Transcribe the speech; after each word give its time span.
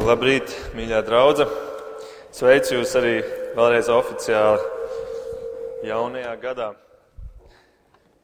Labrīt, 0.00 0.48
mīļā 0.72 1.02
draudzene! 1.04 1.52
Sveicu 2.32 2.78
jūs 2.78 2.94
arī 2.96 3.18
vēlreiz 3.52 3.90
oficiāli 3.92 4.62
jaunajā 5.84 6.32
gadā. 6.40 6.68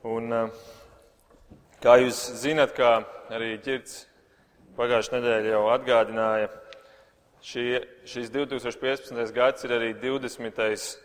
Un, 0.08 0.32
eh, 0.32 0.48
kā 1.84 1.98
jūs 2.00 2.16
zinat, 2.40 2.72
kā 2.72 3.04
arī 3.28 3.58
ģirds 3.60 4.06
pagājušajā 4.78 5.20
nedēļā 5.20 5.52
jau 5.52 5.62
atgādināja, 5.74 6.48
šī, 7.42 7.84
šis 8.08 8.30
2015. 8.30 9.32
gads 9.32 9.64
ir 9.64 9.70
arī 9.70 9.92
20. 10.00 10.96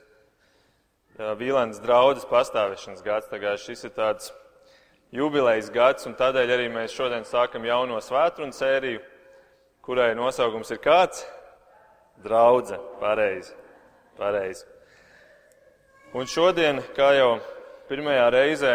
Vīlēnas 1.19 1.81
draudzes 1.83 2.25
pastāvēšanas 2.25 3.03
gads. 3.03 3.27
Tagad 3.29 3.59
šis 3.59 3.83
ir 3.83 3.91
tāds 3.91 4.31
jubilejas 5.11 5.69
gads, 5.69 6.07
un 6.07 6.15
tādēļ 6.15 6.55
arī 6.55 6.69
mēs 6.71 6.95
šodien 6.95 7.27
sākam 7.27 7.65
jauno 7.67 7.99
svētkrunu 8.01 8.53
sēriju 8.53 9.01
kurai 9.83 10.13
nosaukums 10.15 10.71
ir 10.71 10.79
kāds? 10.79 11.25
Draudze. 12.23 12.77
Pareizi. 13.01 13.51
Pareizi. 14.15 14.65
Un 16.13 16.29
šodien, 16.29 16.79
kā 16.95 17.09
jau 17.17 17.31
pirmajā 17.89 18.25
reizē, 18.31 18.73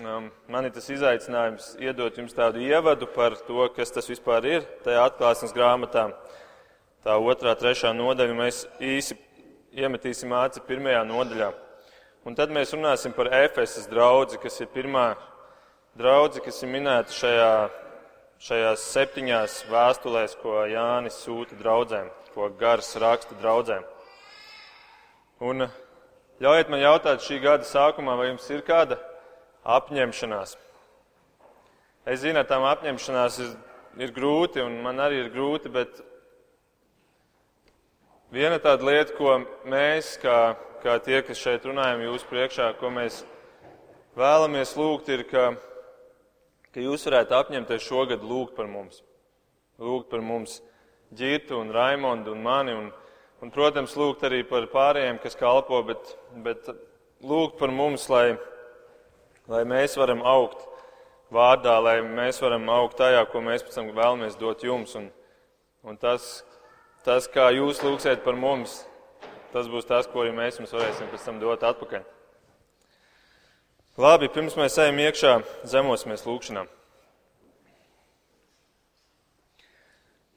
um, 0.00 0.28
man 0.48 0.68
ir 0.68 0.72
tas 0.72 0.88
izaicinājums 0.94 1.72
iedot 1.82 2.16
jums 2.16 2.36
tādu 2.36 2.62
ievadu 2.64 3.08
par 3.12 3.36
to, 3.48 3.66
kas 3.76 3.92
tas 3.92 4.08
vispār 4.08 4.46
ir 4.46 4.68
tajā 4.86 5.02
atklāsmes 5.10 5.52
grāmatā. 5.56 6.08
Tā 7.04 7.18
otrā, 7.18 7.52
trešā 7.58 7.92
nodaļa 7.96 8.36
mēs 8.38 8.62
īsi 8.80 9.18
iemetīsim 9.76 10.32
aci 10.38 10.62
pirmajā 10.64 11.02
nodaļā. 11.10 11.50
Un 12.24 12.38
tad 12.38 12.54
mēs 12.54 12.72
runāsim 12.72 13.12
par 13.16 13.30
Efesas 13.42 13.88
draudzi, 13.90 14.40
kas 14.40 14.56
ir 14.62 14.72
pirmā 14.72 15.10
draudze, 15.98 16.40
kas 16.44 16.62
ir 16.62 16.72
minēta 16.72 17.14
šajā 17.14 17.52
šajās 18.38 18.86
septiņās 18.92 19.58
vēstulēs, 19.70 20.36
ko 20.38 20.62
Jānis 20.70 21.18
sūta 21.24 21.58
draudzēm, 21.58 22.10
ko 22.34 22.48
gars 22.58 22.94
raksta 23.00 23.34
draudzēm. 23.40 23.82
Un 25.42 25.66
ļaujiet 26.42 26.70
man 26.70 26.82
jautāt 26.82 27.24
šī 27.26 27.40
gada 27.42 27.66
sākumā, 27.66 28.14
vai 28.18 28.30
jums 28.30 28.46
ir 28.54 28.62
kāda 28.66 28.98
apņemšanās? 29.66 30.54
Es 32.08 32.22
zinu, 32.22 32.42
tām 32.46 32.64
apņemšanās 32.64 33.40
ir, 33.42 33.50
ir 34.06 34.14
grūti, 34.14 34.62
un 34.62 34.78
man 34.86 35.02
arī 35.02 35.24
ir 35.24 35.32
grūti, 35.34 35.70
bet 35.74 35.98
viena 38.32 38.60
tāda 38.62 38.86
lieta, 38.86 39.16
ko 39.18 39.40
mēs, 39.68 40.14
kā, 40.22 40.54
kā 40.84 40.96
tie, 41.04 41.20
kas 41.26 41.42
šeit 41.42 41.66
runājam 41.66 42.06
jūsu 42.06 42.30
priekšā, 42.30 42.70
ko 42.78 42.90
mēs 42.94 43.24
vēlamies 44.18 44.76
lūgt, 44.78 45.10
ir, 45.12 45.26
ka 45.28 45.50
ka 46.74 46.82
jūs 46.82 47.06
varētu 47.08 47.36
apņemties 47.38 47.84
šogad 47.84 48.24
lūgt 48.24 48.56
par 48.56 48.68
mums. 48.70 49.02
Lūgt 49.78 50.10
par 50.10 50.24
mums 50.24 50.60
Girtu 51.14 51.56
un 51.56 51.70
Raimondu 51.72 52.34
un 52.34 52.42
mani, 52.42 52.74
un, 52.76 52.90
un, 53.40 53.52
protams, 53.54 53.94
lūgt 53.96 54.26
arī 54.28 54.42
par 54.44 54.66
pārējiem, 54.72 55.20
kas 55.22 55.38
kalpo, 55.38 55.80
bet, 55.86 56.10
bet 56.44 56.68
lūgt 57.24 57.56
par 57.60 57.72
mums, 57.72 58.08
lai, 58.12 58.36
lai 59.48 59.62
mēs 59.68 59.96
varam 59.96 60.20
augt 60.26 60.66
vārdā, 61.32 61.78
lai 61.80 62.00
mēs 62.04 62.42
varam 62.44 62.68
augt 62.72 62.98
tajā, 63.00 63.24
ko 63.32 63.40
mēs 63.44 63.64
pēc 63.64 63.80
tam 63.80 63.90
vēlamies 63.96 64.36
dot 64.40 64.64
jums. 64.66 64.94
Un, 65.00 65.08
un 65.88 65.96
tas, 65.96 66.28
tas, 67.08 67.30
kā 67.32 67.48
jūs 67.56 67.80
lūgsiet 67.84 68.20
par 68.26 68.36
mums, 68.36 68.82
tas 69.54 69.70
būs 69.72 69.88
tas, 69.88 70.08
ko 70.10 70.26
arī 70.26 70.36
mēs 70.36 70.60
jums 70.60 70.76
varēsim 70.76 71.08
pēc 71.12 71.24
tam 71.24 71.40
dot 71.40 71.64
atpakaļ. 71.64 72.17
Labi, 73.98 74.28
pirms 74.30 74.54
mēs 74.54 74.76
ejam 74.78 75.00
iekšā, 75.02 75.30
zemosimies 75.66 76.20
lūkšanā. 76.22 76.60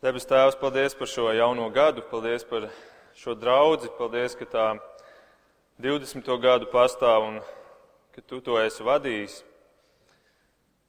Debes 0.01 0.25
Tēvs, 0.25 0.55
paldies 0.57 0.95
par 0.97 1.09
šo 1.11 1.27
jauno 1.37 1.67
gadu, 1.69 2.01
paldies 2.09 2.41
par 2.49 2.65
šo 3.13 3.35
draudzi, 3.37 3.91
paldies, 3.99 4.33
ka 4.39 4.47
tā 4.49 4.63
20. 5.77 6.31
gadu 6.41 6.71
pastāv 6.71 7.27
un 7.27 7.37
ka 8.15 8.23
Tu 8.25 8.41
to 8.41 8.57
esi 8.63 8.81
vadījis. 8.81 9.37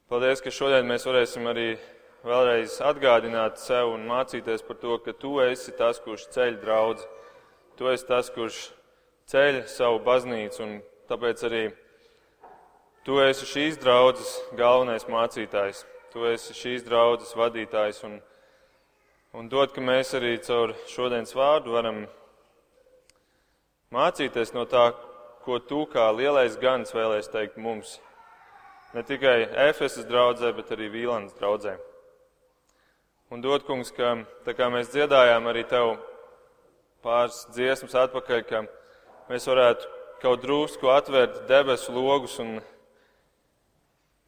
Paldies, 0.09 0.41
ka 0.41 0.49
šodien 0.49 0.89
mēs 0.89 1.05
varēsim 1.05 1.45
arī 1.53 1.75
vēlreiz 2.25 2.79
atgādināt 2.81 3.61
sev 3.61 3.93
un 3.93 4.09
mācīties 4.09 4.65
par 4.65 4.81
to, 4.81 4.97
ka 4.97 5.13
Tu 5.13 5.35
esi 5.45 5.77
tas, 5.77 6.01
kurš 6.01 6.25
ceļ 6.33 6.57
draudzi. 6.65 7.05
Tu 7.77 7.93
esi 7.93 8.09
tas, 8.09 8.33
kurš 8.33 8.65
ceļ 9.29 9.61
savu 9.69 10.01
baznīcu 10.09 10.65
un 10.65 10.77
tāpēc 11.13 11.47
arī 11.51 11.65
Tu 13.03 13.17
esi 13.19 13.43
šīs 13.43 13.81
draudzes 13.81 14.29
galvenais 14.55 15.03
mācītājs, 15.11 15.81
tu 16.13 16.23
esi 16.23 16.53
šīs 16.55 16.85
draudzes 16.87 17.33
vadītājs 17.35 17.99
un, 18.07 18.13
un 19.35 19.49
dod, 19.51 19.73
ka 19.75 19.83
mēs 19.83 20.13
arī 20.15 20.37
caur 20.45 20.71
šodienas 20.87 21.35
vārdu 21.35 21.75
varam 21.75 22.05
mācīties 23.91 24.55
no 24.55 24.63
tā, 24.71 24.85
ko 25.43 25.59
tu 25.59 25.83
kā 25.91 26.07
lielais 26.15 26.55
gans 26.63 26.95
vēlēs 26.95 27.27
teikt 27.35 27.59
mums. 27.59 27.97
Ne 28.95 29.03
tikai 29.03 29.49
Efesas 29.67 30.07
draudzē, 30.07 30.55
bet 30.55 30.71
arī 30.71 30.87
Vīlandes 30.95 31.35
draudzē. 31.35 31.75
Un 33.35 33.43
dod, 33.43 33.67
kungs, 33.67 33.91
ka 33.91 34.15
tā 34.47 34.55
kā 34.55 34.71
mēs 34.71 34.95
dziedājām 34.95 35.51
arī 35.51 35.67
tev 35.67 35.97
pāris 37.03 37.43
dziesmas 37.51 37.99
atpakaļ, 38.07 38.47
ka 38.47 38.63
mēs 39.27 39.51
varētu 39.51 39.91
kaut 40.23 40.45
drusku 40.47 40.87
atvērt 40.93 41.49
debesu 41.51 41.91
logus 41.91 42.39
un 42.39 42.61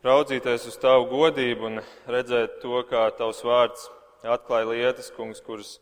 raudzīties 0.05 0.67
uz 0.69 0.77
tavu 0.77 1.07
godību 1.09 1.69
un 1.69 1.81
redzēt 2.09 2.59
to, 2.61 2.77
kā 2.89 3.07
tavs 3.17 3.41
vārds 3.45 3.87
atklāja 4.25 4.67
lietas, 4.69 5.11
kungs, 5.13 5.41
kuras 5.41 5.77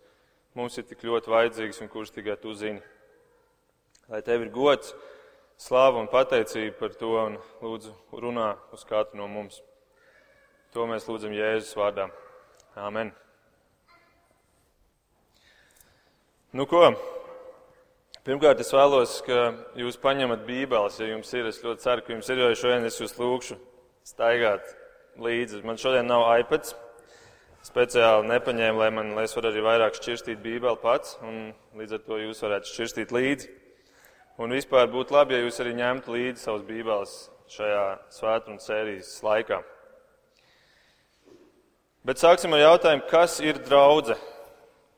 mums 0.55 0.77
ir 0.79 0.85
tik 0.87 1.03
ļoti 1.07 1.31
vajadzīgas 1.31 1.81
un 1.83 1.91
kuras 1.91 2.13
tikai 2.13 2.37
tu 2.39 2.53
zini. 2.55 2.79
Lai 4.11 4.21
tev 4.23 4.45
ir 4.45 4.51
gods, 4.53 4.93
slāva 5.59 5.99
un 5.99 6.11
pateicība 6.11 6.75
par 6.79 6.95
to 6.99 7.15
un 7.19 7.35
lūdzu 7.63 7.91
runā 8.23 8.53
uz 8.75 8.85
katru 8.87 9.19
no 9.19 9.27
mums. 9.31 9.59
To 10.73 10.87
mēs 10.89 11.07
lūdzam 11.07 11.35
Jēzus 11.35 11.75
vārdā. 11.77 12.07
Āmen. 12.79 13.11
Nu 16.53 16.65
ko? 16.69 16.93
Pirmkārt, 18.23 18.61
es 18.63 18.71
vēlos, 18.73 19.19
ka 19.25 19.51
jūs 19.77 19.99
paņemat 20.01 20.47
bībeles, 20.47 20.97
ja 21.01 21.11
jums 21.11 21.29
ir. 21.35 21.51
Es 21.51 21.61
ļoti 21.65 21.83
ceru, 21.83 22.05
ka 22.05 22.15
jums 22.15 22.31
ir, 22.31 22.39
jo 22.39 22.49
šodien 22.57 22.87
es 22.87 22.99
jūs 23.01 23.17
lūgšu 23.19 23.59
staigāt 24.07 24.67
līdzi. 25.19 25.63
Man 25.65 25.79
šodien 25.79 26.07
nav 26.09 26.25
iPads. 26.39 26.75
Speciāli 27.63 28.27
nepaņēmu, 28.27 28.79
lai, 28.81 28.89
man, 28.91 29.13
lai 29.15 29.23
es 29.23 29.35
varētu 29.37 29.55
arī 29.55 29.61
vairāk 29.63 29.95
šķirstīt 29.95 30.41
Bībeli 30.43 30.79
pats, 30.81 31.15
un 31.23 31.53
līdz 31.79 31.95
ar 31.95 32.01
to 32.03 32.17
jūs 32.19 32.43
varētu 32.43 32.67
šķirstīt 32.73 33.13
līdzi. 33.15 33.51
Un 34.43 34.51
vispār 34.51 34.89
būtu 34.91 35.15
labi, 35.15 35.37
ja 35.37 35.45
jūs 35.45 35.61
arī 35.63 35.77
ņemtu 35.77 36.11
līdzi 36.11 36.43
savus 36.43 36.65
Bībeles 36.67 37.13
šajā 37.53 37.85
svētdienas 38.11 38.67
sērijas 38.67 39.13
laikā. 39.23 39.61
Bet 42.03 42.19
sāksim 42.19 42.51
ar 42.57 42.65
jautājumu, 42.65 43.07
kas 43.07 43.37
ir 43.39 43.61
draudzene? 43.63 44.19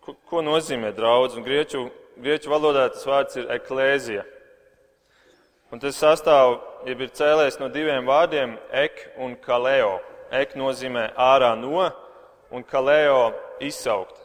Ko, 0.02 0.16
ko 0.26 0.42
nozīmē 0.46 0.90
draudzene? 0.98 1.46
Grieķu, 1.46 1.84
grieķu 2.18 2.50
valodā 2.50 2.88
tas 2.96 3.06
vārds 3.06 3.38
ir 3.38 3.52
eklēzija. 3.60 4.26
Un 5.76 5.82
tas 5.84 5.98
sastāv, 6.00 6.54
ja 6.88 6.94
ir 6.96 7.10
cēlējis 7.12 7.58
no 7.60 7.68
diviem 7.68 8.06
vārdiem- 8.08 8.54
ek 8.86 9.02
un 9.20 9.34
kaleo. 9.36 9.98
Ek 10.32 10.54
nozīmē 10.56 11.10
ārā 11.20 11.50
no, 11.60 11.92
un 12.50 12.64
kaleo 12.64 13.34
izsaukt. 13.60 14.16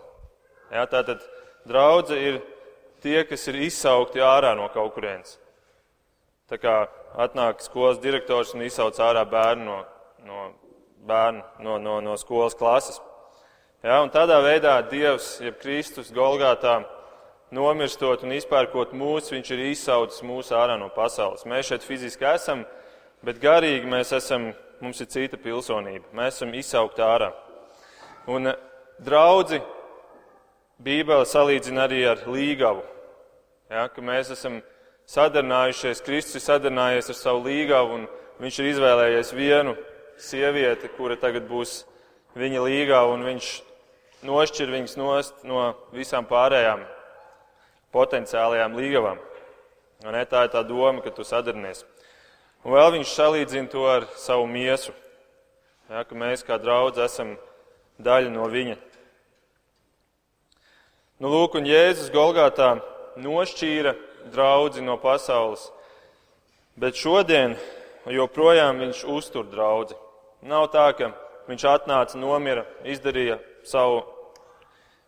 Ja, 0.71 0.87
tātad 0.87 1.19
draudze 1.67 2.15
ir 2.15 2.39
tie, 3.03 3.25
kas 3.25 3.49
ir 3.49 3.59
izsaukti 3.67 4.23
ārā 4.23 4.55
no 4.55 4.69
kaut 4.69 4.95
kurienes. 4.95 5.41
Tā 6.49 6.57
kā 6.57 6.87
atnāk 7.19 7.67
skolas 7.67 7.99
direktors 7.99 8.55
un 8.55 8.63
izsauc 8.63 8.95
ārā 8.95 9.27
bērnu 9.27 9.65
no, 9.65 9.85
no, 10.25 10.53
bērnu, 11.03 11.43
no, 11.59 11.79
no, 11.79 12.01
no 12.01 12.17
skolas 12.17 12.55
klases. 12.55 13.01
Ja, 13.83 14.05
un 14.05 14.11
tādā 14.11 14.39
veidā 14.39 14.89
Dievs, 14.89 15.41
jeb 15.41 15.59
Kristus 15.59 16.13
Golgātā, 16.13 16.85
nomirstot 17.55 18.23
un 18.25 18.35
izpērkot 18.37 18.95
mūs, 18.97 19.31
viņš 19.35 19.53
ir 19.55 19.65
izsaucis 19.71 20.23
mūs 20.27 20.53
ārā 20.55 20.77
no 20.79 20.91
pasaules. 20.95 21.47
Mēs 21.49 21.71
šeit 21.71 21.87
fiziski 21.87 22.27
esam, 22.31 22.65
bet 23.27 23.41
garīgi 23.43 23.91
mēs 23.91 24.15
esam, 24.17 24.51
mums 24.81 25.03
ir 25.03 25.11
cita 25.11 25.39
pilsonība. 25.41 26.07
Mēs 26.17 26.39
esam 26.39 26.55
izsaukti 26.57 27.05
ārā. 27.05 27.33
Un 28.31 28.53
eh, 28.53 28.59
draudzi 29.03 29.61
Bībele 30.81 31.27
salīdzina 31.29 31.85
arī 31.85 32.05
ar 32.09 32.23
līgavu. 32.31 32.85
Ja, 33.71 33.85
ka 33.93 34.03
mēs 34.03 34.31
esam 34.33 34.61
sadarinājušies, 35.11 36.01
Kristus 36.07 36.39
ir 36.41 36.47
sadarinājies 36.47 37.11
ar 37.13 37.19
savu 37.19 37.43
līgavu 37.45 37.99
un 37.99 38.07
viņš 38.41 38.61
ir 38.61 38.71
izvēlējies 38.71 39.35
vienu 39.37 39.75
sievieti, 40.21 40.89
kura 40.97 41.19
tagad 41.21 41.45
būs 41.51 41.83
viņa 42.39 42.65
līgava 42.65 43.13
un 43.17 43.27
viņš 43.27 43.51
nošķir 44.27 44.73
viņas 44.73 44.97
nost 45.01 45.45
no 45.49 45.71
visām 45.95 46.27
pārējām 46.31 46.83
potenciālajām 47.95 48.77
līgavām. 48.79 49.21
Ne, 50.07 50.25
tā 50.25 50.47
ir 50.47 50.53
tā 50.55 50.63
doma, 50.65 51.03
ka 51.05 51.13
tu 51.13 51.27
sadarinies. 51.27 51.85
Un 52.65 52.75
vēl 52.77 52.95
viņš 52.99 53.15
salīdzina 53.17 53.73
to 53.73 53.87
ar 53.89 54.07
savu 54.21 54.47
miesu. 54.49 54.95
Ja, 55.91 56.05
mēs 56.05 56.45
kā 56.47 56.57
draudz 56.61 57.01
esam 57.03 57.35
daļa 58.01 58.31
no 58.33 58.47
viņa. 58.49 58.77
Nu, 61.21 61.29
lūk, 61.29 61.59
un 61.59 61.67
Jēzus 61.69 62.13
Golgātā 62.15 62.79
nošķīra 63.21 63.93
draudzi 64.33 64.85
no 64.85 64.97
pasaules, 65.01 65.67
bet 66.81 66.97
šodien 66.97 67.59
joprojām 68.09 68.81
viņš 68.81 69.03
uztur 69.11 69.49
draudzi. 69.51 69.99
Nav 70.49 70.71
tā, 70.73 70.87
ka 70.97 71.11
viņš 71.51 71.67
atnāca, 71.69 72.17
nomira, 72.17 72.65
izdarīja 72.89 73.37
savu 73.69 74.05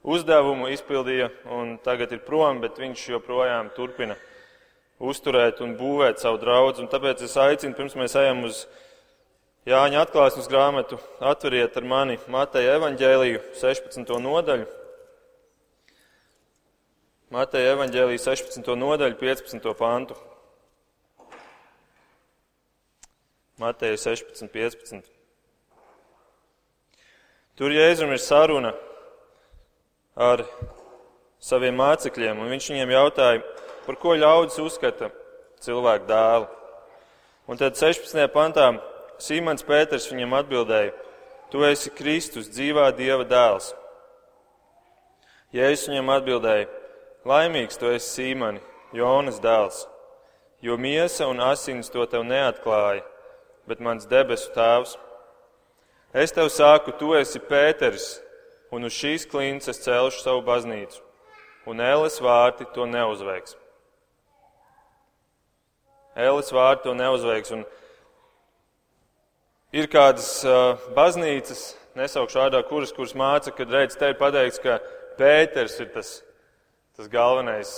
uzdevumu, 0.03 0.69
izpildīja 0.73 1.31
un 1.55 1.77
tagad 1.83 2.13
ir 2.15 2.23
prom, 2.27 2.61
bet 2.63 2.81
viņš 2.81 3.09
joprojām 3.15 3.71
turpina 3.77 4.17
uzturēt 5.03 5.63
un 5.63 5.77
būvēt 5.79 6.23
savu 6.23 6.41
draudzi. 6.43 6.83
Un 6.85 6.91
tāpēc 6.91 7.23
es 7.27 7.37
aicinu, 7.39 7.77
pirms 7.79 7.99
mēs 7.99 8.17
ejam 8.19 8.45
uz 8.49 8.67
Jāņa 9.63 10.01
atklāsmes 10.03 10.49
grāmatu, 10.51 10.97
atveriet 11.23 11.77
ar 11.79 11.85
mani 11.87 12.17
Mateja 12.27 12.73
evaņģēliju 12.81 13.43
16. 13.61 14.09
nodaļu. 14.25 14.67
Mateja 17.31 17.77
evaņģēlija 17.77 18.25
16. 18.25 18.75
nodaļu, 18.75 19.15
15. 19.23 19.71
pantu. 19.79 20.19
Mateja 23.63 24.01
16, 24.03 24.51
15. 24.51 25.07
Tur 27.55 27.71
Jēzum 27.71 28.11
ir 28.11 28.19
saruna 28.19 28.75
ar 30.17 30.45
saviem 31.43 31.77
mācekļiem, 31.79 32.39
un 32.39 32.51
viņš 32.53 32.71
viņiem 32.73 32.95
jautāja, 32.95 33.43
par 33.87 33.99
ko 33.99 34.15
ļaudis 34.19 34.61
uzskata 34.63 35.11
cilvēku 35.63 36.09
dēlu. 36.09 36.49
Un 37.51 37.59
tad 37.59 37.77
16. 37.79 38.19
pantā 38.33 38.69
Sīmans 39.23 39.65
Pēters 39.67 40.09
viņam 40.11 40.37
atbildēja: 40.39 40.93
Tu 41.51 41.63
esi 41.67 41.91
Kristus, 41.91 42.51
dzīvā 42.51 42.91
Dieva 42.97 43.27
dēls. 43.29 43.73
Jēzus 45.53 45.91
viņam 45.91 46.13
atbildēja: 46.17 46.69
Laimīgs 47.29 47.79
tu 47.79 47.91
esi 47.93 48.09
Sīmani, 48.09 48.63
Jonas 48.95 49.41
dēls, 49.43 49.85
jo 50.63 50.77
miesa 50.79 51.29
un 51.31 51.43
asins 51.45 51.91
to 51.91 52.07
tev 52.07 52.25
neatklāja, 52.27 53.03
bet 53.69 53.83
mans 53.83 54.09
debesu 54.11 54.51
tēvs. 54.55 54.97
Es 56.13 56.35
tev 56.35 56.51
saku, 56.53 56.93
tu 56.99 57.15
esi 57.17 57.41
Pēters, 57.41 58.21
un 58.73 58.89
uz 58.89 58.97
šīs 58.97 59.29
klinces 59.31 59.83
celšu 59.85 60.25
savu 60.25 60.43
baznīcu, 60.47 61.03
un 61.69 61.85
ēles 61.85 62.19
vārti 62.25 62.67
to 62.75 62.89
neuzveiks. 62.89 63.59
Ēles 66.17 66.51
vārti 66.53 66.89
to 66.89 66.97
neuzveiks. 66.97 67.55
Un 67.57 67.63
Ir 69.73 69.87
kādas 69.89 70.43
baznīcas, 70.93 71.61
nesaukšu 71.97 72.37
vārdā, 72.43 72.59
kuras, 72.69 72.91
kuras 72.93 73.15
māca, 73.17 73.49
kad 73.57 73.71
redz, 73.73 73.95
te 73.97 74.11
ir 74.13 74.19
pateikts, 74.21 74.61
ka 74.61 74.77
Pēters 75.17 75.79
ir 75.81 75.89
tas, 75.95 76.11
tas 76.99 77.09
galvenais, 77.09 77.71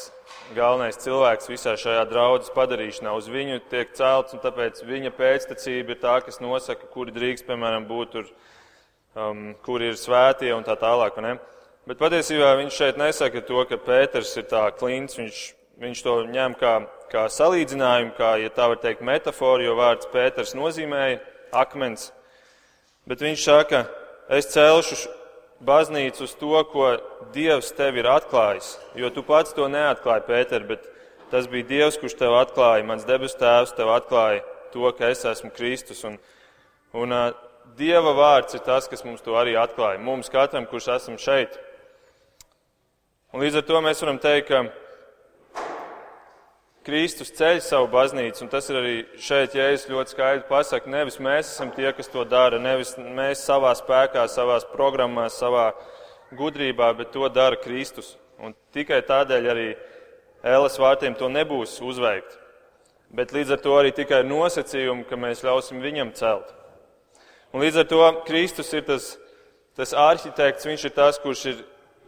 galvenais 0.57 0.99
cilvēks 0.99 1.47
visā 1.53 1.77
šajā 1.79 2.03
draudzes 2.11 2.51
padarīšanā. 2.57 3.13
Uz 3.15 3.29
viņu 3.31 3.61
tiek 3.71 3.95
celts, 3.95 4.35
un 4.35 4.43
tāpēc 4.43 4.83
viņa 4.83 5.15
pēctecība 5.15 5.95
ir 5.95 6.01
tā, 6.03 6.17
kas 6.27 6.43
nosaka, 6.43 6.91
kuri 6.91 7.15
drīkst, 7.15 7.47
piemēram, 7.47 7.87
būt 7.87 8.15
tur, 8.17 8.27
um, 9.15 9.55
kuri 9.65 9.93
ir 9.93 9.99
svētie 9.99 10.53
un 10.55 10.65
tā 10.67 10.77
tālāk. 10.79 11.19
Bet 11.85 12.01
patiesībā 12.01 12.55
viņš 12.61 12.79
šeit 12.79 13.01
nesaka 13.01 13.43
to, 13.45 13.65
ka 13.69 13.79
Pēters 13.81 14.33
ir 14.41 14.47
tā 14.51 14.67
klints, 14.79 15.19
viņš, 15.21 15.41
viņš 15.83 16.05
to 16.05 16.15
ņem 16.33 16.55
kā, 16.61 16.75
kā 17.13 17.27
salīdzinājumu, 17.29 18.15
kā, 18.17 18.37
ja 18.41 18.53
tā 18.53 18.71
var 18.73 18.81
teikt, 18.83 19.05
metaforu, 19.05 19.67
jo 19.67 19.77
vārds 19.79 20.09
Pēters 20.13 20.57
nozīmēja 20.57 21.21
akmens. 21.53 22.11
Bet 23.05 23.21
viņš 23.21 23.45
saka, 23.45 23.85
es 24.33 24.49
celšu 24.55 24.97
baznīcu 25.65 26.25
uz 26.25 26.33
to, 26.41 26.57
ko 26.73 26.95
Dievs 27.35 27.73
tev 27.77 27.99
ir 28.01 28.09
atklājis. 28.09 28.75
Jo 28.97 29.11
tu 29.13 29.25
pats 29.27 29.53
to 29.57 29.69
neatklāji, 29.69 30.27
Pēter, 30.29 30.65
bet 30.69 30.89
tas 31.31 31.49
bija 31.51 31.69
Dievs, 31.69 31.99
kurš 32.01 32.17
tev 32.19 32.37
atklāja. 32.39 32.87
Mans 32.87 33.05
debes 33.09 33.37
tēvs 33.37 33.75
tev 33.77 33.93
atklāja 33.93 34.41
to, 34.73 34.89
ka 34.97 35.11
es 35.13 35.25
esmu 35.29 35.53
Kristus. 35.55 36.05
Un, 36.09 36.17
un 36.97 37.13
Dieva 37.75 38.13
vārds 38.15 38.55
ir 38.55 38.63
tas, 38.63 38.87
kas 38.87 39.03
mums 39.03 39.23
to 39.25 39.35
arī 39.35 39.57
atklāja. 39.59 39.99
Mums 39.99 40.31
katram, 40.31 40.67
kurš 40.71 40.93
esam 40.95 41.19
šeit. 41.19 41.57
Un 43.35 43.43
līdz 43.43 43.59
ar 43.59 43.65
to 43.67 43.81
mēs 43.83 44.03
varam 44.05 44.21
teikt, 44.23 44.53
ka 44.53 44.61
Kristus 46.87 47.33
ceļ 47.35 47.59
savu 47.65 47.89
baznīcu, 47.91 48.45
un 48.45 48.51
tas 48.53 48.69
ir 48.71 48.79
arī 48.79 48.95
šeit, 49.19 49.57
es 49.59 49.89
ļoti 49.89 50.13
skaidri 50.15 50.45
pasaku, 50.47 50.93
nevis 50.93 51.17
mēs 51.19 51.55
esam 51.55 51.73
tie, 51.75 51.89
kas 51.97 52.13
to 52.13 52.23
dara, 52.29 52.61
nevis 52.63 52.95
mēs 53.01 53.43
savā 53.43 53.73
spēkā, 53.79 54.27
savā 54.29 54.61
programmā, 54.75 55.27
savā 55.33 55.71
gudrībā, 56.37 56.93
bet 56.95 57.11
to 57.17 57.27
dara 57.33 57.59
Kristus. 57.59 58.15
Un 58.39 58.55
tikai 58.77 59.01
tādēļ 59.09 59.51
arī 59.51 59.69
ēles 60.45 60.79
vārtiem 60.79 61.17
to 61.19 61.31
nebūs 61.33 61.81
uzveikt. 61.83 62.37
Bet 63.15 63.33
līdz 63.35 63.57
ar 63.57 63.65
to 63.65 63.79
arī 63.81 63.95
tikai 63.97 64.21
nosacījumi, 64.29 65.09
ka 65.09 65.19
mēs 65.19 65.43
ļausim 65.47 65.83
viņam 65.83 66.13
celt. 66.19 66.53
Un 67.55 67.63
līdz 67.63 67.85
ar 67.85 67.87
to 67.87 68.07
Kristus 68.27 68.73
ir 68.75 68.83
tas, 68.83 69.13
tas 69.79 69.93
arhitekts, 69.95 70.67
viņš 70.67 70.89
ir 70.89 70.93
tas, 70.97 71.21
kurš 71.23 71.43
ir 71.53 71.61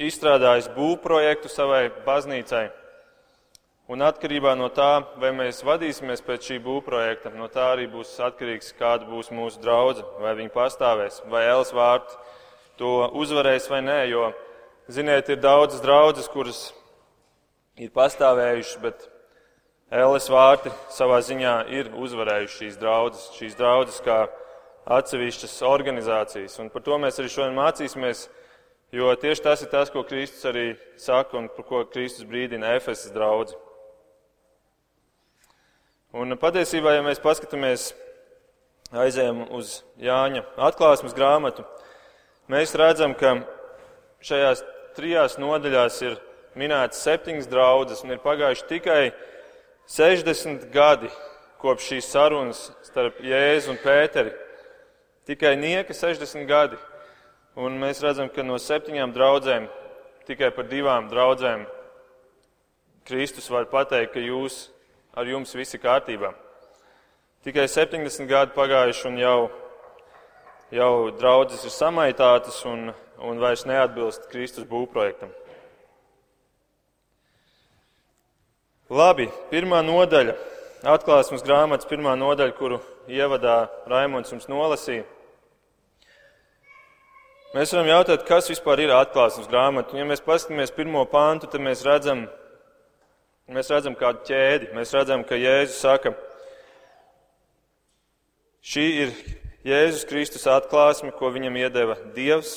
izstrādājis 0.09 0.67
būvprojektu 0.75 1.47
savai 1.53 1.85
baznīcai. 2.03 2.65
Un 3.87 4.01
atkarībā 4.03 4.57
no 4.59 4.67
tā, 4.75 5.05
vai 5.23 5.31
mēs 5.31 5.63
vadīsimies 5.63 6.25
pēc 6.27 6.49
šī 6.49 6.57
būvprojekta, 6.65 7.31
no 7.39 7.47
tā 7.47 7.69
arī 7.77 7.85
būs 7.87 8.17
atkarīgs, 8.27 8.73
kāda 8.75 9.07
būs 9.07 9.31
mūsu 9.31 9.63
draudzene, 9.63 10.09
vai 10.19 10.33
viņi 10.41 10.51
pastāvēs, 10.51 11.21
vai 11.31 11.45
Elas 11.47 11.71
vārti 11.71 12.19
to 12.81 13.07
uzvarēs 13.15 13.69
vai 13.71 13.85
nē. 13.87 14.01
Jo, 14.11 14.33
ziniet, 14.91 15.31
ir 15.31 15.39
daudzas 15.39 15.85
draudzes, 15.85 16.27
kuras 16.33 16.65
ir 17.79 17.95
pastāvējušas, 17.95 18.81
bet 18.83 19.07
Elas 19.95 20.27
vārti 20.27 20.75
savā 20.91 21.23
ziņā 21.23 21.55
ir 21.71 21.93
uzvarējušas 21.95 22.59
šīs 22.65 22.83
draudzes, 22.83 23.31
šīs 23.39 23.55
draudzes 23.55 24.03
kā 24.03 24.25
atsevišķas 24.87 25.61
organizācijas. 25.67 26.57
Un 26.63 26.71
par 26.71 26.85
to 26.87 26.99
mēs 27.03 27.19
arī 27.19 27.31
šodien 27.33 27.57
mācīsimies, 27.59 28.27
jo 28.95 29.11
tieši 29.19 29.43
tas 29.43 29.63
ir 29.65 29.71
tas, 29.73 29.91
ko 29.91 30.05
Kristus 30.07 30.47
arī 30.47 30.67
saka 31.01 31.39
un 31.41 31.49
par 31.53 31.67
ko 31.67 31.83
Kristus 31.91 32.29
brīdina 32.29 32.77
Efesas 32.79 33.15
draugu. 33.15 33.59
Un 36.17 36.33
patiesībā, 36.41 36.95
ja 36.95 37.03
mēs 37.05 37.21
paskatāmies, 37.21 37.91
aizējam 38.95 39.43
uz 39.53 39.83
Jāņa 40.01 40.47
atklāsmes 40.69 41.17
grāmatu, 41.17 41.67
mēs 42.49 42.73
redzam, 42.79 43.13
ka 43.19 43.41
šajās 44.25 44.63
trijās 44.97 45.37
nodaļās 45.43 45.99
ir 46.07 46.17
minētas 46.57 47.03
septiņas 47.05 47.51
draudzes 47.51 48.01
un 48.07 48.15
ir 48.15 48.23
pagājuši 48.23 48.69
tikai 48.71 49.03
60 49.93 50.71
gadi 50.73 51.11
kopš 51.61 51.91
šīs 51.91 52.11
sarunas 52.15 52.63
starp 52.87 53.21
Jēzu 53.21 53.75
un 53.75 53.83
Pēteri. 53.83 54.33
Tikai 55.27 55.57
nieka 55.59 55.95
60 55.95 56.47
gadi. 56.47 56.77
Un 57.59 57.81
mēs 57.81 57.99
redzam, 58.05 58.29
ka 58.31 58.45
no 58.47 58.61
septiņām 58.63 59.11
draudzēm 59.17 59.67
tikai 60.29 60.53
par 60.55 60.69
divām 60.71 61.09
draudzēm 61.11 61.65
Kristus 63.07 63.49
var 63.51 63.67
pateikt, 63.71 64.13
ka 64.13 64.23
jūs 64.23 64.69
ar 65.17 65.27
jums 65.27 65.55
viss 65.57 65.75
ir 65.75 65.83
kārtībā. 65.83 66.31
Tikai 67.47 67.65
70 67.71 68.29
gadi 68.31 68.55
pagājuši 68.55 69.09
un 69.09 69.19
jau, 69.23 69.41
jau 70.75 70.93
draudzes 71.19 71.65
ir 71.67 71.75
samaitātas 71.75 72.61
un, 72.67 72.93
un 73.19 73.43
vairs 73.43 73.67
neatbilst 73.67 74.29
Kristus 74.31 74.67
būvprojektam. 74.71 75.35
Labi, 78.91 79.27
pirmā 79.51 79.83
nodaļa, 79.83 80.37
atklāsmes 80.87 81.43
grāmatas 81.43 81.91
pirmā 81.91 82.15
nodaļa, 82.19 82.55
kuru 82.59 82.79
ievadā 83.11 83.65
Raimons 83.91 84.31
jums 84.31 84.47
nolasīja. 84.51 85.16
Mēs 87.55 87.71
varam 87.73 87.93
jautāt, 87.93 88.27
kas 88.27 88.51
vispār 88.51 88.83
ir 88.83 88.97
atklāsmes 88.97 89.47
grāmata. 89.51 89.97
Ja 89.97 90.09
mēs 90.09 90.25
paskatāmies 90.25 90.75
pirmo 90.75 91.05
pāntu, 91.09 91.47
tad 91.51 91.63
mēs 91.63 91.85
redzam, 91.87 92.27
Mēs 93.47 93.69
redzam 93.71 93.95
kādu 93.95 94.25
ķēdi. 94.27 94.73
Mēs 94.75 94.91
redzam, 94.97 95.23
ka 95.23 95.37
Jēzus 95.39 95.79
saka, 95.79 96.11
šī 98.67 98.87
ir 99.05 99.13
Jēzus 99.67 100.03
Kristus 100.11 100.49
atklāsme, 100.51 101.13
ko 101.15 101.31
viņam 101.31 101.59
iedeva 101.61 101.95
Dievs, 102.17 102.57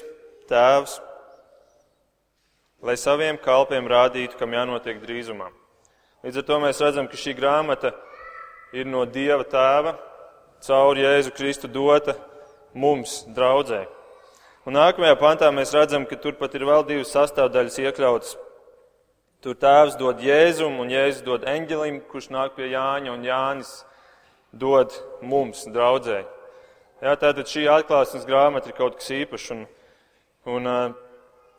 Tēvs, 0.49 0.95
lai 2.81 2.95
saviem 2.97 3.37
kalpiem 3.37 3.85
rādītu, 3.85 4.33
kam 4.39 4.55
jānotiek 4.57 4.97
drīzumā. 5.03 5.51
Līdz 6.25 6.41
ar 6.41 6.47
to 6.47 6.57
mēs 6.63 6.81
redzam, 6.81 7.05
ka 7.05 7.21
šī 7.21 7.35
grāmata 7.37 7.93
ir 8.73 8.89
no 8.89 9.05
Dieva 9.05 9.45
Tēva 9.45 9.93
caur 10.65 10.97
Jēzu 10.97 11.35
Kristu 11.37 11.69
dota 11.69 12.17
mums, 12.73 13.27
draudzē. 13.29 13.83
Un 14.67 14.75
nākamajā 14.75 15.15
pantā 15.21 15.49
mēs 15.55 15.71
redzam, 15.73 16.05
ka 16.05 16.19
turpat 16.19 16.55
ir 16.55 16.67
vēl 16.67 16.85
divas 16.87 17.13
sastāvdaļas 17.15 17.79
iekļautas 17.85 18.37
Tur 19.39 19.55
tēvs 19.55 19.95
dod 19.95 20.19
jēzumu, 20.19 20.81
un 20.83 20.89
jēzus 20.91 21.23
dod 21.23 21.45
eņģelim, 21.47 22.01
kurš 22.11 22.25
nāk 22.35 22.57
pie 22.57 22.65
Jāņa, 22.73 23.13
un 23.13 23.21
Jānis 23.23 23.69
dod 24.51 24.91
mums, 25.23 25.61
draudzē. 25.71 26.25
Jā, 26.99 27.13
tātad 27.15 27.47
šī 27.47 27.63
atklāsmes 27.71 28.25
grāmata 28.27 28.67
ir 28.67 28.75
kaut 28.75 28.97
kas 28.99 29.07
īpašs. 29.15 29.53
Un, 29.55 29.63
un, 30.51 30.67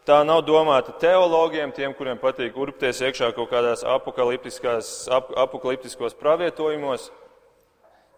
tā 0.04 0.18
nav 0.28 0.42
domāta 0.44 0.92
teologiem, 1.00 1.72
tiem, 1.72 1.96
kuriem 1.96 2.20
patīk 2.20 2.58
urpties 2.60 3.00
iekšā 3.00 3.30
kaut 3.38 3.48
kādās 3.48 3.80
ap, 3.80 5.32
apakaliptiskos 5.46 6.18
pravietojumos, 6.20 7.08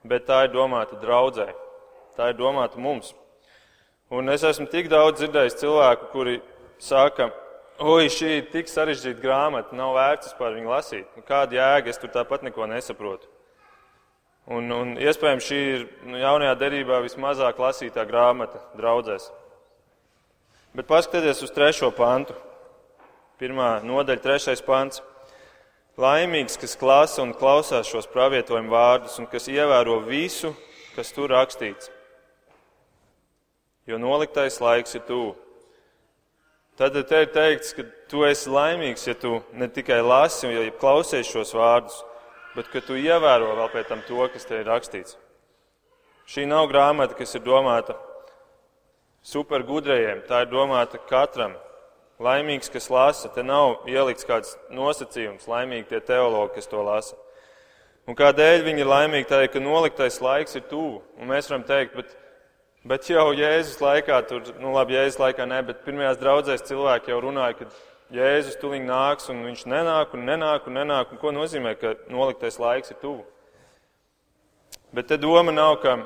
bet 0.02 0.26
tā 0.26 0.48
ir 0.48 0.56
domāta 0.56 0.98
draudzē. 0.98 1.52
Tā 2.18 2.32
ir 2.32 2.40
domāta 2.40 2.82
mums. 2.82 3.14
Un 4.12 4.28
es 4.28 4.42
esmu 4.44 4.66
tik 4.68 4.90
daudz 4.92 5.22
dzirdējis 5.22 5.54
cilvēku, 5.62 6.10
kuri 6.12 6.34
saka, 6.76 7.30
oi, 7.80 8.10
šī 8.12 8.32
ir 8.42 8.48
tik 8.52 8.68
sarežģīta 8.68 9.22
grāmata, 9.22 9.72
nav 9.72 9.94
vērts 9.96 10.34
par 10.36 10.52
viņu 10.52 10.68
lasīt. 10.68 11.06
Nu, 11.16 11.24
kāda 11.24 11.56
jēga, 11.56 11.88
es 11.88 12.00
tur 12.02 12.12
tāpat 12.12 12.44
neko 12.44 12.66
nesaprotu. 12.68 13.30
Un, 14.52 14.68
un 14.74 14.90
iespējams 15.00 15.46
šī 15.46 15.60
ir 15.76 15.86
nu, 16.10 16.18
jaunajā 16.20 16.58
derībā 16.60 16.98
vismazāk 17.06 17.62
lasītā 17.62 18.04
grāmata 18.04 18.60
draudzēs. 18.76 19.30
Bet 20.76 20.90
paskatieties 20.92 21.40
uz 21.48 21.54
trešo 21.56 21.88
pantu. 21.96 22.36
Pirmā 23.40 23.78
nodaļa, 23.80 24.24
trešais 24.26 24.60
pants. 24.66 25.00
Laimīgs, 25.96 26.60
kas 26.60 26.76
klāsa 26.76 27.24
un 27.24 27.32
klausās 27.32 27.88
šos 27.88 28.12
pravietojumu 28.12 28.76
vārdus 28.76 29.16
un 29.24 29.32
kas 29.32 29.48
ievēro 29.48 30.02
visu, 30.04 30.52
kas 30.92 31.16
tur 31.16 31.32
rakstīts. 31.32 31.88
Jo 33.86 33.98
noliktais 33.98 34.60
laiks 34.62 34.94
ir 34.94 35.02
tuvu. 35.08 35.32
Tad 36.78 36.94
te 37.08 37.18
ir 37.24 37.28
teikts, 37.34 37.74
ka 37.76 37.84
tu 38.08 38.22
esi 38.24 38.50
laimīgs, 38.50 39.04
ja 39.06 39.14
tu 39.18 39.40
ne 39.52 39.68
tikai 39.68 40.00
lasi 40.00 40.48
ja 40.48 40.62
klausies 40.80 41.28
šos 41.28 41.52
vārdus, 41.54 41.98
bet 42.56 42.70
ka 42.72 42.80
tu 42.80 42.96
ievēro 42.96 43.50
vēl 43.58 43.68
pēc 43.74 43.90
tam 43.90 44.00
to, 44.06 44.22
kas 44.32 44.48
te 44.48 44.60
ir 44.60 44.70
rakstīts. 44.70 45.18
Šī 46.30 46.46
nav 46.48 46.70
grāmata, 46.70 47.16
kas 47.18 47.34
ir 47.34 47.42
domāta 47.44 47.98
supergudrajiem. 49.26 50.22
Tā 50.28 50.44
ir 50.44 50.50
domāta 50.52 51.00
katram. 51.10 51.58
Laimīgs, 52.22 52.70
kas 52.70 52.86
lasa, 52.92 53.28
te 53.34 53.42
nav 53.42 53.82
ielikts 53.90 54.26
kāds 54.28 54.54
nosacījums, 54.70 55.48
laimīgi 55.50 55.88
tie 55.90 56.00
teologi, 56.06 56.54
kas 56.54 56.70
to 56.70 56.82
lasa. 56.86 57.18
Un 58.06 58.18
kādēļ 58.18 58.62
viņi 58.66 58.82
ir 58.84 58.90
laimīgi? 58.90 59.28
Tādēļ, 59.30 59.48
ka 59.50 59.62
noliktais 59.62 60.20
laiks 60.22 60.56
ir 60.58 60.64
tuvu. 60.70 61.00
Un 61.18 61.30
mēs 61.30 61.50
varam 61.50 61.66
teikt, 61.66 61.96
bet, 61.98 62.14
bet 62.88 63.10
jau 63.10 63.30
Jēzus 63.36 63.80
laikā, 63.82 64.22
tur, 64.28 64.54
nu 64.62 64.72
labi, 64.74 64.96
Jēzus 64.98 65.20
laikā 65.22 65.46
ne, 65.48 65.60
bet 65.66 65.84
pirmajās 65.86 66.20
draudzēs 66.20 66.66
cilvēki 66.70 67.12
jau 67.12 67.20
runāja, 67.24 67.58
ka 67.60 67.70
Jēzus 68.12 68.58
tuliņ 68.60 68.88
nāks 68.88 69.30
un 69.32 69.44
viņš 69.46 69.66
nenāk 69.72 70.16
un 70.16 70.26
nenāk 70.28 70.66
un 70.68 70.76
nenāk. 70.76 71.12
Un 71.12 71.20
ko 71.20 71.30
nozīmē, 71.32 71.76
ka 71.80 71.94
noliktais 72.12 72.58
laiks 72.60 72.92
ir 72.92 72.98
tuvu? 73.00 73.22
Bet 74.92 75.08
te 75.08 75.16
doma 75.16 75.54
nav, 75.54 75.78
ka 75.80 76.02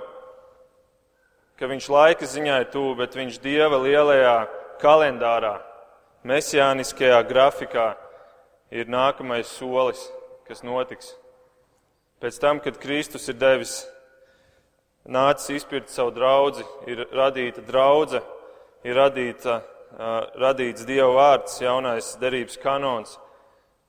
ka 1.56 1.68
viņš 1.70 1.88
laika 1.88 2.28
ziņā 2.28 2.60
ir 2.62 2.70
tuvu, 2.72 2.94
bet 3.00 3.16
viņš 3.16 3.40
Dieva 3.40 3.78
lielajā 3.80 4.36
kalendārā, 4.82 5.56
mesijāniskajā 6.26 7.20
grafikā 7.28 7.94
ir 8.70 8.90
nākamais 8.92 9.48
solis, 9.56 10.02
kas 10.48 10.62
notiks. 10.66 11.14
Pēc 12.20 12.40
tam, 12.40 12.60
kad 12.60 12.78
Kristus 12.80 13.28
ir 13.32 13.38
devis, 13.40 13.78
nācis 15.06 15.60
izpirkt 15.60 15.92
savu 15.92 16.12
draugu, 16.14 16.64
ir 16.86 17.06
radīta 17.14 17.62
draudzene, 17.66 18.24
ir 18.86 18.98
radīta, 18.98 19.60
uh, 19.96 20.18
radīts 20.38 20.86
Dieva 20.86 21.12
vārds, 21.14 21.60
jaunais 21.62 22.14
derības 22.20 22.58
kanons. 22.62 23.16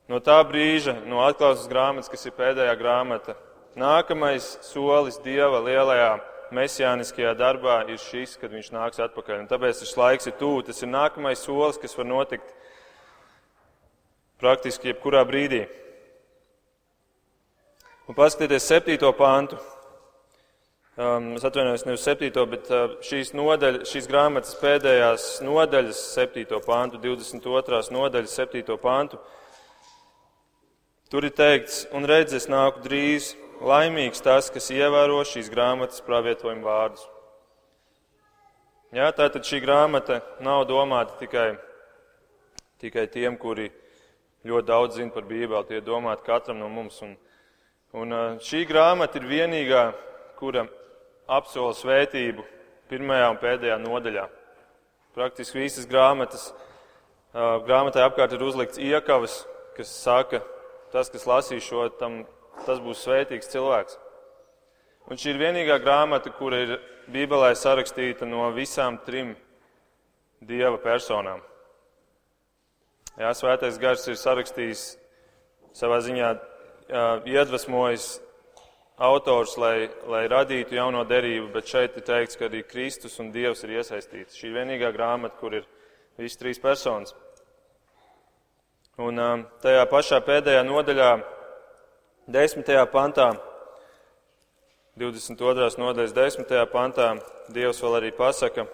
No 0.07 0.21
tā 0.23 0.37
brīža, 0.47 0.95
no 1.05 1.19
atklāsmes 1.25 1.67
grāmatas, 1.67 2.09
kas 2.09 2.25
ir 2.25 2.35
pēdējā 2.37 2.73
grāmata, 2.79 3.35
nākamais 3.75 4.55
solis 4.63 5.19
Dieva 5.23 5.59
lielajā 5.65 6.15
mesijāniskajā 6.55 7.33
darbā 7.37 7.81
ir 7.91 7.99
šis, 7.99 8.37
kad 8.39 8.53
viņš 8.53 8.69
nāks 8.71 9.01
atpakaļ. 9.03 9.41
Un 9.43 9.49
tāpēc 9.49 9.81
šis 9.83 9.97
laiks 9.99 10.29
ir 10.29 10.37
tuvu. 10.39 10.63
Tas 10.67 10.79
ir 10.83 10.91
nākamais 10.91 11.43
solis, 11.43 11.79
kas 11.81 11.97
var 11.97 12.07
notikt 12.07 12.53
praktiski 14.41 14.91
jebkurā 14.91 15.23
brīdī. 15.27 15.65
Un 18.07 18.15
paskatieties 18.15 18.69
septīto 18.69 19.11
pāntu. 19.17 19.59
Um, 20.97 21.35
es 21.37 21.43
atvainojos 21.45 21.83
nevis 21.85 22.01
septīto, 22.07 22.41
bet 22.49 22.71
uh, 22.73 22.95
šīs, 23.05 23.29
nodaļa, 23.37 23.83
šīs 23.85 24.07
grāmatas 24.09 24.55
pēdējās 24.57 25.25
nodaļas, 25.45 25.99
septīto 26.15 26.57
pāntu, 26.65 26.97
22. 27.03 27.81
nodaļas, 27.93 28.33
septīto 28.33 28.79
pāntu. 28.81 29.19
Tur 31.13 31.27
ir 31.29 31.35
teikts, 31.37 31.83
un 31.93 32.07
redz, 32.09 32.33
es 32.33 32.49
nāku 32.49 32.81
drīz, 32.81 33.35
Laimīgs 33.61 34.23
tas, 34.25 34.49
kas 34.53 34.71
ievēro 34.73 35.19
šīs 35.25 35.51
grāmatas 35.53 36.01
pravietojumu 36.05 36.65
vārdus. 36.65 37.05
Jā, 38.97 39.11
tātad 39.13 39.45
šī 39.45 39.61
grāmata 39.61 40.19
nav 40.41 40.63
domāta 40.65 41.19
tikai, 41.21 41.51
tikai 42.81 43.05
tiem, 43.13 43.37
kuri 43.37 43.69
ļoti 44.49 44.69
daudz 44.71 44.97
zina 44.97 45.13
par 45.13 45.29
Bībeli. 45.29 45.61
Tie 45.69 45.77
ir 45.77 45.85
domāti 45.85 46.25
katram 46.25 46.57
no 46.57 46.73
mums. 46.73 46.97
Un, 47.05 47.13
un 47.93 48.19
šī 48.41 48.65
grāmata 48.65 49.21
ir 49.21 49.29
vienīgā, 49.29 49.85
kura 50.41 50.65
apsola 51.27 51.75
svētību 51.75 52.45
pirmajā 52.87 53.29
un 53.33 53.39
pēdējā 53.41 53.77
nodaļā. 53.83 54.25
Praktiski 55.17 55.59
visas 55.59 55.87
grāmatas, 55.89 56.51
grāmatai 57.33 58.05
apkārt 58.05 58.35
ir 58.37 58.45
uzlikts 58.45 58.79
iekavas, 58.79 59.41
kas 59.77 59.91
saka, 59.91 60.41
tas, 60.93 61.11
kas 61.13 61.27
lasīs 61.27 61.65
šo, 61.67 61.87
tam 61.99 62.21
tas 62.65 62.79
būs 62.83 63.03
svētīgs 63.05 63.51
cilvēks. 63.51 63.97
Un 65.07 65.19
šī 65.19 65.33
ir 65.33 65.41
vienīgā 65.41 65.77
grāmata, 65.83 66.31
kura 66.35 66.63
ir 66.63 66.77
Bībelē 67.11 67.53
sarakstīta 67.55 68.27
no 68.27 68.49
visām 68.55 68.97
trim 69.05 69.35
dieva 70.43 70.79
personām. 70.83 71.39
Jā, 73.17 73.31
svētais 73.33 73.79
gars 73.81 74.03
ir 74.11 74.17
sarakstījis 74.19 74.81
savā 75.75 76.01
ziņā 76.05 76.33
iedvesmojis 77.25 78.17
autors, 78.97 79.55
lai, 79.57 79.89
lai 80.09 80.25
radītu 80.29 80.75
jauno 80.75 81.03
derību, 81.05 81.51
bet 81.53 81.69
šeit 81.69 81.97
ir 81.97 82.05
teikts, 82.05 82.37
ka 82.37 82.47
arī 82.49 82.63
Kristus 82.65 83.19
un 83.21 83.29
Dievs 83.31 83.61
ir 83.63 83.77
iesaistīts. 83.77 84.37
Šī 84.37 84.49
ir 84.49 84.57
vienīgā 84.57 84.91
grāmata, 84.95 85.37
kur 85.37 85.53
ir 85.59 85.67
visas 86.17 86.39
trīs 86.41 86.61
personas. 86.61 87.13
Un 88.97 89.21
tajā 89.61 89.83
pašā 89.91 90.17
pēdējā 90.25 90.63
nodaļā 90.65 91.11
10. 92.33 92.71
pantā, 92.89 93.27
22. 94.97 95.69
nodaļas 95.77 96.15
10. 96.17 96.57
pantā, 96.73 97.11
Dievs 97.53 97.77
vēl 97.83 97.99
arī 97.99 98.09
pasaka, 98.17 98.65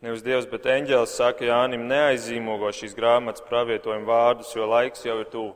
nevis 0.00 0.24
Dievs, 0.24 0.48
bet 0.48 0.64
eņģēlis 0.72 1.18
saka 1.20 1.44
Jānim, 1.44 1.84
neaizīmogo 1.92 2.72
šīs 2.72 2.96
grāmatas 2.96 3.44
pravietojumu 3.44 4.08
vārdus, 4.08 4.56
jo 4.56 4.64
laiks 4.72 5.04
jau 5.04 5.20
ir 5.20 5.28
tuvu. 5.28 5.52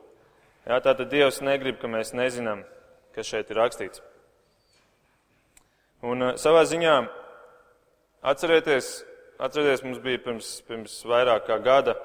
Jā, 0.69 0.77
tātad 0.85 1.09
Dievs 1.11 1.41
negrib, 1.45 1.81
ka 1.81 1.89
mēs 1.89 2.13
nezinām, 2.17 2.67
kas 3.17 3.31
šeit 3.31 3.51
ir 3.51 3.61
rakstīts. 3.63 4.03
Un 6.05 6.31
uh, 6.31 6.37
savā 6.41 6.67
ziņā 6.69 6.99
atcerieties, 8.33 8.93
atcerieties, 9.41 9.85
mums 9.87 10.01
bija 10.05 10.21
pirms, 10.25 10.55
pirms 10.69 11.01
vairāk 11.09 11.49
kā 11.49 11.59
gada 11.65 11.97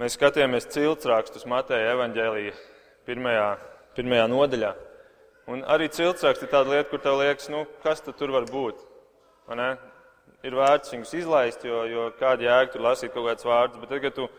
Mēs 0.00 0.14
skatījāmies 0.16 0.64
ciltsrakstus 0.72 1.42
Mateja 1.44 1.90
evaņģēlīja 1.92 2.52
pirmajā, 3.04 3.48
pirmajā 3.98 4.22
nodaļā. 4.32 4.70
Un 5.52 5.60
arī 5.68 5.90
ciltsraksts 5.92 6.46
ir 6.46 6.48
tāda 6.48 6.72
lieta, 6.72 6.86
kur 6.88 7.02
tev 7.04 7.18
liekas, 7.20 7.50
nu, 7.52 7.66
kas 7.82 8.00
tur 8.06 8.32
var 8.32 8.46
būt. 8.48 8.80
Ir 10.40 10.56
vērts 10.56 10.94
viņus 10.94 11.12
izlaist, 11.18 11.66
jo, 11.68 11.82
jo 11.84 12.06
kāda 12.16 12.46
jēga 12.46 12.72
tur 12.72 12.86
lasīt 12.86 13.12
kaut 13.12 13.28
kādus 13.28 13.44
vārdus. 13.44 13.82
Bet, 13.82 13.92
tad, 13.92 14.00
kad 14.06 14.16
tu 14.16 14.30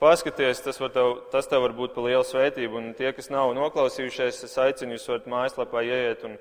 paskaties, 0.00 0.62
tas, 0.64 0.78
tev, 0.94 1.10
tas 1.32 1.50
tev 1.50 1.64
var 1.66 1.74
būt 1.76 1.94
par 1.96 2.06
lielu 2.06 2.24
svētību. 2.26 2.80
Un 2.80 2.94
tie, 2.98 3.10
kas 3.16 3.30
nav 3.34 3.52
noklausījušies, 3.58 4.44
es 4.46 4.56
aicinu 4.62 4.96
jūs 4.96 5.08
varat 5.10 5.28
mājaslapā 5.30 5.82
ieiet. 5.86 6.24
Un, 6.28 6.38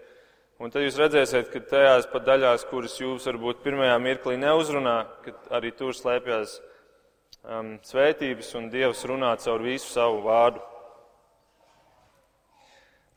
un 0.62 0.74
tad 0.74 0.86
jūs 0.86 1.00
redzēsiet, 1.02 1.52
ka 1.54 1.64
tajās 1.74 2.10
pat 2.12 2.26
daļās, 2.28 2.66
kuras 2.72 2.98
jūs 3.02 3.28
varbūt 3.30 3.64
pirmajā 3.66 3.98
mirklī 4.04 4.38
neuzrunā, 4.42 4.98
ka 5.26 5.36
arī 5.60 5.74
tur 5.76 5.98
slēpjas 5.98 6.60
um, 7.44 7.76
svētības 7.86 8.54
un 8.60 8.72
Dievs 8.74 9.06
runā 9.10 9.36
caur 9.44 9.66
visu 9.66 9.90
savu 9.92 10.24
vārdu. 10.28 10.64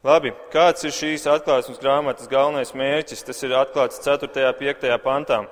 Labi, 0.00 0.30
kāds 0.48 0.86
ir 0.88 0.94
šīs 0.96 1.26
atklāsmes 1.28 1.80
grāmatas 1.82 2.28
galvenais 2.30 2.70
mērķis? 2.72 3.20
Tas 3.26 3.42
ir 3.44 3.52
atklāts 3.52 4.00
4. 4.00 4.30
un 4.32 4.54
5. 4.56 4.86
pantā. 5.04 5.42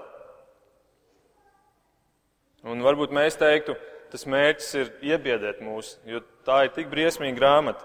Un 2.65 2.81
varbūt 2.83 3.13
mēs 3.13 3.37
teiktu, 3.39 3.77
tas 4.13 4.27
mērķis 4.27 4.75
ir 4.81 4.91
iebiedēt 5.13 5.63
mūs, 5.65 5.97
jo 6.09 6.23
tā 6.47 6.65
ir 6.67 6.75
tik 6.77 6.91
briesmīga 6.93 7.37
grāmata. 7.39 7.85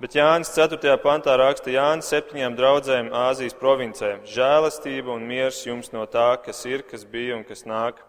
Bet 0.00 0.14
Jānis 0.16 0.48
4. 0.56 0.94
pantā 1.02 1.34
raksta 1.36 1.72
Jānis 1.74 2.08
septiņām 2.08 2.54
draudzēm 2.56 3.10
Āzijas 3.12 3.56
provincē- 3.56 4.14
žēlastība 4.36 5.12
un 5.12 5.26
miers 5.28 5.66
jums 5.66 5.92
no 5.92 6.06
tā, 6.06 6.42
kas 6.42 6.64
ir, 6.64 6.82
kas 6.82 7.04
bija 7.04 7.36
un 7.36 7.44
kas 7.44 7.64
nāk 7.64 8.00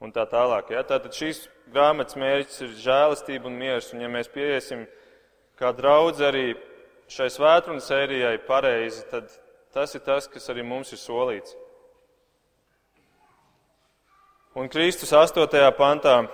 un 0.00 0.12
tā 0.12 0.26
tālāk. 0.28 0.70
Ja? 0.70 0.82
Tātad 0.82 1.16
šīs 1.16 1.48
grāmatas 1.72 2.16
mērķis 2.16 2.60
ir 2.66 2.76
žēlastība 2.84 3.46
un 3.46 3.58
miers, 3.58 3.92
un 3.94 4.00
ja 4.00 4.08
mēs 4.08 4.28
pieiesim 4.28 4.86
kā 5.58 5.72
draudz 5.72 6.20
arī 6.20 6.54
šai 7.08 7.30
svētrunas 7.32 7.88
sērijai 7.88 8.36
pareizi, 8.46 9.06
tad 9.10 9.30
tas 9.72 9.94
ir 9.94 10.00
tas, 10.00 10.28
kas 10.28 10.48
arī 10.52 10.64
mums 10.64 10.92
ir 10.92 10.98
solīts. 10.98 11.56
Un 14.56 14.70
Kristus 14.72 15.10
8. 15.12 15.44
pantā 15.76 16.30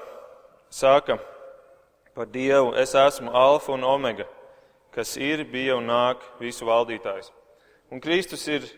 saka 0.71 1.17
par 2.15 2.29
Dievu, 2.31 2.71
es 2.79 2.95
esmu 2.95 3.33
alfa 3.35 3.73
un 3.75 3.83
omega, 3.83 4.29
kas 4.95 5.17
ir, 5.19 5.43
bija 5.43 5.75
un 5.75 5.89
nāk 5.91 6.23
visu 6.39 6.69
valdītājs. 6.69 7.33
Un 7.91 7.99
Kristus 7.99 8.47
ir 8.47 8.69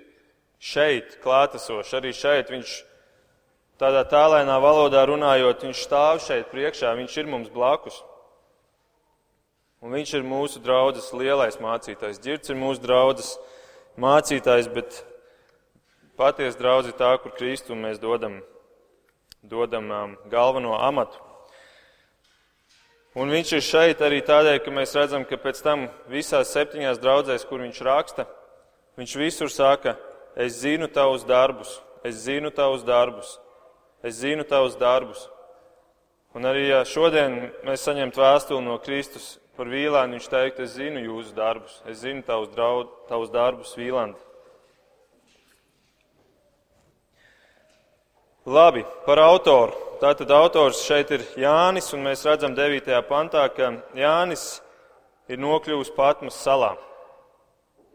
šeit, 0.57 1.19
klātesošs, 1.21 1.93
arī 1.93 2.15
šeit. 2.17 2.49
Viņš 2.55 2.73
tādā 3.77 4.07
tālēnā 4.09 4.57
valodā 4.65 5.05
runājot, 5.13 5.69
viņš 5.69 5.85
stāv 5.91 6.23
šeit 6.25 6.49
priekšā, 6.49 6.95
viņš 6.97 7.19
ir 7.21 7.29
mums 7.29 7.53
blakus. 7.53 8.01
Un 9.85 9.93
viņš 9.93 10.15
ir 10.17 10.25
mūsu 10.25 10.65
draudzes 10.65 11.13
lielais 11.13 11.61
mācītājs. 11.61 12.25
Girts 12.25 12.49
ir 12.49 12.57
mūsu 12.57 12.81
draudzes 12.81 13.35
mācītājs, 14.01 14.73
bet 14.73 15.05
patiesa 16.17 16.57
draudz 16.65 16.89
ir 16.89 16.97
tā, 16.97 17.13
kur 17.21 17.37
Kristu 17.37 17.77
mēs 17.77 18.01
dodam 18.01 18.41
dodam 19.49 19.91
um, 19.91 20.17
galveno 20.31 20.75
amatu. 20.81 21.21
Un 23.15 23.31
viņš 23.31 23.53
ir 23.55 23.63
šeit 23.63 24.01
arī 24.03 24.19
tādēļ, 24.27 24.57
ka 24.65 24.73
mēs 24.75 24.97
redzam, 24.99 25.23
ka 25.29 25.39
pēc 25.39 25.61
tam 25.63 25.87
visās 26.11 26.51
septiņās 26.51 26.99
draudzēs, 26.99 27.45
kur 27.47 27.63
viņš 27.63 27.79
raksta, 27.87 28.25
viņš 28.99 29.15
visur 29.21 29.53
saka, 29.53 29.95
es 30.35 30.57
zinu 30.65 30.89
tavus 30.91 31.23
darbus, 31.29 31.77
es 32.03 32.25
zinu 32.25 32.51
tavus 32.51 32.83
darbus, 32.83 33.37
es 34.03 34.19
zinu 34.19 34.43
tavus 34.43 34.75
darbus. 34.81 35.29
Un 36.35 36.51
arī 36.51 36.67
ja 36.73 36.83
šodien 36.83 37.53
mēs 37.63 37.87
saņemtu 37.87 38.19
vēstuli 38.19 38.67
no 38.67 38.81
Kristus 38.83 39.37
par 39.55 39.71
vīlānu, 39.71 40.17
viņš 40.17 40.31
teikt, 40.33 40.65
es 40.65 40.75
zinu 40.75 41.05
jūsu 41.05 41.37
darbus, 41.37 41.79
es 41.87 42.03
zinu 42.03 42.25
tavus, 42.27 42.51
draud, 42.57 42.91
tavus 43.07 43.31
darbus 43.31 43.77
vīlandi. 43.79 44.19
Labi, 48.45 48.83
par 49.07 49.17
autoru. 49.19 49.73
Tātad 50.03 50.29
autors 50.29 50.83
šeit 50.85 51.09
ir 51.17 51.23
Jānis, 51.41 51.87
un 51.97 52.03
mēs 52.05 52.27
redzam 52.29 52.53
9. 52.53 52.91
pantā, 53.09 53.47
ka 53.49 53.71
Jānis 53.97 54.59
ir 55.33 55.41
nokļuvis 55.41 55.95
Patmas 55.97 56.37
salā. 56.45 56.75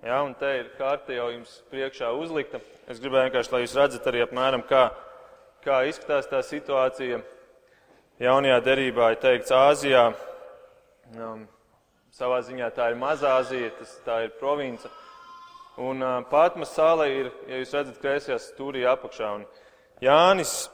Ja, 0.02 0.24
un 0.24 0.34
te 0.34 0.50
ir 0.58 0.72
karte 0.80 1.14
jau 1.14 1.28
jums 1.30 1.60
priekšā 1.70 2.10
uzlikta. 2.18 2.64
Es 2.90 2.98
gribēju 2.98 3.28
vienkārši, 3.28 3.54
lai 3.54 3.62
jūs 3.62 3.78
redzat 3.78 4.10
arī 4.10 4.24
apmēram, 4.26 4.66
kā, 4.66 4.88
kā 5.62 5.84
izskatās 5.86 6.32
tā 6.34 6.42
situācija. 6.42 7.22
Jaunajā 8.18 8.58
derībā 8.66 9.14
ir 9.14 9.22
teikts 9.22 9.54
Āzijā. 9.54 10.08
Um, 11.14 11.46
savā 12.10 12.42
ziņā 12.50 12.74
tā 12.74 12.90
ir 12.90 12.98
Mazāzija, 12.98 13.70
tas, 13.78 13.94
tā 14.02 14.24
ir 14.26 14.34
province. 14.42 14.90
Un 15.78 16.02
uh, 16.02 16.20
Patmas 16.34 16.74
sala 16.74 17.06
ir, 17.06 17.30
ja 17.46 17.62
jūs 17.62 17.78
redzat, 17.78 18.02
kreisajā 18.02 18.42
stūrī 18.50 18.90
apakšā. 18.90 19.36
Un, 19.38 19.50
Jānis, 20.00 20.70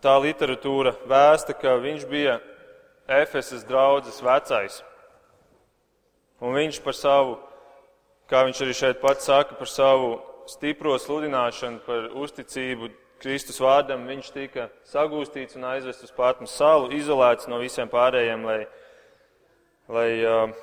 tā 0.00 0.14
literatūra 0.24 0.94
vēsta, 1.08 1.52
ka 1.52 1.76
viņš 1.82 2.04
bija 2.08 2.38
Efesas 3.04 3.64
draudzes 3.68 4.22
vecais. 4.24 4.78
Un 6.40 6.56
viņš 6.56 6.80
par 6.84 6.96
savu, 6.96 7.36
kā 8.28 8.44
viņš 8.48 8.62
arī 8.64 8.76
šeit 8.76 9.02
pats 9.02 9.28
saka, 9.28 9.56
par 9.58 9.68
savu 9.68 10.14
stipro 10.48 10.96
sludināšanu, 11.00 11.82
par 11.84 12.08
uzticību 12.16 12.88
Kristus 13.20 13.60
vārdam, 13.60 14.08
viņš 14.08 14.32
tika 14.32 14.68
sagūstīts 14.88 15.56
un 15.56 15.68
aizvests 15.70 16.08
uz 16.08 16.12
Patmas 16.16 16.56
salu, 16.56 16.90
izolēts 16.92 17.48
no 17.48 17.60
visiem 17.60 17.88
pārējiem, 17.92 18.44
lai, 18.44 18.58
lai 19.92 20.08
uh, 20.24 20.56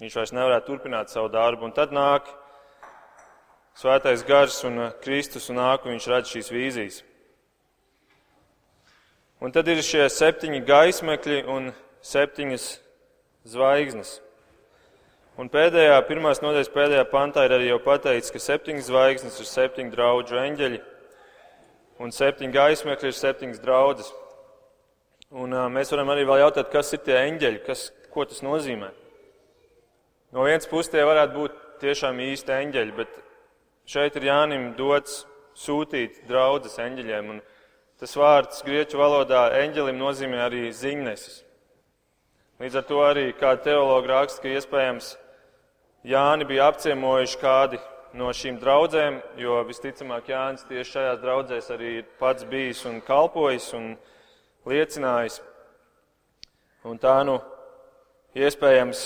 viņš 0.00 0.16
vairs 0.18 0.34
nevarētu 0.36 0.68
turpināt 0.68 1.12
savu 1.12 1.30
darbu. 1.32 1.68
Un 1.68 1.76
tad 1.76 1.92
nāk 1.92 2.28
Svētais 3.72 4.20
gars 4.28 4.58
un 4.68 4.76
uh, 4.78 4.90
Kristus 5.00 5.48
un 5.48 5.56
nāk, 5.56 5.86
un 5.86 5.94
viņš 5.94 6.08
redz 6.12 6.32
šīs 6.34 6.50
vīzijas. 6.52 6.98
Un 9.42 9.50
tad 9.54 9.66
ir 9.72 9.80
šie 9.82 10.04
septiņi 10.12 10.60
gaismekļi 10.68 11.38
un 11.50 11.70
septiņas 12.04 12.66
zvaigznes. 13.48 14.18
Un 15.40 15.48
pēdējā, 15.48 15.96
pirmās 16.06 16.42
nodaļas 16.44 16.70
pēdējā 16.74 17.06
pantā 17.10 17.46
ir 17.48 17.56
arī 17.56 17.70
jau 17.70 17.80
pateicis, 17.82 18.30
ka 18.34 18.42
septiņas 18.44 18.90
zvaigznes 18.90 19.40
ir 19.40 19.48
septiņi 19.48 19.94
draugu 19.96 20.36
eņģeļi, 20.42 20.82
un 22.04 22.12
septiņi 22.12 22.54
gaismekļi 22.58 23.08
ir 23.08 23.18
septiņas 23.18 23.64
draudzes. 23.64 24.12
Un 25.32 25.56
uh, 25.56 25.64
mēs 25.72 25.90
varam 25.96 26.12
arī 26.12 26.28
vēl 26.28 26.44
jautāt, 26.44 26.68
kas 26.70 26.92
ir 26.92 27.00
tie 27.08 27.16
eņģeļi, 27.24 27.64
kas, 27.64 27.88
ko 28.12 28.28
tas 28.28 28.44
nozīmē. 28.44 28.92
No 30.36 30.44
vienas 30.44 30.68
puses 30.68 30.92
tie 30.92 31.08
varētu 31.08 31.38
būt 31.40 31.60
tiešām 31.80 32.20
īsti 32.20 32.58
eņģeļi, 32.60 32.98
bet 33.00 33.22
Šeit 33.86 34.14
ir 34.16 34.28
Jānim 34.28 34.68
dots 34.78 35.24
sūtīt 35.58 36.22
draudzes 36.28 36.78
eņģeļiem, 36.78 37.30
un 37.34 37.40
tas 37.98 38.14
vārds 38.16 38.62
grieķu 38.62 39.00
valodā 39.00 39.48
eņģelim 39.58 39.98
nozīmē 39.98 40.44
arī 40.44 40.68
ziņnesis. 40.70 41.40
Līdz 42.62 42.78
ar 42.78 42.84
to 42.86 43.00
arī 43.02 43.24
kāda 43.34 43.64
teologa 43.66 44.12
raksta, 44.14 44.44
ka 44.44 44.52
iespējams 44.54 45.16
Jāni 46.06 46.46
bija 46.46 46.68
apciemojuši 46.70 47.38
kādi 47.38 47.78
no 48.18 48.28
šīm 48.34 48.60
draudzēm, 48.62 49.18
jo 49.38 49.58
visticamāk 49.66 50.30
Jānis 50.30 50.66
tieši 50.68 50.94
šajās 50.96 51.20
draudzēs 51.22 51.70
arī 51.74 51.92
ir 52.00 52.08
pats 52.20 52.46
bijis 52.46 52.84
un 52.86 53.00
kalpojis 53.02 53.68
un 53.78 53.92
liecinājis. 54.68 55.40
Un 56.86 56.98
tā 57.02 57.16
nu 57.26 57.40
iespējams 58.38 59.02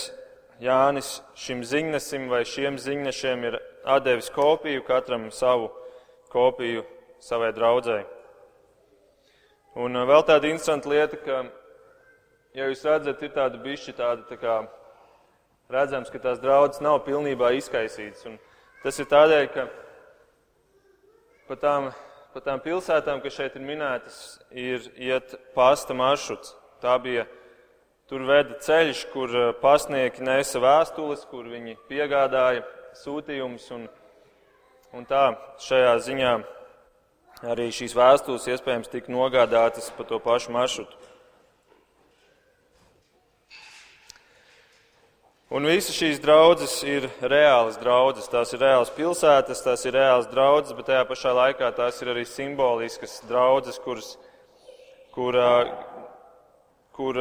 Jānis 0.61 1.19
šim 1.37 1.65
ziņnesim 1.65 2.29
vai 2.33 2.43
šiem 2.49 2.77
ziņnešiem 2.81 3.45
ir 3.51 3.59
atdevis 3.87 4.31
kopiju, 4.35 4.83
katram 4.87 5.31
savu 5.31 5.71
kopiju 6.33 6.85
savai 7.23 7.53
draudzēji. 7.57 8.07
Un 9.77 9.97
uh, 9.97 10.07
vēl 10.09 10.25
tāda 10.27 10.51
interesanta 10.51 10.91
lieta, 10.91 11.21
ka, 11.21 11.39
ja 12.57 12.69
jūs 12.71 12.85
redzat, 12.89 13.23
ir 13.23 13.33
tāda 13.37 13.61
bišķi 13.63 13.97
tāda 13.97 14.27
tā 14.29 14.41
kā 14.41 14.59
redzams, 15.73 16.11
ka 16.11 16.21
tās 16.23 16.43
draudzes 16.43 16.83
nav 16.85 17.03
pilnībā 17.07 17.53
izkaisītas. 17.59 18.27
Un 18.29 18.39
tas 18.83 19.01
ir 19.03 19.09
tādēļ, 19.11 19.49
ka 19.55 19.67
pa 21.49 21.59
tām, 21.63 21.91
pa 22.35 22.45
tām 22.45 22.63
pilsētām, 22.65 23.23
kas 23.25 23.39
šeit 23.39 23.59
ir 23.59 23.67
minētas, 23.67 24.21
ir 24.51 24.87
iet 24.97 25.37
pasta 25.55 25.97
maršruts. 25.97 26.57
Tā 26.83 26.99
bija 27.03 27.25
Tur 28.07 28.23
veda 28.23 28.55
ceļš, 28.63 29.01
kur 29.11 29.33
uh, 29.35 29.49
pasnieki 29.59 30.23
nesa 30.23 30.61
vēstules, 30.63 31.25
kur 31.27 31.49
viņi 31.51 31.73
piegādāja 31.89 32.63
sūtījumus. 33.03 33.67
Un, 33.77 33.89
un 34.97 35.09
tā 35.09 35.25
šajā 35.63 35.97
ziņā 36.07 36.37
arī 37.45 37.69
šīs 37.75 37.97
vēstules 37.97 38.49
iespējams 38.55 38.93
tika 38.93 39.13
nogādātas 39.13 39.91
pa 39.97 40.07
to 40.09 40.21
pašu 40.23 40.55
maršrutu. 40.57 41.07
Un 45.47 45.63
visas 45.63 45.95
šīs 45.95 46.19
draudzes 46.19 46.73
ir 46.83 47.05
reālas 47.23 47.77
draudzes. 47.79 48.27
Tās 48.27 48.51
ir 48.57 48.65
reālas 48.65 48.91
pilsētas, 48.97 49.61
tās 49.63 49.85
ir 49.87 49.95
reālas 49.95 50.27
draudzes, 50.27 50.75
bet 50.75 50.89
tajā 50.91 51.05
pašā 51.07 51.35
laikā 51.39 51.69
tās 51.77 52.01
ir 52.03 52.11
arī 52.11 52.25
simboliskas 52.27 53.21
draudzes, 53.29 53.79
kuras, 53.85 54.17
kur, 55.15 55.39
kur 56.99 57.21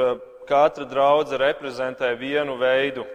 katra 0.49 0.89
draudze 0.89 1.37
reprezentē 1.37 2.15
vienu 2.17 2.57
veidu 2.57 3.05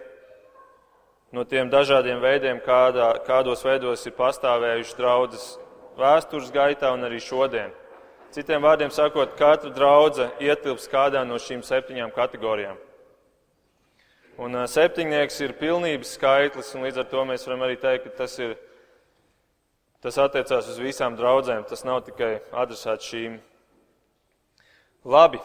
no 1.31 1.43
tiem 1.47 1.69
dažādiem 1.71 2.19
veidiem, 2.21 2.59
kādā, 2.63 3.13
kādos 3.27 3.63
veidos 3.65 4.05
ir 4.05 4.15
pastāvējuši 4.17 4.97
draudzes 4.97 5.45
vēstures 5.99 6.51
gaitā 6.53 6.91
un 6.95 7.07
arī 7.07 7.19
šodien. 7.23 7.71
Citiem 8.31 8.63
vārdiem 8.63 8.91
sakot, 8.95 9.33
katra 9.39 9.73
draudzene 9.75 10.31
ietilps 10.39 10.87
kādā 10.91 11.25
no 11.27 11.39
šīm 11.39 11.63
septiņām 11.67 12.13
kategorijām. 12.15 12.77
Un 14.39 14.55
septiņnieks 14.71 15.39
ir 15.43 15.57
pilnības 15.59 16.13
skaitlis, 16.15 16.71
un 16.75 16.85
līdz 16.87 17.01
ar 17.03 17.09
to 17.11 17.23
mēs 17.27 17.43
varam 17.45 17.65
arī 17.67 17.75
teikt, 17.77 18.07
ka 18.07 18.23
tas, 18.23 18.37
ir, 18.39 18.55
tas 20.01 20.17
attiecās 20.23 20.69
uz 20.71 20.79
visām 20.79 21.17
draudzēm. 21.19 21.67
Tas 21.67 21.83
nav 21.85 21.99
tikai 22.07 22.37
adresēts 22.63 23.11
šīm. 23.11 23.35
Labi, 25.11 25.41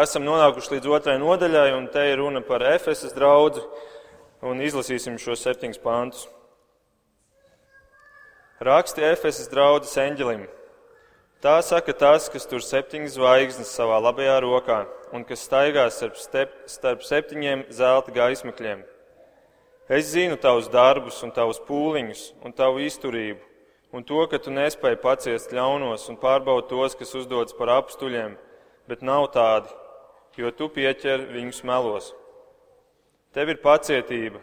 esam 0.00 0.24
nonākuši 0.24 0.78
līdz 0.78 0.90
otrai 0.96 1.18
nodaļai, 1.20 1.68
un 1.76 1.86
te 1.92 2.08
ir 2.08 2.18
runa 2.22 2.40
par 2.46 2.64
Efesas 2.72 3.12
draugu 3.14 3.62
un 4.42 4.62
izlasīsim 4.64 5.18
šos 5.20 5.42
septiņus 5.44 5.80
pāntus. 5.82 6.28
Raksti 8.60 9.04
Efesas 9.08 9.48
draudzes 9.52 9.96
eņģelim. 10.00 10.46
Tā 11.40 11.56
saka 11.64 11.94
tas, 11.96 12.28
kas 12.28 12.44
tur 12.48 12.60
septiņas 12.60 13.14
zvaigznes 13.16 13.70
savā 13.72 13.96
labajā 14.04 14.36
rokā 14.44 14.82
un 15.16 15.24
kas 15.24 15.46
staigās 15.46 15.96
starp, 15.96 16.18
step, 16.20 16.56
starp 16.68 17.04
septiņiem 17.06 17.64
zelta 17.72 18.12
gaismakļiem. 18.12 18.82
Es 19.88 20.12
zinu 20.12 20.36
tavus 20.36 20.68
darbus 20.70 21.22
un 21.24 21.32
tavus 21.32 21.58
pūliņus 21.64 22.26
un 22.44 22.52
tavu 22.52 22.84
izturību 22.84 23.40
un 23.92 24.04
to, 24.04 24.20
ka 24.30 24.38
tu 24.38 24.52
nespēji 24.54 25.00
paciest 25.02 25.56
ļaunos 25.56 26.06
un 26.12 26.18
pārbaud 26.20 26.68
tos, 26.70 26.94
kas 26.94 27.16
uzdodas 27.18 27.56
par 27.56 27.72
apstuļiem, 27.80 28.36
bet 28.86 29.02
nav 29.02 29.30
tādi, 29.34 29.72
jo 30.38 30.52
tu 30.54 30.68
pieķer 30.70 31.26
viņus 31.32 31.64
melos. 31.66 32.12
Tev 33.30 33.52
ir 33.52 33.60
pacietība, 33.62 34.40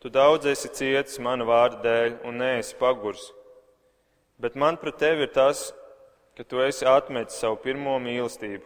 tu 0.00 0.08
daudz 0.08 0.46
esi 0.48 0.70
cietis 0.72 1.18
mana 1.20 1.44
vārda 1.44 1.82
dēļ 1.84 2.14
un 2.24 2.38
neesi 2.40 2.72
pagurs. 2.80 3.26
Bet 4.40 4.56
man 4.56 4.78
pret 4.80 4.96
tevi 4.96 5.26
ir 5.26 5.32
tas, 5.34 5.66
ka 6.32 6.46
tu 6.48 6.62
esi 6.64 6.88
atmetis 6.88 7.36
savu 7.42 7.58
pirmo 7.60 7.98
mīlestību. 8.00 8.64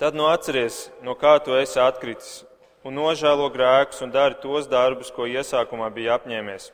Tad 0.00 0.16
nu 0.16 0.24
atceries, 0.32 0.86
no 1.04 1.12
kā 1.12 1.34
tu 1.44 1.52
esi 1.58 1.76
atkritis, 1.84 2.46
un 2.80 2.96
nožēlo 2.96 3.50
grēkus 3.52 4.00
un 4.06 4.14
dari 4.14 4.40
tos 4.40 4.64
darbus, 4.64 5.12
ko 5.12 5.28
iesākumā 5.28 5.90
bija 5.92 6.16
apņēmies. 6.16 6.70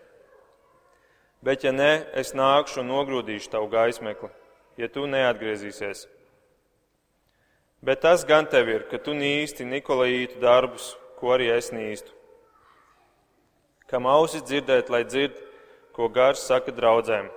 Bet, 1.42 1.66
ja 1.66 1.75
nē, 1.75 2.12
es 2.14 2.31
nākšu 2.31 2.85
un 2.85 2.92
nogrūdīšu 2.94 3.51
tavu 3.51 3.66
gaismekli, 3.75 4.31
ja 4.79 4.87
tu 4.87 5.11
neatgriezīsies. 5.11 6.07
Bet 7.87 8.01
tas 8.03 8.25
gan 8.27 8.49
tev 8.51 8.66
ir, 8.66 8.83
ka 8.90 8.99
tu 8.99 9.12
nīsti 9.14 9.62
Nikolaitu 9.62 10.40
darbus, 10.42 10.96
ko 11.20 11.37
arī 11.37 11.53
es 11.55 11.68
nīstu. 11.70 12.11
Kam 13.87 14.09
ausis 14.11 14.42
dzirdēt, 14.42 14.88
lai 14.90 15.05
dzird, 15.07 15.37
ko 15.94 16.09
gars 16.11 16.42
saka 16.49 16.75
draudzēm. 16.75 17.29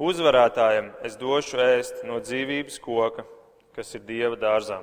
Uzvarētājiem 0.00 0.86
es 1.04 1.18
došu 1.20 1.60
ēst 1.60 2.00
no 2.08 2.16
dzīvības 2.24 2.80
koka, 2.80 3.26
kas 3.76 3.92
ir 3.98 4.06
Dieva 4.08 4.38
dārzā. 4.40 4.78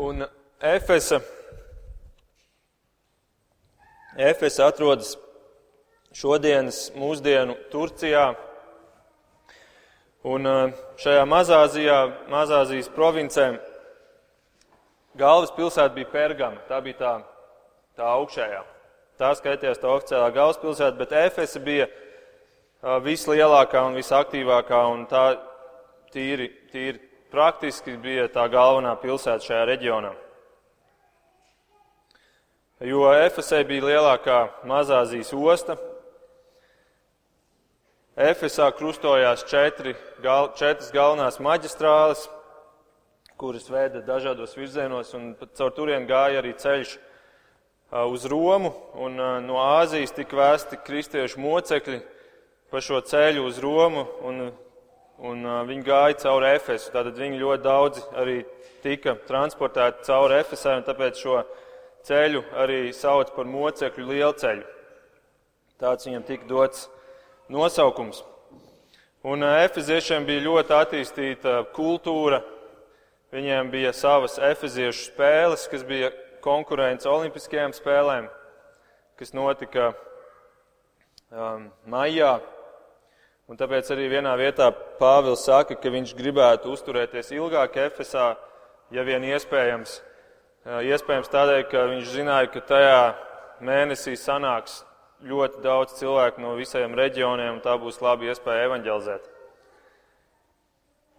Un 0.00 0.24
Efesa, 0.72 1.20
Efesa 4.16 4.70
atrodas 4.72 5.12
šodienas 6.16 6.90
mūsdienu 6.98 7.56
Turcijā. 7.72 8.32
Un 10.22 10.46
šajā 11.02 11.26
Mazāzijā, 11.26 11.98
Mazāzijas 12.30 12.88
provincē, 12.94 13.48
galvaspilsēta 15.18 15.94
bija 15.96 16.10
Pergama. 16.12 16.62
Tā 16.68 16.78
bija 16.84 16.98
tā 17.00 17.14
tā 17.98 18.08
augšējā. 18.08 18.62
Tā 19.20 19.32
skaitījās 19.38 19.80
tā 19.80 19.90
oficiālā 19.92 20.30
galvaspilsēta, 20.34 20.96
bet 20.98 21.12
Efesa 21.26 21.60
bija 21.62 21.88
vislielākā 23.04 23.84
un 23.86 23.98
visaktīvākā, 23.98 24.80
un 24.94 25.04
tā 25.10 25.26
tīri, 26.14 26.48
tīri 26.72 27.00
praktiski 27.32 27.96
bija 28.00 28.28
tā 28.32 28.48
galvenā 28.52 28.94
pilsēta 29.02 29.44
šajā 29.44 29.68
reģionā. 29.68 30.12
Jo 32.82 33.12
Efesē 33.14 33.62
bija 33.68 33.86
lielākā 33.92 34.40
Mazāzijas 34.66 35.30
osta. 35.36 35.78
Efesā 38.12 38.66
krustojās 38.76 39.40
četri, 39.48 39.94
gal, 40.20 40.50
četras 40.52 40.90
galvenās 40.92 41.38
maģistrāles, 41.40 42.26
kuras 43.40 43.70
veda 43.72 44.02
dažādos 44.04 44.52
virzienos, 44.52 45.14
un 45.16 45.30
caur 45.56 45.72
turien 45.72 46.04
gāja 46.04 46.42
arī 46.42 46.52
ceļš 46.52 46.92
uz 48.12 48.28
Romu, 48.28 48.74
un 49.00 49.16
no 49.46 49.56
Āzijas 49.64 50.12
tika 50.12 50.36
vēsti 50.36 50.82
kristiešu 50.84 51.40
mocekļi 51.40 52.02
pa 52.68 52.84
šo 52.84 53.00
ceļu 53.00 53.48
uz 53.48 53.64
Romu, 53.64 54.04
un, 54.28 54.44
un 55.16 55.50
viņi 55.72 55.88
gāja 55.88 56.20
cauri 56.26 56.52
Efesu. 56.52 56.92
Tātad 56.92 57.16
viņi 57.16 57.40
ļoti 57.40 57.64
daudzi 57.64 58.08
arī 58.12 58.38
tika 58.84 59.16
transportēti 59.24 60.04
cauri 60.12 60.42
Efesai, 60.44 60.82
un 60.82 60.84
tāpēc 60.84 61.16
šo 61.16 61.46
ceļu 62.04 62.44
arī 62.60 62.90
sauc 62.92 63.32
par 63.32 63.48
mocekļu 63.48 64.10
lielceļu. 64.12 64.66
Tāds 65.80 66.12
viņam 66.12 66.28
tika 66.28 66.44
dots 66.58 66.90
nosaukums. 67.52 68.22
Un 69.22 69.44
efeziešiem 69.46 70.24
bija 70.26 70.42
ļoti 70.48 70.74
attīstīta 70.74 71.58
kultūra. 71.76 72.40
Viņiem 73.32 73.70
bija 73.72 73.92
savas 73.96 74.34
efeziešu 74.42 75.06
spēles, 75.12 75.68
kas 75.70 75.84
bija 75.88 76.10
konkurence 76.44 77.08
Olimpiskajām 77.08 77.72
spēlēm, 77.76 78.26
kas 79.16 79.32
notika 79.32 79.92
um, 81.30 81.70
maijā. 81.88 82.34
Un 83.48 83.58
tāpēc 83.60 83.88
arī 83.94 84.08
vienā 84.10 84.34
vietā 84.40 84.68
Pāvils 84.98 85.46
saka, 85.46 85.76
ka 85.78 85.92
viņš 85.92 86.16
gribētu 86.18 86.72
uzturēties 86.72 87.32
ilgāk 87.36 87.78
Efesā, 87.86 88.32
ja 88.92 89.04
vien 89.06 89.24
iespējams. 89.28 90.00
Iespējams 90.62 91.30
tādēļ, 91.32 91.62
ka 91.70 91.88
viņš 91.90 92.10
zināja, 92.14 92.50
ka 92.52 92.62
tajā 92.68 93.00
mēnesī 93.62 94.14
sanāks 94.18 94.82
ļoti 95.26 95.62
daudz 95.62 95.94
cilvēku 96.00 96.42
no 96.42 96.54
visiem 96.58 96.94
reģioniem, 96.98 97.56
un 97.56 97.62
tā 97.64 97.76
būs 97.80 98.00
laba 98.02 98.26
iespēja 98.26 98.66
evanģelizēt. 98.68 99.28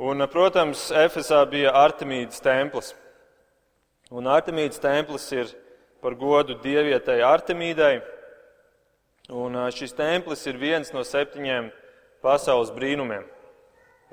Un, 0.04 0.26
protams, 0.28 0.90
Efesā 0.92 1.44
bija 1.48 1.72
Artemīdas 1.78 2.42
templis. 2.44 2.92
Un 4.12 4.28
Artemīdas 4.28 4.82
templis 4.84 5.30
ir 5.32 5.54
par 6.04 6.18
godu 6.20 6.58
dievietai 6.64 7.22
Artemīdai. 7.24 8.02
Un 9.32 9.56
šis 9.72 9.96
templis 9.96 10.44
ir 10.50 10.60
viens 10.60 10.92
no 10.92 11.06
septiņiem 11.08 11.70
pasaules 12.26 12.74
brīnumiem. 12.76 13.24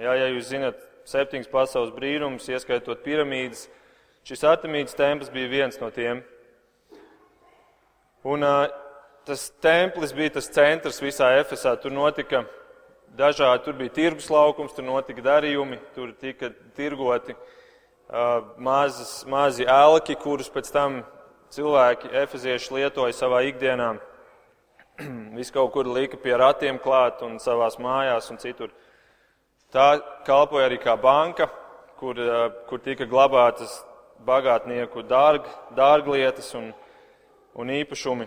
Jā, 0.00 0.14
ja 0.16 0.28
jūs 0.30 0.52
zinat, 0.52 0.78
septiņas 1.10 1.50
pasaules 1.50 1.90
brīnumus, 1.96 2.46
ieskaitot 2.52 3.02
piramīdas, 3.02 3.66
šis 4.28 4.46
Artemīdas 4.46 4.94
templis 4.96 5.32
bija 5.32 5.50
viens 5.50 5.80
no 5.82 5.90
tiem. 5.90 6.22
Un 8.22 8.44
tas 9.26 9.50
templis 9.62 10.12
bija 10.16 10.36
tas 10.38 10.48
centrs 10.52 11.00
visā 11.02 11.32
Efesā. 11.40 11.74
Tur 11.80 11.92
notika 11.94 12.44
dažādi, 13.16 13.64
tur 13.64 13.78
bija 13.78 13.94
tirgus 13.94 14.30
laukums, 14.30 14.74
tur 14.76 14.86
notika 14.86 15.22
darījumi, 15.24 15.80
tur 15.94 16.12
tika 16.20 16.52
tirgoti 16.76 17.34
uh, 17.34 18.52
mazas, 18.58 19.20
mazi 19.28 19.66
elki, 19.68 20.16
kurus 20.20 20.50
pēc 20.52 20.70
tam 20.74 21.00
cilvēki, 21.54 22.12
efezieši, 22.22 22.74
lietoja 22.78 23.16
savā 23.16 23.42
ikdienā. 23.50 23.92
Viss 25.38 25.54
kaut 25.54 25.72
kur 25.74 25.88
lika 25.90 26.20
pie 26.20 26.36
ratiem 26.38 26.78
klāt 26.82 27.22
un 27.26 27.38
savās 27.42 27.78
mājās 27.82 28.30
un 28.30 28.40
citur. 28.42 28.70
Tā 29.70 30.00
kalpoja 30.26 30.66
arī 30.66 30.80
kā 30.82 30.96
banka, 30.98 31.46
kur, 32.00 32.18
kur 32.66 32.82
tika 32.82 33.06
glabātas 33.06 33.76
bagātnieku 34.26 35.04
dārg, 35.06 35.46
dārglietas 35.76 36.50
un, 36.58 36.72
un 37.54 37.70
īpašumi. 37.70 38.26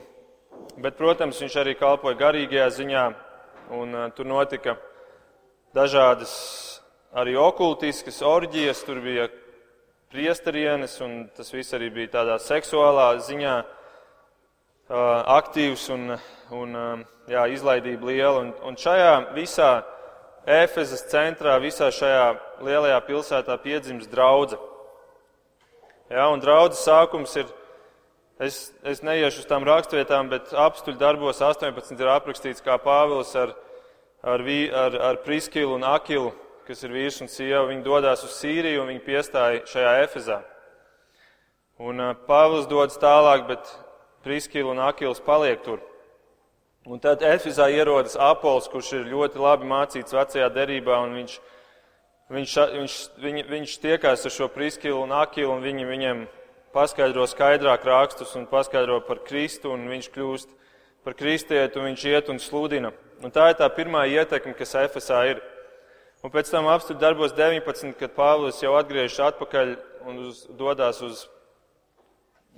Bet, 0.78 0.98
protams, 0.98 1.42
viņš 1.42 1.56
arī 1.62 1.76
kalpoja 1.78 2.18
garīgajā 2.18 2.70
ziņā, 2.80 3.04
un 3.78 3.94
tur 4.18 4.28
notika 4.28 4.78
dažādas 5.76 6.34
arī 7.14 7.36
okultiskas 7.38 8.22
orģijas, 8.26 8.82
tur 8.88 9.02
bija 9.04 9.28
priesterienes, 10.14 11.00
un 11.02 11.28
tas 11.38 11.50
viss 11.54 11.74
arī 11.74 11.90
bija 11.94 12.16
tādā 12.20 12.40
seksuālā 12.42 13.12
ziņā 13.26 13.56
aktīvs 14.90 15.88
un, 15.94 16.18
un 16.54 16.78
jā, 17.30 17.48
izlaidība 17.54 18.10
liela. 18.12 18.44
Un, 18.44 18.54
un 18.66 18.78
šajā 18.78 19.16
visā 19.38 19.72
Ēfezes 20.44 21.06
centrā, 21.08 21.56
visā 21.64 21.88
šajā 21.88 22.24
lielajā 22.68 22.98
pilsētā 23.08 23.56
piedzimst 23.64 24.12
draudze. 24.12 24.58
Jā, 26.12 26.26
un 26.28 26.42
draudzes 26.44 26.84
sākums 26.84 27.32
ir, 27.40 27.48
es, 28.44 28.62
es 28.84 29.02
neiešu 29.06 29.44
uz 29.44 29.50
tām 29.50 29.66
rakstvietām, 29.68 30.30
bet 30.32 30.54
apstuļu 30.54 31.00
darbos 31.00 31.42
18 31.42 32.00
ir 32.00 32.14
aprakstīts, 32.14 32.64
kā 32.64 32.78
Pāvils 32.82 33.34
ar, 33.40 33.56
ar, 34.22 34.46
ar, 34.86 35.02
ar 35.12 35.22
Priskilu 35.26 35.78
un 35.80 35.88
Akilu 35.88 36.34
kas 36.68 36.84
ir 36.86 36.94
vīrs 36.96 37.20
un 37.24 37.30
sieva, 37.32 37.66
viņi 37.68 37.84
dodas 37.84 38.24
uz 38.24 38.36
Sīriju 38.40 38.84
un 38.84 38.92
viņi 38.94 39.04
piestāja 39.04 39.64
šajā 39.68 39.94
Efezā. 40.06 40.40
Un 41.84 42.00
Pāvils 42.28 42.70
dodas 42.72 43.00
tālāk, 43.02 43.48
bet 43.50 43.72
Priskila 44.24 44.72
un 44.72 44.80
Akils 44.86 45.20
paliek 45.24 45.64
tur. 45.66 45.82
Un 46.88 47.02
tad 47.04 47.24
Efezā 47.24 47.68
ierodas 47.72 48.16
Apols, 48.20 48.70
kurš 48.72 48.94
ir 49.00 49.12
ļoti 49.12 49.42
labi 49.44 49.68
mācīts 49.68 50.16
vecajā 50.16 50.48
derībā, 50.56 51.02
un 51.04 51.18
viņš, 51.20 51.36
viņš, 52.32 52.56
viņš, 52.78 52.96
viņ, 53.26 53.42
viņš 53.52 53.76
tiekās 53.84 54.24
ar 54.24 54.36
šo 54.36 54.48
Priskilu 54.52 55.02
un 55.04 55.12
Akilu, 55.16 55.52
un 55.58 55.64
viņi 55.64 55.88
viņiem 55.90 56.24
paskaidro 56.74 57.26
skaidrāk 57.30 57.86
rakstus 57.86 58.34
un 58.36 58.48
paskaidro 58.50 59.00
par 59.08 59.22
Kristu, 59.28 59.72
un 59.76 59.86
viņš 59.92 60.10
kļūst 60.14 60.54
par 61.04 61.16
kristieti, 61.20 61.80
un 61.80 61.92
viņš 61.92 62.06
iet 62.10 62.30
un 62.32 62.40
sludina. 62.40 62.94
Un 63.24 63.32
tā 63.32 63.50
ir 63.52 63.60
tā 63.60 63.68
pirmā 63.72 64.06
ietekme, 64.12 64.56
kas 64.58 64.76
Efesā 64.82 65.22
ir. 65.32 65.42
Un 66.24 66.32
pēc 66.32 66.50
tam 66.52 66.70
apstākļu 66.72 67.02
darbos 67.02 67.36
19, 67.36 67.96
kad 68.00 68.16
Pāvils 68.16 68.62
jau 68.64 68.74
atgriežas 68.80 69.20
atpakaļ 69.30 69.74
un 70.08 70.22
uz, 70.30 70.46
dodas 70.60 71.02
uz, 71.04 71.26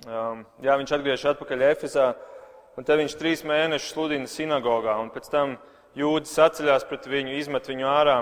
um, 0.06 0.44
jā, 0.62 0.76
viņš 0.78 0.92
atgriežas 0.94 1.32
atpakaļ 1.34 1.64
Efesā, 1.72 2.12
un 2.78 2.86
te 2.86 2.98
viņš 2.98 3.16
trīs 3.18 3.42
mēnešus 3.46 3.94
sludina 3.94 4.30
sinagogā, 4.30 4.94
un 5.02 5.10
pēc 5.14 5.30
tam 5.32 5.56
jūdzi 5.98 6.30
saceļās 6.30 6.86
pret 6.86 7.08
viņu, 7.10 7.34
izmet 7.40 7.66
viņu 7.70 7.90
ārā, 7.90 8.20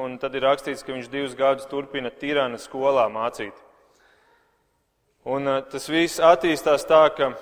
un 0.00 0.16
tad 0.20 0.36
ir 0.38 0.46
rakstīts, 0.48 0.84
ka 0.84 0.96
viņš 0.96 1.12
divus 1.12 1.36
gadus 1.36 1.68
turpina 1.68 2.12
tirana 2.12 2.60
skolā 2.60 3.08
mācīt. 3.12 3.56
Un 5.22 5.46
uh, 5.46 5.60
tas 5.70 5.86
viss 5.86 6.18
attīstās 6.18 6.82
tā, 6.88 7.04
ka 7.14 7.32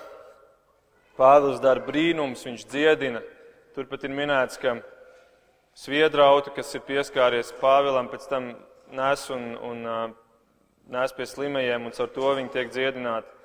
Pāvils 1.20 1.60
dara 1.60 1.80
brīnums, 1.84 2.44
viņš 2.44 2.64
dziedina. 2.68 3.20
Turpat 3.76 4.04
ir 4.04 4.12
minēts, 4.16 4.56
ka 4.60 4.78
sviedrautu, 5.76 6.52
kas 6.56 6.74
ir 6.74 6.84
pieskāries 6.86 7.52
Pāvilam, 7.60 8.08
pēc 8.12 8.26
tam 8.28 8.50
nes 8.92 9.26
un, 9.30 9.52
un 9.64 10.14
nes 10.90 11.12
pie 11.16 11.26
slimajiem, 11.28 11.86
un 11.86 11.94
caur 11.94 12.10
to 12.14 12.32
viņi 12.38 12.52
tiek 12.54 12.72
dziedināti. 12.72 13.36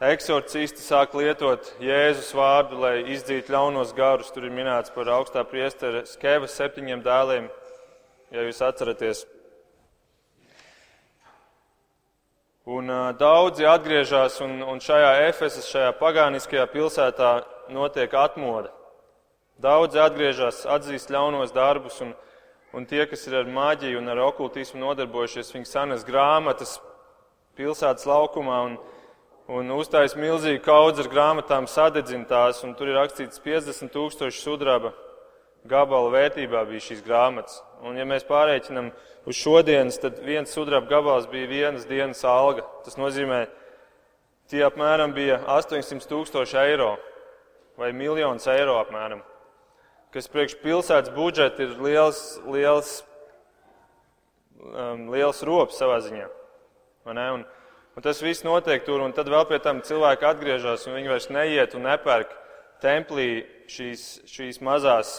eksorcisti 0.00 0.82
sāk 0.84 1.14
lietot 1.16 1.74
Jēzus 1.80 2.34
vārdu, 2.36 2.80
lai 2.80 2.96
izdzītu 3.12 3.52
ļaunos 3.52 3.94
garus. 3.96 4.32
Tur 4.32 4.44
ir 4.44 4.52
minēts 4.52 4.92
par 4.94 5.08
augstā 5.08 5.44
priestera 5.44 6.04
skevas 6.06 6.56
septiņiem 6.56 7.02
dēliem, 7.04 7.48
ja 8.30 8.42
jūs 8.48 8.62
atceraties. 8.62 9.26
Un 12.66 12.88
uh, 12.88 13.12
daudzi 13.14 13.62
atgriežas, 13.62 14.40
un, 14.42 14.58
un 14.66 14.80
šajā 14.82 15.10
Efesas, 15.28 15.68
šajā 15.70 15.92
pagāniskajā 16.00 16.64
pilsētā 16.72 17.28
notiek 17.70 18.10
atmoda. 18.18 18.72
Daudzi 19.62 20.00
atgriežas, 20.02 20.64
atzīst 20.66 21.12
ļaunos 21.14 21.54
darbus, 21.54 22.00
un, 22.02 22.10
un 22.74 22.88
tie, 22.90 23.04
kas 23.06 23.22
ir 23.28 23.36
ar 23.38 23.46
maģiju 23.46 24.00
un 24.00 24.10
ar 24.10 24.24
okultismu 24.32 24.82
nodarbojušies, 24.82 25.52
viņi 25.54 25.70
sanes 25.70 26.02
grāmatas 26.08 26.80
pilsētas 27.54 28.08
laukumā 28.10 28.58
un, 28.66 28.76
un 29.46 29.70
uztais 29.78 30.18
milzīgu 30.18 30.64
kaudzi 30.66 31.06
ar 31.06 31.12
grāmatām, 31.14 31.70
sadedzina 31.70 32.26
tās, 32.26 32.64
un 32.66 32.74
tur 32.74 32.90
ir 32.90 32.98
rakstīts 32.98 33.46
50 33.46 33.94
tūkstoši 33.94 34.42
sudraba 34.42 34.90
gabala 35.70 36.10
vērtībā 36.18 36.66
bija 36.66 36.90
šīs 36.90 37.06
grāmatas. 37.06 37.62
Un, 37.84 37.98
ja 37.98 38.06
mēs 38.08 38.24
pārreikinām 38.24 38.88
uz 39.28 39.36
šodienas, 39.36 39.98
tad 40.00 40.20
viens 40.24 40.52
sudraba 40.54 40.88
gabals 40.88 41.26
bija 41.28 41.48
vienas 41.50 41.84
dienas 41.88 42.22
alga. 42.24 42.64
Tas 42.86 42.96
nozīmē, 42.96 43.44
tie 44.50 44.62
apmēram 44.66 45.12
bija 45.16 45.42
800 45.58 46.08
tūkstoši 46.08 46.58
eiro 46.62 46.94
vai 47.76 47.90
miljonus 47.92 48.46
eiro 48.48 48.78
apmēram, 48.80 49.20
kas 50.14 50.30
priekš 50.32 50.56
pilsētas 50.62 51.12
budžeta 51.12 51.66
ir 51.66 51.76
liels, 51.84 52.22
liels, 52.48 52.94
um, 54.64 55.10
liels 55.12 55.42
rops 55.44 55.76
savā 55.82 56.00
ziņā. 56.06 56.30
Un, 57.06 57.20
un 57.44 58.02
tas 58.02 58.22
viss 58.24 58.46
notiek 58.46 58.86
tur, 58.86 59.04
un 59.04 59.12
tad 59.14 59.28
vēl 59.30 59.44
pie 59.50 59.60
tam 59.62 59.84
cilvēki 59.84 60.26
atgriežas, 60.26 60.88
un 60.88 60.96
viņi 60.96 61.12
vairs 61.12 61.28
neiet 61.30 61.76
un 61.76 61.84
nepērk 61.86 62.32
templī 62.82 63.44
šīs, 63.70 64.06
šīs 64.30 64.62
mazās 64.64 65.18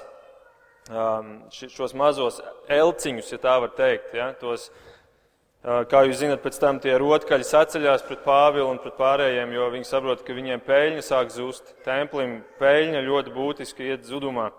šos 0.88 1.96
mazos 1.98 2.42
elciņus, 2.72 3.32
ja 3.34 3.40
tā 3.44 3.56
var 3.60 3.74
teikt. 3.76 4.14
Ja, 4.16 4.30
tos, 4.40 4.70
uh, 4.70 5.82
kā 5.90 6.06
jūs 6.08 6.22
zinat, 6.22 6.42
pēc 6.44 6.60
tam 6.62 6.80
tie 6.84 6.96
rotkaļi 7.00 7.48
saceļās 7.48 8.06
pret 8.08 8.24
Pāvilu 8.26 8.70
un 8.72 8.80
pret 8.84 8.96
pārējiem, 9.00 9.52
jo 9.56 9.68
viņi 9.74 9.90
saprot, 9.90 10.24
ka 10.24 10.38
viņiem 10.38 10.64
peļņa 10.68 11.04
sāk 11.04 11.34
zust. 11.36 11.76
Templim 11.86 12.40
peļņa 12.62 13.04
ļoti 13.04 13.36
būtiski 13.36 13.92
iet 13.92 14.08
zudumā. 14.08 14.52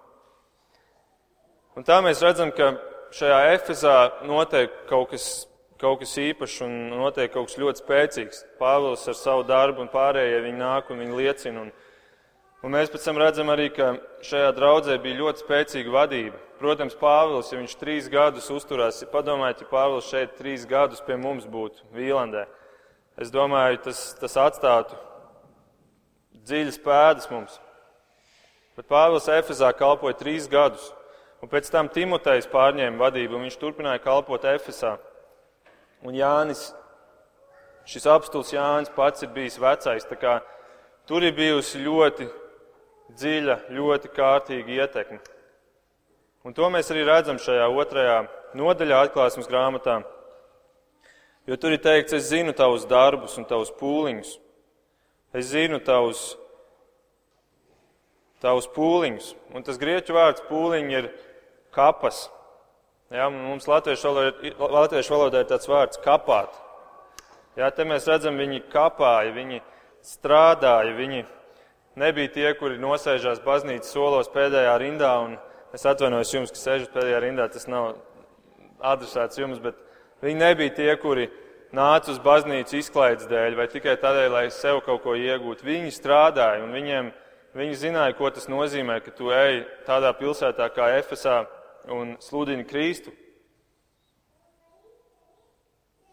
Un 1.79 1.87
tā 1.87 2.01
mēs 2.03 2.23
redzam, 2.25 2.51
ka 2.51 2.73
šajā 3.15 3.43
Efezā 3.55 3.99
notiek 4.27 4.73
kaut 4.89 5.13
kas, 5.13 5.47
kaut 5.81 6.01
kas 6.03 6.17
īpašs 6.19 6.63
un 6.67 6.73
notiek 6.91 7.31
kaut 7.33 7.49
kas 7.49 7.61
ļoti 7.61 7.85
spēcīgs. 7.85 8.41
Pāvils 8.61 9.07
ar 9.09 9.17
savu 9.17 9.45
darbu 9.49 9.85
un 9.85 9.93
pārējie 9.93 10.43
viņi 10.45 10.59
nāk 10.61 10.91
un 10.91 11.05
viņi 11.05 11.21
liecina. 11.23 11.63
Un, 11.63 11.71
Un 12.59 12.75
mēs 12.75 12.91
pēc 12.91 13.05
tam 13.07 13.21
redzam 13.23 13.53
arī, 13.53 13.69
ka 13.71 13.93
šajā 14.27 14.49
draudzē 14.57 14.97
bija 14.99 15.21
ļoti 15.21 15.45
spēcīga 15.45 15.93
vadība. 15.95 16.39
Protams, 16.59 16.97
Pāvils, 16.99 17.53
ja 17.53 17.59
viņš 17.61 17.75
trīs 17.79 18.09
gadus 18.11 18.49
uzturās, 18.51 18.99
padomājiet, 19.13 19.61
ja 19.63 19.69
Pāvils 19.71 20.09
šeit 20.11 20.33
trīs 20.35 20.65
gadus 20.67 21.05
pie 21.07 21.15
mums 21.15 21.47
būtu 21.47 21.87
Vīlandē. 21.95 22.49
Es 23.15 23.31
domāju, 23.31 23.79
tas, 23.85 24.01
tas 24.19 24.35
atstātu 24.43 24.99
dziļas 26.49 26.81
pēdas 26.83 27.31
mums. 27.31 27.61
Bet 28.75 28.91
Pāvils 28.91 29.31
Efezā 29.31 29.71
kalpoja 29.79 30.19
trīs 30.19 30.51
gadus, 30.51 30.91
un 31.39 31.51
pēc 31.53 31.71
tam 31.71 31.87
Timotejs 31.95 32.51
pārņēma 32.51 32.99
vadību, 33.05 33.39
un 33.39 33.47
viņš 33.47 33.61
turpināja 33.63 34.03
kalpot 34.03 34.51
Efesā. 34.51 34.97
Un 36.03 36.19
Jānis, 36.19 36.73
šis 37.87 38.11
apstults 38.11 38.51
Jānis 38.55 38.91
pats 38.99 39.23
ir 39.23 39.31
bijis 39.35 39.63
vecais, 39.63 40.11
tā 40.11 40.19
kā 40.19 40.37
tur 41.07 41.23
ir 41.23 41.39
bijusi 41.39 41.87
ļoti 41.87 42.27
dziļa, 43.17 43.59
ļoti 43.73 44.11
kārtīga 44.13 44.83
ietekme. 44.83 45.21
Un 46.47 46.55
to 46.57 46.69
mēs 46.73 46.91
arī 46.93 47.05
redzam 47.09 47.41
šajā 47.43 47.67
otrajā 47.69 48.19
nodaļā 48.57 49.03
atklāsmes 49.07 49.49
grāmatā. 49.51 50.01
Jo 51.49 51.57
tur 51.57 51.75
ir 51.75 51.83
teikts, 51.83 52.15
es 52.17 52.29
zinu 52.29 52.53
tavus 52.57 52.85
darbus 52.89 53.39
un 53.41 53.47
tavus 53.49 53.73
pūliņus. 53.81 54.35
Es 55.37 55.51
zinu 55.53 55.81
tavus, 55.85 56.37
tavus 58.45 58.69
pūliņus. 58.73 59.33
Un 59.57 59.65
tas 59.65 59.81
grieķu 59.81 60.17
vārds 60.17 60.45
pūliņi 60.49 60.99
ir 61.01 61.11
kapas. 61.75 62.27
Ja, 63.13 63.31
mums 63.33 63.65
latviešu 63.69 64.11
valodā, 64.11 64.53
latviešu 64.77 65.15
valodā 65.15 65.41
ir 65.41 65.49
tāds 65.49 65.69
vārds 65.69 66.01
kapāt. 66.05 66.53
Ja, 67.57 67.71
te 67.73 67.87
mēs 67.89 68.07
redzam, 68.09 68.37
viņi 68.39 68.67
kapāja, 68.71 69.33
viņi 69.35 69.63
strādāja, 70.05 70.93
viņi 70.97 71.25
nebija 71.99 72.31
tie, 72.33 72.49
kuri 72.59 72.79
nosēžās 72.81 73.43
baznīcas 73.45 73.91
solos 73.93 74.31
pēdējā 74.33 74.77
rindā. 74.81 75.13
Es 75.75 75.85
atvainojos 75.89 76.33
jums, 76.33 76.55
ka 76.55 76.61
sēžat 76.61 76.95
pēdējā 76.95 77.21
rindā, 77.25 77.49
tas 77.53 77.69
nav 77.69 77.99
adresēts 78.79 79.39
jums, 79.41 79.61
bet 79.63 79.77
viņi 80.25 80.41
nebija 80.41 80.75
tie, 80.79 80.91
kuri 81.01 81.29
nāca 81.75 82.13
uz 82.15 82.21
baznīcu 82.25 82.79
izklaides 82.79 83.29
dēļ 83.29 83.57
vai 83.59 83.69
tikai 83.71 83.99
tādēļ, 84.01 84.29
lai 84.33 84.47
sev 84.55 84.81
kaut 84.87 85.03
ko 85.05 85.17
iegūtu. 85.19 85.67
Viņi 85.67 85.95
strādāja 85.95 86.65
un 86.65 86.73
viņiem, 86.73 87.11
viņi 87.59 87.81
zināja, 87.83 88.17
ko 88.17 88.31
tas 88.33 88.49
nozīmē, 88.49 89.01
ka 89.05 89.13
tu 89.15 89.33
ej 89.35 89.65
tādā 89.89 90.15
pilsētā 90.17 90.71
kā 90.75 90.93
Efesā 90.97 91.43
un 91.93 92.17
sludini 92.23 92.67
Kristu. 92.69 93.13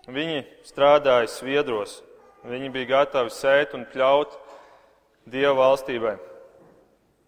Viņi 0.05 0.43
strādāja 0.67 1.29
sviedros, 1.31 2.01
viņi 2.45 2.69
bija 2.73 2.91
gatavi 2.99 3.31
sēt 3.33 3.73
un 3.73 3.87
pļaut 3.89 4.35
Dieva 5.25 5.55
valstībai. 5.57 6.17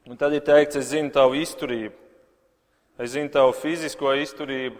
Un 0.07 0.19
tad 0.21 0.35
ir 0.37 0.43
teikts, 0.45 0.77
es 0.77 0.91
zinu 0.91 1.09
tavu 1.11 1.39
izturību, 1.41 1.95
es 3.01 3.15
zinu 3.15 3.31
tavu 3.33 3.55
fizisko 3.57 4.13
izturību 4.21 4.77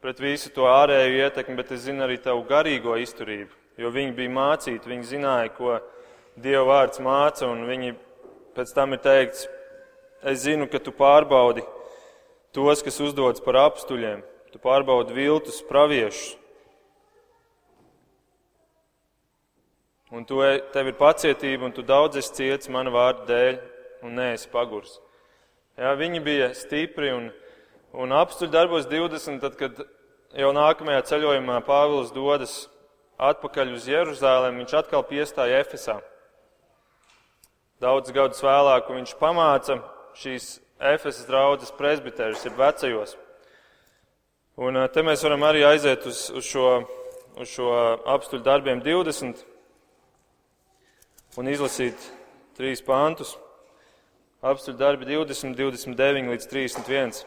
pret 0.00 0.20
visu 0.20 0.48
to 0.52 0.64
ārēju 0.68 1.20
ietekmi, 1.26 1.58
bet 1.60 1.74
es 1.76 1.84
zinu 1.84 2.06
arī 2.06 2.16
tavu 2.24 2.40
garīgo 2.48 2.96
izturību, 3.00 3.52
jo 3.80 3.92
viņi 3.92 4.16
bija 4.16 4.32
mācīti, 4.32 4.90
viņi 4.90 5.10
zināja, 5.12 5.52
ko 5.56 5.76
Dieva 6.40 6.64
vārds 6.70 6.98
māca, 7.04 7.46
un 7.46 7.62
viņi 7.68 7.92
pēc 8.56 8.72
tam 8.74 8.96
ir 8.96 9.02
teikts, 9.04 9.44
es 10.24 10.40
zinu, 10.48 10.66
ka 10.66 10.80
tu 10.80 10.90
pārbaudi 10.96 11.62
tos, 12.56 12.80
kas 12.82 12.96
uzdodas 13.04 13.44
par 13.44 13.60
apstuļiem, 13.68 14.24
tu 14.50 14.58
pārbaudi 14.62 15.14
viltus 15.14 15.60
praviešus, 15.68 16.32
un 20.14 20.24
tu, 20.24 20.38
e, 20.46 20.60
tev 20.70 20.92
ir 20.92 20.98
pacietība, 20.98 21.66
un 21.66 21.74
tu 21.74 21.82
daudz 21.82 22.20
esi 22.20 22.36
ciets 22.38 22.70
mana 22.70 22.92
vārda 22.94 23.26
dēļ, 23.32 23.56
un 24.06 24.14
neesi 24.20 24.46
pagurs. 24.52 25.00
Jā, 25.80 25.90
viņi 25.98 26.20
bija 26.22 26.52
stipri 26.54 27.10
un, 27.10 27.30
un 27.98 28.14
apstuļi 28.14 28.52
darbos 28.52 28.86
20, 28.86 29.40
tad, 29.42 29.56
kad 29.58 29.80
jau 30.38 30.50
nākamajā 30.54 31.02
ceļojumā 31.10 31.58
Pāvils 31.66 32.12
dodas 32.14 32.68
atpakaļ 33.18 33.72
uz 33.74 33.88
Jeruzālēm, 33.90 34.60
viņš 34.62 34.74
atkal 34.84 35.02
piestāja 35.08 35.62
Efesā. 35.64 35.98
Daudz 37.82 38.14
gadus 38.14 38.42
vēlāk 38.44 38.86
viņš 38.94 39.16
pamāca 39.18 39.80
šīs 40.18 40.60
Efesas 40.94 41.26
draudzes 41.26 41.74
presbiterus, 41.74 42.44
ir 42.46 42.54
vecajos. 42.58 43.16
Un 44.62 44.78
te 44.94 45.02
mēs 45.02 45.26
varam 45.26 45.42
arī 45.48 45.64
aiziet 45.66 46.06
uz, 46.06 46.28
uz 46.30 46.46
šo, 46.46 46.68
uz 47.42 47.50
šo 47.50 47.72
apstuļu 48.14 48.46
darbiem 48.46 48.82
20 48.84 49.42
un 51.40 51.50
izlasīt 51.50 51.98
trīs 52.54 52.82
pāntus. 52.84 53.34
Apstuļu 54.44 54.76
darbi 54.78 55.08
20, 55.08 55.56
29 55.56 56.30
līdz 56.34 56.48
31. 56.50 57.22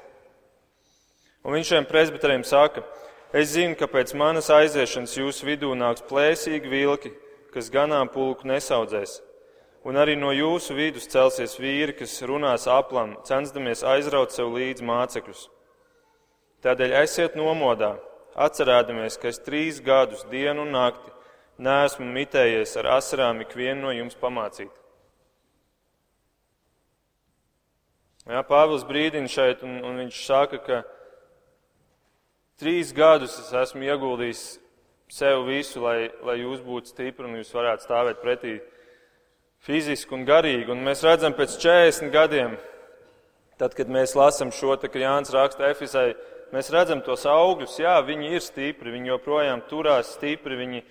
Un 1.48 1.56
viņš 1.56 1.72
šiem 1.72 1.88
presbiteriem 1.90 2.44
saka, 2.46 2.84
es 3.34 3.56
zinu, 3.56 3.76
ka 3.80 3.90
pēc 3.90 4.14
manas 4.18 4.52
aiziešanas 4.54 5.18
jūsu 5.18 5.48
vidū 5.48 5.74
nāks 5.76 6.06
plēsīgi 6.08 6.70
vilki, 6.72 7.12
kas 7.54 7.72
ganāmpulku 7.74 8.48
nesaudzēs. 8.48 9.18
Un 9.88 9.98
arī 9.98 10.18
no 10.20 10.34
jūsu 10.36 10.76
vidus 10.76 11.08
celsies 11.10 11.56
vīri, 11.60 11.96
kas 11.96 12.20
runās 12.28 12.68
aplam, 12.70 13.16
censdamies 13.28 13.86
aizraut 13.88 14.36
sev 14.36 14.52
līdzi 14.54 14.86
mācekļus. 14.86 15.48
Tādēļ 16.66 16.96
esiet 17.02 17.38
nomodā, 17.40 17.96
atcerēdamies, 18.36 19.18
ka 19.22 19.32
es 19.32 19.40
trīs 19.42 19.80
gadus 19.82 20.26
dienu 20.32 20.66
un 20.66 20.76
nakti 20.76 21.17
neesmu 21.64 22.06
mitējies 22.14 22.76
ar 22.82 22.92
asarām 22.98 23.42
ikvienu 23.46 23.88
no 23.88 23.96
jums 23.96 24.18
pamācīt. 24.20 24.74
Jā, 28.28 28.44
Pāvils 28.44 28.84
brīdina 28.84 29.30
šeit, 29.32 29.62
un, 29.64 29.80
un 29.88 30.02
viņš 30.04 30.24
saka, 30.28 30.58
ka 30.60 30.82
trīs 32.60 32.92
gadus 32.96 33.38
es 33.40 33.54
esmu 33.56 33.88
ieguldījis 33.88 34.42
sev 35.08 35.46
visu, 35.48 35.80
lai, 35.80 36.10
lai 36.28 36.42
jūs 36.42 36.60
būtu 36.66 36.92
stipri 36.92 37.28
un 37.28 37.38
jūs 37.40 37.54
varētu 37.56 37.88
stāvēt 37.88 38.20
pretī 38.20 38.58
fiziski 39.64 40.16
un 40.18 40.26
garīgi. 40.28 40.68
Un 40.74 40.84
mēs 40.84 41.06
redzam 41.08 41.36
pēc 41.38 41.56
40 41.64 42.12
gadiem, 42.12 42.58
tad, 43.60 43.74
kad 43.78 43.88
mēs 43.88 44.16
lasam 44.18 44.52
šo, 44.52 44.76
ka 44.76 45.00
Jānis 45.00 45.32
raksta 45.34 45.72
Efisai, 45.72 46.12
mēs 46.52 46.72
redzam 46.74 47.02
tos 47.06 47.26
augļus, 47.28 47.80
jā, 47.80 47.96
viņi 48.06 48.34
ir 48.36 48.44
stipri, 48.44 48.94
viņi 48.94 49.14
joprojām 49.14 49.64
turās 49.72 50.14
stipri, 50.18 50.60
viņi, 50.60 50.84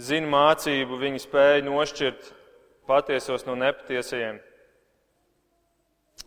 zina 0.00 0.28
mācību, 0.30 0.98
viņi 1.00 1.22
spēja 1.22 1.64
nošķirt 1.66 2.30
patiesos 2.88 3.46
no 3.46 3.56
nepatiesajiem. 3.58 4.40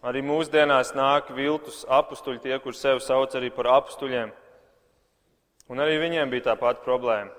Arī 0.03 0.23
mūsdienās 0.25 0.91
nāk 0.97 1.29
viltus 1.35 1.83
apstuļi, 1.87 2.41
tie, 2.43 2.57
kur 2.59 2.75
sevi 2.75 3.03
sauc 3.03 3.35
arī 3.37 3.51
par 3.53 3.69
apstuļiem. 3.77 4.33
Un 5.71 5.79
arī 5.79 5.99
viņiem 6.01 6.31
bija 6.31 6.49
tā 6.49 6.57
pati 6.59 6.83
problēma. 6.83 7.31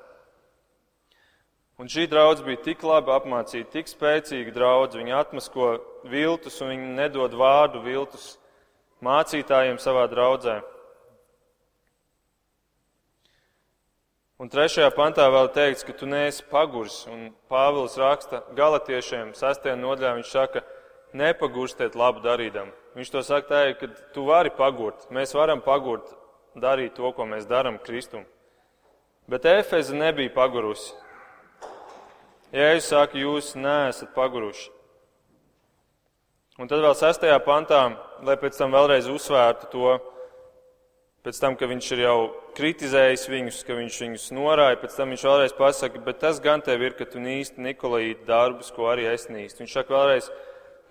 Un 1.74 1.90
šī 1.90 2.06
draudz 2.06 2.44
bija 2.46 2.62
tik 2.62 2.84
labi 2.86 3.10
apmācīta, 3.10 3.72
tik 3.72 3.90
spēcīga 3.90 4.52
draudz, 4.54 4.94
viņa 4.94 5.16
atmasko 5.18 5.72
viltus 6.06 6.60
un 6.62 6.70
viņa 6.70 6.92
nedod 7.00 7.34
vārdu 7.34 7.82
viltus 7.82 8.36
mācītājiem 9.02 9.80
savā 9.82 10.06
draudzē. 10.12 10.60
Un 14.44 14.50
trešajā 14.52 14.90
pantā 14.92 15.24
vēl 15.32 15.46
teikts, 15.56 15.86
ka 15.88 15.94
tu 15.96 16.04
neesi 16.04 16.42
pagurs. 16.50 17.06
Un 17.08 17.30
Pāvils 17.48 17.94
raksta 17.96 18.42
galotiešiem, 18.52 19.30
sastajā 19.32 19.72
nodaļā 19.80 20.10
viņš 20.18 20.32
saka, 20.34 20.60
nepagurstiet 21.16 21.96
labu 21.96 22.20
darīdam. 22.20 22.68
Viņš 22.92 23.12
to 23.14 23.22
saka 23.24 23.48
tā, 23.48 23.62
ka 23.80 23.88
tu 24.12 24.26
vari 24.28 24.52
pagurt. 24.52 25.06
Mēs 25.08 25.32
varam 25.32 25.64
pagurt, 25.64 26.12
darīt 26.60 26.92
to, 26.98 27.08
ko 27.16 27.24
mēs 27.24 27.48
darām 27.48 27.80
Kristum. 27.80 28.26
Bet 29.32 29.48
Efeze 29.48 29.96
nebija 29.96 30.34
pagurusi. 30.36 30.92
Jēzus 32.52 32.92
saka, 32.92 33.16
jūs 33.16 33.54
neesat 33.56 34.12
paguruši. 34.12 34.68
Un 36.60 36.68
tad 36.68 36.84
vēl 36.84 36.92
sastajā 37.00 37.40
pantā, 37.48 37.86
lai 38.20 38.36
pēc 38.36 38.60
tam 38.60 38.76
vēlreiz 38.76 39.08
uzsvērtu 39.08 39.72
to, 39.72 39.96
pēc 41.24 41.38
tam, 41.40 41.54
ka 41.56 41.68
viņš 41.70 41.86
ir 41.96 42.02
jau 42.04 42.16
kritizējis 42.56 43.28
viņus, 43.32 43.60
ka 43.64 43.76
viņš 43.78 44.00
viņus 44.04 44.26
norāja, 44.36 44.80
pēc 44.82 44.96
tam 44.98 45.14
viņš 45.14 45.24
vēlreiz 45.24 45.54
pasaka, 45.56 46.02
bet 46.04 46.20
tas 46.20 46.40
gan 46.44 46.60
tev 46.64 46.84
ir, 46.84 46.96
ka 46.98 47.06
tu 47.08 47.22
nīsti 47.22 47.64
Nikolīti 47.64 48.28
darbus, 48.28 48.68
ko 48.74 48.90
arī 48.92 49.08
es 49.08 49.24
nīstu. 49.32 49.64
Viņš 49.64 49.76
saka 49.78 49.94
vēlreiz, 49.96 50.28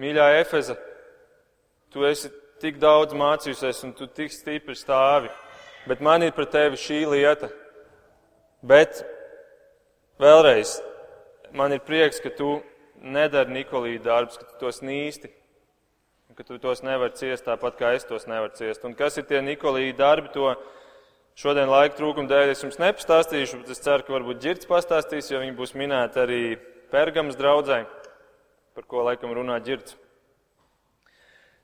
mīļā 0.01 0.29
Efeza, 0.39 0.77
tu 1.93 2.07
esi 2.09 2.31
tik 2.63 2.79
daudz 2.81 3.13
mācījusies 3.17 3.83
un 3.85 3.93
tu 3.97 4.07
tik 4.09 4.33
stipri 4.33 4.75
stāvi, 4.77 5.29
bet 5.85 6.01
man 6.01 6.25
ir 6.25 6.33
pret 6.33 6.49
tevi 6.55 6.81
šī 6.81 7.03
lieta. 7.13 7.51
Bet 8.63 9.03
vēlreiz, 10.23 10.79
man 11.53 11.75
ir 11.75 11.85
prieks, 11.85 12.23
ka 12.23 12.33
tu 12.33 12.55
nedari 13.03 13.53
Nikolīti 13.59 14.05
darbus, 14.07 14.39
ka 14.39 14.49
tu 14.49 14.61
tos 14.65 14.81
nīsti, 14.81 15.29
ka 16.37 16.45
tu 16.47 16.59
tos 16.61 16.83
nevari 16.85 17.15
ciest 17.17 17.45
tāpat, 17.45 17.77
kā 17.79 17.93
es 17.97 18.07
tos 18.09 18.27
nevaru 18.29 18.53
ciest. 18.57 18.83
Un 18.87 18.95
kas 18.97 19.17
ir 19.19 19.27
tie 19.29 19.41
Nikolīdi 19.45 19.95
darbi, 19.99 20.31
to 20.33 20.53
šodien 21.39 21.71
laika 21.71 21.97
trūkuma 21.97 22.29
dēļ 22.29 22.53
es 22.53 22.63
jums 22.65 22.79
nepastāstīšu, 22.81 23.63
bet 23.63 23.73
es 23.73 23.83
ceru, 23.83 24.05
ka 24.05 24.15
varbūt 24.15 24.41
ģirds 24.43 24.69
pastāstīs, 24.69 25.31
jo 25.31 25.41
viņi 25.43 25.57
būs 25.57 25.75
minēti 25.77 26.23
arī 26.23 26.41
Pergams 26.93 27.37
draudzē, 27.39 27.83
par 28.73 28.87
ko 28.89 29.05
laikam 29.05 29.33
runā 29.33 29.59
ģirds. 29.65 29.97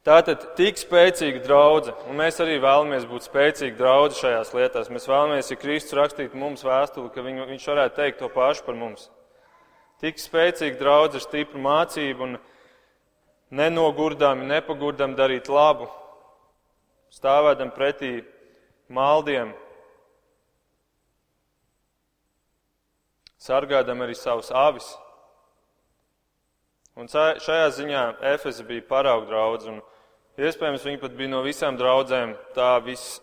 Tātad 0.07 0.45
tik 0.55 0.77
spēcīga 0.79 1.41
draudzene, 1.43 1.97
un 2.07 2.15
mēs 2.21 2.37
arī 2.39 2.55
vēlamies 2.63 3.03
būt 3.09 3.25
spēcīgi 3.27 3.75
draugi 3.77 4.15
šajās 4.21 4.53
lietās. 4.55 4.87
Mēs 4.93 5.09
vēlamies, 5.09 5.49
ja 5.51 5.57
Kristus 5.59 5.97
rakstītu 5.99 6.39
mums 6.39 6.63
vēstuli, 6.63 7.11
ka 7.11 7.25
viņu, 7.25 7.49
viņš 7.49 7.65
varētu 7.67 7.97
teikt 7.97 8.21
to 8.23 8.29
pašu 8.31 8.63
par 8.63 8.77
mums. 8.79 9.09
Tik 9.99 10.21
spēcīga 10.23 10.79
draudzene 10.79 11.19
ar 11.19 11.25
stipru 11.25 11.59
mācību 11.59 12.25
un 12.25 12.37
nenogurdami, 13.51 14.45
nepagurdami 14.49 15.17
darīt 15.17 15.49
labu, 15.49 15.89
stāvēdam 17.13 17.71
pretī 17.73 18.19
maldiem, 18.89 19.53
sargādam 23.41 24.03
arī 24.05 24.17
savus 24.17 24.51
avis. 24.53 24.89
Un 26.99 27.07
šajā 27.07 27.69
ziņā 27.77 28.03
Efeza 28.33 28.65
bija 28.67 28.83
parauga 28.87 29.29
draudz, 29.29 29.69
un 29.71 29.79
iespējams 30.39 30.83
viņi 30.83 30.99
pat 30.99 31.13
bija 31.15 31.31
no 31.31 31.43
visām 31.45 31.77
draudzēm 31.79 32.33
tā 32.57 32.73
vis, 32.83 33.21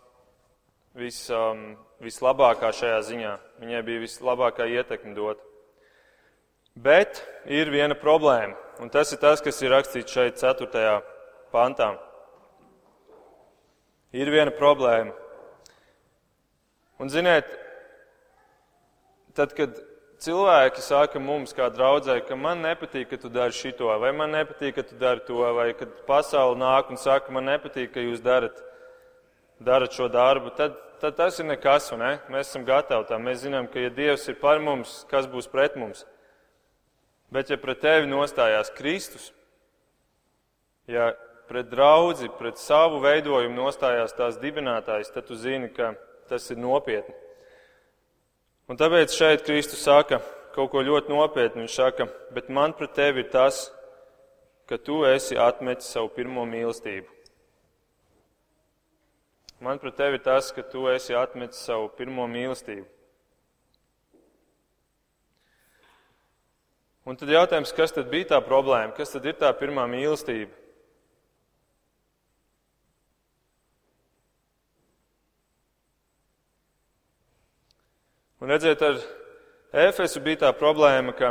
vis, 0.96 1.18
um, 1.28 1.74
vislabākā 2.00 2.72
šajā 2.72 3.02
ziņā. 3.10 3.34
Viņai 3.60 3.82
bija 3.84 4.04
vislabākā 4.06 4.68
ietekme 4.72 5.12
dot. 5.16 5.42
Bet 6.76 7.22
ir 7.48 7.70
viena 7.72 7.96
problēma. 7.96 8.56
Un 8.84 8.90
tas 8.92 9.08
ir 9.14 9.20
tas, 9.22 9.40
kas 9.40 9.62
ir 9.64 9.72
rakstīts 9.72 10.12
šeit, 10.12 10.36
4. 10.36 10.98
pantā. 11.52 11.94
Ir 14.12 14.28
viena 14.32 14.52
problēma. 14.52 15.14
Un, 17.00 17.08
ziniet, 17.12 17.48
tad, 19.36 19.54
kad 19.56 19.72
cilvēki 20.20 20.84
saka 20.84 21.20
mums, 21.20 21.52
kā 21.56 21.68
draudzē, 21.72 22.18
ka 22.28 22.36
man 22.36 22.60
nepatīk, 22.64 23.08
ka 23.10 23.18
tu 23.20 23.30
dari 23.32 23.56
šito, 23.56 23.88
vai 24.00 24.12
man 24.16 24.32
nepatīk, 24.36 24.76
ka 24.76 24.84
tu 24.84 24.96
dari 25.00 25.24
to, 25.24 25.40
vai 25.56 25.70
kad 25.76 25.92
pasaule 26.08 26.56
nāk 26.60 26.92
un 26.92 27.00
saka, 27.00 27.32
man 27.32 27.48
nepatīk, 27.48 27.92
ka 27.94 28.04
jūs 28.04 28.24
darat, 28.24 28.60
darat 29.60 29.96
šo 29.96 30.08
darbu, 30.12 30.52
tad, 30.56 30.76
tad 31.00 31.16
tas 31.16 31.40
ir 31.40 31.48
nekas, 31.48 31.88
un 31.96 32.04
ne? 32.04 32.12
mēs 32.32 32.52
esam 32.52 32.64
gatavi 32.68 33.08
tam. 33.08 33.24
Mēs 33.28 33.44
zinām, 33.44 33.68
ka 33.72 33.80
ja 33.80 33.92
Dievs 33.92 34.28
ir 34.28 34.36
par 34.40 34.60
mums, 34.60 35.02
kas 35.08 35.28
būs 35.28 35.48
pret 35.52 35.76
mums? 35.80 36.04
Bet, 37.32 37.50
ja 37.50 37.58
pret 37.58 37.80
tevi 37.82 38.06
nostājās 38.06 38.70
Kristus, 38.76 39.32
ja 40.86 41.10
pret 41.48 41.70
draugu, 41.70 42.28
pret 42.38 42.58
savu 42.62 43.00
veidojumu 43.02 43.58
nostājās 43.58 44.14
tās 44.16 44.38
dibinātājs, 44.42 45.10
tad 45.14 45.26
tu 45.26 45.38
zini, 45.38 45.68
ka 45.74 45.94
tas 46.30 46.46
ir 46.50 46.60
nopietni. 46.62 47.14
Un 48.66 48.78
tāpēc 48.78 49.14
šeit 49.14 49.44
Kristus 49.46 49.84
saka 49.86 50.18
kaut 50.56 50.72
ko 50.72 50.82
ļoti 50.82 51.12
nopietnu. 51.12 51.62
Viņš 51.62 51.74
saka, 51.76 52.08
bet 52.34 52.48
man 52.50 52.74
pret 52.74 52.96
tevi 52.96 53.22
ir 53.22 53.30
tas, 53.30 53.68
ka 54.66 54.78
tu 54.78 55.04
esi 55.06 55.38
atmetis 55.38 55.92
savu 55.92 56.10
pirmo 56.14 56.46
mīlestību. 56.48 57.06
Man 59.62 59.78
pret 59.80 59.96
tevi 59.96 60.18
ir 60.18 60.24
tas, 60.24 60.50
ka 60.52 60.64
tu 60.66 60.88
esi 60.90 61.14
atmetis 61.16 61.62
savu 61.68 61.88
pirmo 61.96 62.26
mīlestību. 62.28 62.88
Un 67.06 67.14
tad 67.14 67.30
jautājums, 67.30 67.70
kas 67.70 67.92
tad 67.94 68.08
bija 68.10 68.32
tā 68.32 68.38
problēma? 68.42 68.90
Kas 68.96 69.12
tad 69.14 69.26
ir 69.30 69.36
tā 69.38 69.52
pirmā 69.54 69.84
mīlestība? 69.86 70.50
Un 78.42 78.50
redziet, 78.50 78.82
ar 78.82 78.98
Efesu 79.86 80.20
bija 80.20 80.40
tā 80.44 80.50
problēma, 80.54 81.14
ka 81.16 81.30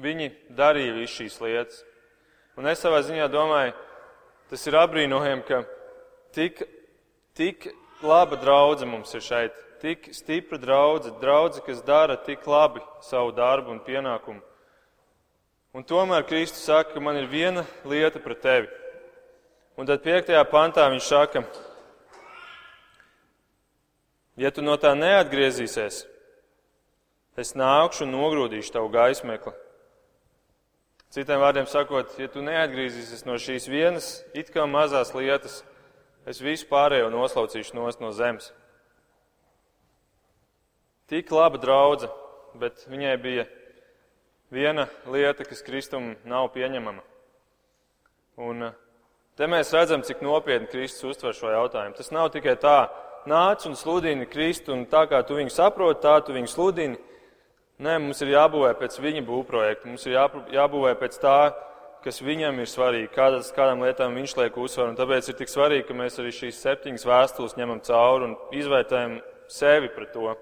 viņi 0.00 0.30
darīja 0.56 0.94
visu 0.96 1.20
šīs 1.20 1.36
lietas. 1.44 1.82
Un 2.56 2.68
es 2.68 2.80
savā 2.80 3.02
ziņā 3.04 3.28
domāju, 3.32 3.74
tas 4.48 4.64
ir 4.66 4.76
apbrīnojami, 4.80 5.44
ka 5.48 5.62
tik, 6.36 6.62
tik 7.36 7.68
laba 8.04 8.40
draudzene 8.40 8.90
mums 8.94 9.12
ir 9.14 9.24
šeit, 9.24 9.60
tik 9.84 10.08
stipra 10.16 10.56
draudzene, 10.60 11.20
draudzene, 11.20 11.66
kas 11.68 11.84
dara 11.84 12.16
tik 12.16 12.48
labi 12.48 12.80
savu 13.04 13.36
darbu 13.36 13.76
un 13.76 13.84
pienākumu. 13.84 14.40
Un 15.72 15.86
tomēr 15.88 16.26
Kristus 16.28 16.66
saka, 16.68 16.92
ka 16.92 17.00
man 17.00 17.16
ir 17.16 17.30
viena 17.32 17.62
lieta 17.88 18.20
pret 18.20 18.42
tevi. 18.44 18.68
Un 19.80 19.88
tad 19.88 20.02
piektajā 20.04 20.42
pantā 20.50 20.84
viņš 20.92 21.06
saka, 21.08 21.40
ja 24.36 24.50
tu 24.52 24.60
no 24.60 24.74
tā 24.76 24.92
neatgriezīsies, 24.92 26.02
es 27.40 27.54
nākšu 27.56 28.04
un 28.04 28.12
nogrūdīšu 28.12 28.74
tavu 28.74 28.90
gaismekli. 28.92 29.54
Citiem 31.12 31.40
vārdiem 31.40 31.68
sakot, 31.68 32.12
ja 32.20 32.28
tu 32.28 32.44
neatgriezīsies 32.44 33.24
no 33.24 33.38
šīs 33.40 33.70
vienas 33.72 34.10
it 34.36 34.52
kā 34.52 34.68
mazās 34.68 35.14
lietas, 35.16 35.62
es 36.28 36.44
visu 36.44 36.68
pārējo 36.68 37.08
noslaucīšu 37.16 37.80
no 37.80 38.12
zemes. 38.12 38.52
Tik 41.08 41.32
laba 41.32 41.56
draudzene, 41.60 42.12
bet 42.60 42.84
viņai 42.92 43.16
bija 43.24 43.48
viena 44.52 44.86
lieta, 45.08 45.46
kas 45.48 45.64
Kristum 45.64 46.12
nav 46.28 46.50
pieņemama. 46.54 47.00
Un 48.42 48.68
eh, 48.68 48.74
te 49.36 49.48
mēs 49.48 49.72
redzam, 49.74 50.04
cik 50.04 50.22
nopietni 50.24 50.68
Kristus 50.72 51.14
uztver 51.14 51.36
šo 51.36 51.52
jautājumu. 51.52 51.96
Tas 51.96 52.12
nav 52.14 52.30
tikai 52.34 52.58
tā, 52.60 52.76
nāc 53.28 53.64
un 53.68 53.76
sludini 53.78 54.28
Kristu, 54.28 54.74
un 54.76 54.84
tā 54.90 55.06
kā 55.10 55.22
tu 55.26 55.38
viņu 55.38 55.52
saproti, 55.54 56.02
tā 56.04 56.18
tu 56.26 56.36
viņu 56.36 56.52
sludini. 56.52 57.00
Nē, 57.82 57.96
mums 57.98 58.20
ir 58.22 58.34
jābūvē 58.34 58.76
pēc 58.78 58.98
viņa 59.02 59.24
būvprojekta, 59.26 59.88
mums 59.90 60.04
ir 60.06 60.18
jābūvē 60.54 60.92
pēc 61.00 61.16
tā, 61.18 61.38
kas 62.04 62.20
viņam 62.22 62.60
ir 62.60 62.68
svarīgi, 62.70 63.10
kādas, 63.14 63.50
kādām 63.54 63.82
lietām 63.82 64.14
viņš 64.18 64.36
liek 64.38 64.58
uzsvaru. 64.58 64.94
Tāpēc 64.98 65.30
ir 65.30 65.38
tik 65.38 65.50
svarīgi, 65.50 65.86
ka 65.88 65.96
mēs 65.96 66.18
arī 66.20 66.30
šīs 66.34 66.60
septiņas 66.62 67.08
vēstules 67.08 67.56
ņemam 67.58 67.82
cauri 67.86 68.28
un 68.28 68.36
izvērtējam 68.54 69.18
sevi 69.50 69.90
pret 69.96 70.12
to. 70.14 70.34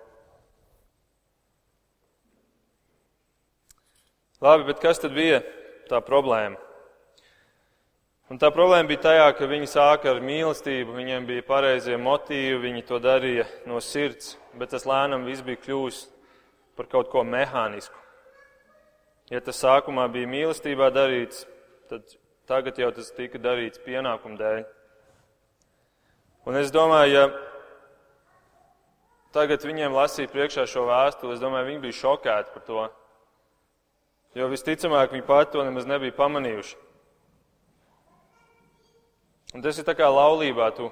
Labi, 4.41 4.64
bet 4.64 4.78
kas 4.80 4.97
tad 5.03 5.12
bija 5.12 5.43
tā 5.91 5.99
problēma? 6.01 6.57
Un 8.30 8.38
tā 8.41 8.49
problēma 8.55 8.88
bija 8.88 9.03
tajā, 9.05 9.26
ka 9.36 9.49
viņi 9.51 9.66
sāka 9.68 10.14
ar 10.14 10.20
mīlestību, 10.24 10.95
viņiem 10.97 11.26
bija 11.28 11.43
pareizie 11.45 11.97
motīvi, 12.01 12.61
viņi 12.62 12.84
to 12.88 13.01
darīja 13.03 13.45
no 13.68 13.80
sirds, 13.84 14.36
bet 14.57 14.70
tas 14.72 14.86
lēnām 14.88 15.26
viss 15.26 15.45
bija 15.45 15.59
kļuvis 15.61 15.99
par 16.78 16.88
kaut 16.88 17.11
ko 17.12 17.24
mehānisku. 17.26 17.99
Ja 19.34 19.43
tas 19.45 19.59
sākumā 19.61 20.07
bija 20.14 20.30
mīlestībā 20.30 20.88
darīts, 20.95 21.43
tad 21.91 22.07
tagad 22.49 22.78
jau 22.80 22.88
tas 22.97 23.11
tika 23.14 23.38
darīts 23.38 23.82
pienākumu 23.84 24.38
dēļ. 24.41 24.64
Un 26.49 26.57
es 26.62 26.72
domāju, 26.72 27.12
ja 27.12 27.26
tagad 29.36 29.68
viņiem 29.68 29.93
lasīja 29.95 30.32
priekšā 30.32 30.64
šo 30.70 30.86
vēstuli, 30.88 31.36
es 31.36 31.45
domāju, 31.45 31.68
viņi 31.74 31.84
bija 31.84 31.99
šokēti 32.01 32.57
par 32.57 32.66
to. 32.70 32.88
Jo 34.38 34.46
visticamāk 34.46 35.10
viņi 35.10 35.26
pat 35.26 35.50
to 35.50 35.62
nemaz 35.66 35.88
nebija 35.90 36.14
pamanījuši. 36.14 36.76
Un 39.56 39.64
tas 39.64 39.80
ir 39.80 39.86
tā 39.88 39.96
kā 39.98 40.06
laulībā. 40.06 40.68
Tu 40.76 40.86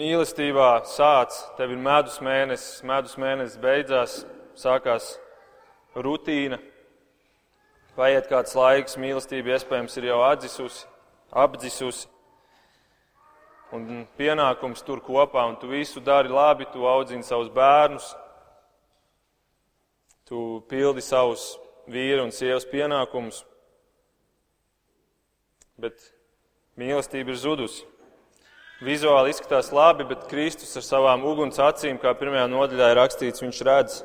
mīlestībā 0.00 0.70
sāc, 0.88 1.36
tev 1.58 1.74
ir 1.74 1.82
medus 1.84 2.16
mēnesis, 2.24 2.80
medus 2.88 3.18
mēnesis 3.20 3.60
beidzās, 3.60 4.16
sākās 4.56 5.18
rutīna. 5.92 6.62
Paiet 7.94 8.26
kāds 8.32 8.56
laiks, 8.56 8.96
mīlestība 8.98 9.52
iespējams 9.54 10.00
ir 10.00 10.08
jau 10.08 10.22
atdzisusi, 10.26 10.88
apdzisusi. 11.44 12.08
Un 13.74 14.06
pienākums 14.16 14.80
tur 14.86 15.02
kopā, 15.04 15.44
un 15.50 15.58
tu 15.60 15.68
visu 15.68 16.00
dari 16.00 16.32
labi, 16.32 16.64
tu 16.72 16.88
audzini 16.88 17.26
savus 17.26 17.52
bērnus, 17.52 18.14
tu 20.28 20.62
pildi 20.70 21.04
savus 21.04 21.54
vīru 21.90 22.24
un 22.24 22.32
sievas 22.32 22.66
pienākumus. 22.68 23.42
Bet 25.80 26.00
Mīlestība 26.74 27.30
ir 27.30 27.38
zudusi. 27.38 27.84
Vizuāli 28.82 29.30
izskatās 29.30 29.70
labi, 29.70 30.02
bet 30.08 30.26
Kristus 30.26 30.74
ar 30.76 30.82
savām 30.82 31.22
uguns 31.22 31.60
acīm, 31.62 32.00
kā 32.02 32.10
pirmajā 32.18 32.48
nodaļā 32.50 32.88
ir 32.90 32.98
rakstīts, 32.98 33.42
viņš 33.44 33.60
redz 33.68 34.00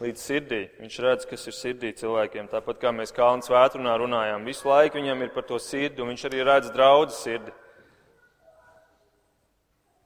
līdz 0.00 0.22
sirdī. 0.22 0.62
Viņš 0.80 0.96
redz, 1.04 1.26
kas 1.28 1.44
ir 1.44 1.56
sirdī 1.56 1.90
cilvēkiem. 1.98 2.48
Tāpat 2.48 2.80
kā 2.80 2.92
mēs 2.96 3.12
Kalns 3.16 3.52
vētrunā 3.52 3.98
runājām, 4.00 4.48
visu 4.48 4.70
laiku 4.70 4.96
viņam 4.96 5.26
ir 5.26 5.34
par 5.34 5.44
to 5.50 5.60
sirdi, 5.60 6.00
un 6.00 6.14
viņš 6.14 6.24
arī 6.30 6.40
redz 6.48 6.72
draudzes 6.72 7.20
sirdi. 7.26 7.52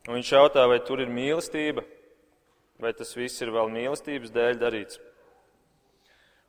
Un 0.09 0.17
viņš 0.19 0.33
jautā, 0.35 0.67
vai 0.67 0.81
tur 0.83 1.05
ir 1.05 1.15
mīlestība, 1.15 1.87
vai 2.83 2.91
tas 2.99 3.15
viss 3.15 3.39
ir 3.45 3.55
vēl 3.55 3.71
mīlestības 3.71 4.35
dēļ 4.35 4.59
darīts. 4.59 4.99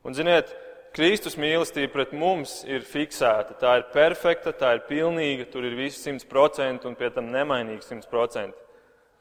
Un 0.02 0.16
ziniet, 0.18 0.50
Kristus 0.92 1.38
mīlestība 1.40 1.92
pret 1.94 2.10
mums 2.12 2.58
ir 2.68 2.82
fiksēta. 2.84 3.54
Tā 3.60 3.78
ir 3.78 3.84
perfekta, 3.94 4.52
tā 4.52 4.74
ir 4.76 4.82
pilnīga, 4.88 5.46
tur 5.48 5.64
ir 5.64 5.76
viss 5.78 6.02
simt 6.04 6.26
procenti 6.28 6.88
un 6.88 6.96
pie 6.98 7.08
tam 7.14 7.30
simt 7.80 8.08
procenti. 8.10 8.58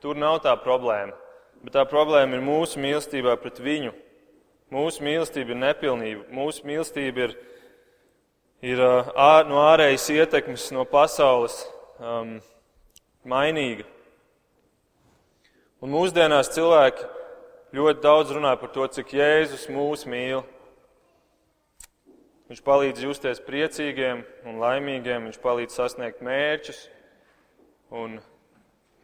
Tur 0.02 0.18
nav 0.18 0.42
tā 0.44 0.56
problēma. 0.58 1.14
Bet 1.62 1.76
tā 1.78 1.86
problēma 1.86 2.36
ir 2.36 2.44
mūsu 2.44 2.82
mīlestībā 2.82 3.38
pret 3.40 3.62
viņu. 3.62 3.94
Mūsu 4.72 5.04
mīlestība 5.04 5.54
ir 5.54 5.62
nepilnība. 5.62 6.26
Mūsu 6.34 6.66
mīlestība 6.66 7.28
ir, 7.28 7.36
ir 8.66 8.82
ār, 8.82 9.46
no 9.48 9.62
ārējas 9.68 10.10
ietekmes, 10.10 10.72
no 10.74 10.84
pasaules 10.90 11.60
um, 12.00 12.40
mainīga. 13.24 13.86
Un 15.82 15.94
mūsdienās 15.94 16.52
cilvēki 16.56 17.08
ļoti 17.78 18.04
daudz 18.04 18.34
runā 18.36 18.56
par 18.60 18.74
to, 18.74 18.88
cik 18.98 19.14
Jēzus 19.18 19.70
mūs 19.72 20.08
mīl. 20.10 20.42
Viņš 22.52 22.60
palīdz 22.68 23.04
justies 23.06 23.39
priecīgiem 23.45 24.26
un 24.43 24.58
laimīgiem, 24.60 25.30
viņš 25.30 25.38
palīdz 25.39 25.72
sasniegt 25.78 26.18
mērķus 26.20 26.82
un 27.95 28.18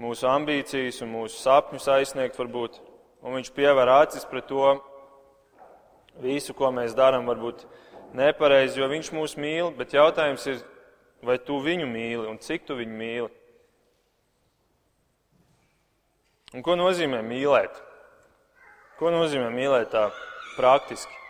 mūsu 0.03 0.25
ambīcijas 0.27 0.97
un 1.05 1.13
mūsu 1.13 1.37
sapņus 1.39 1.85
aizsniegt 1.93 2.35
varbūt. 2.35 2.81
Un 3.23 3.37
viņš 3.37 3.53
pievēr 3.55 3.87
acis 3.93 4.27
pret 4.27 4.49
to 4.49 4.73
visu, 6.19 6.51
ko 6.59 6.73
mēs 6.75 6.91
darām, 6.97 7.23
varbūt 7.31 7.63
nepareizi, 8.19 8.81
jo 8.81 8.89
viņš 8.91 9.11
mūs 9.15 9.37
mīl, 9.39 9.71
bet 9.77 9.95
jautājums 9.95 10.43
ir, 10.51 10.59
vai 11.23 11.37
tu 11.39 11.61
viņu 11.63 11.87
mīli 11.87 12.27
un 12.27 12.41
cik 12.43 12.67
tu 12.67 12.75
viņu 12.75 12.97
mīli? 12.99 13.29
Un 16.51 16.67
ko 16.67 16.75
nozīmē 16.75 17.23
mīlēt? 17.23 17.79
Ko 18.99 19.15
nozīmē 19.15 19.47
mīlēt 19.55 19.95
tā 19.95 20.09
praktiski? 20.57 21.26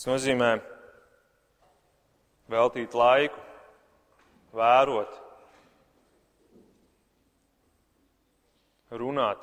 Tas 0.00 0.08
nozīmē 0.08 0.54
veltīt 2.48 2.94
laiku, 2.96 3.36
vērot, 4.56 5.10
runāt, 9.02 9.42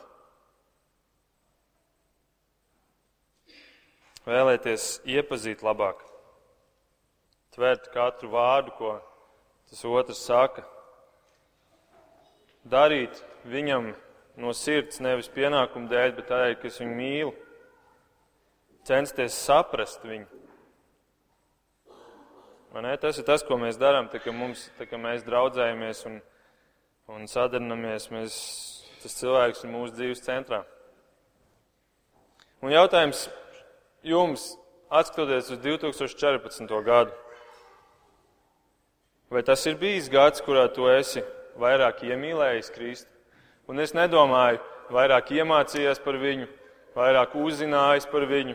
vēlēties 4.25 4.87
iepazīt 5.05 5.61
labāk, 5.61 6.01
tvert 7.53 7.91
katru 7.93 8.31
vārdu, 8.33 8.73
ko 8.79 8.95
tas 9.69 9.83
otrs 9.91 10.23
saka, 10.25 10.63
darīt 12.65 13.21
viņam 13.45 13.91
no 14.41 14.55
sirds 14.57 15.05
nevis 15.05 15.29
pienākumu 15.37 15.85
dēļ, 15.93 16.17
bet 16.17 16.27
tādēļ, 16.33 16.57
ka 16.57 16.73
es 16.73 16.81
viņu 16.81 16.97
mīlu, 17.03 17.37
censties 18.89 19.37
saprast 19.45 20.01
viņu 20.09 20.46
Tas 22.77 23.17
ir 23.17 23.25
tas, 23.25 23.41
ko 23.41 23.55
mēs 23.57 23.79
darām, 23.81 24.05
tā, 24.05 24.19
ka, 24.21 24.29
mums, 24.29 24.67
tā, 24.77 24.85
ka 24.85 24.99
mēs 25.01 25.23
draudzējamies 25.25 26.03
un, 26.05 26.19
un 27.09 27.23
sadarbojamies. 27.25 28.03
Mēs, 28.13 28.35
tas 29.01 29.15
cilvēks 29.17 29.63
ir 29.65 29.71
mūsu 29.73 29.95
dzīves 29.97 30.21
centrā. 30.21 30.59
Un 32.61 32.69
jautājums 32.75 33.23
jums, 34.05 34.45
skatoties 34.93 35.49
uz 35.55 35.63
2014. 35.63 36.69
gadu, 36.85 37.17
vai 39.33 39.41
tas 39.41 39.65
ir 39.65 39.81
bijis 39.81 40.11
gads, 40.13 40.45
kurā 40.45 40.67
tu 40.69 40.85
esi 40.85 41.25
vairāk 41.57 42.05
iemīlējis 42.05 42.73
Kristu? 42.77 43.09
Un 43.65 43.81
es 43.81 43.97
nedomāju, 43.97 44.61
vairāk 44.93 45.33
iemācījies 45.33 46.05
par 46.05 46.21
viņu, 46.21 46.45
vairāk 46.93 47.33
uzzinājis 47.41 48.05
par 48.13 48.29
viņu, 48.29 48.53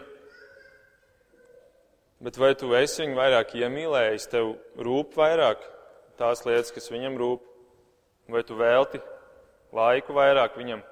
Bet 2.22 2.38
vai 2.38 2.52
tu 2.54 2.70
esi 2.78 3.02
viņu 3.02 3.18
vairāk 3.18 3.56
iemīlējis, 3.58 4.28
tev 4.30 4.52
rūp 4.78 5.16
vairāk 5.18 5.64
tās 6.20 6.44
lietas, 6.46 6.70
kas 6.70 6.86
viņam 6.92 7.16
rūp, 7.18 7.42
vai 8.30 8.44
tu 8.46 8.54
velti 8.54 9.00
laiku 9.74 10.14
vairāk 10.14 10.54
viņam? 10.54 10.84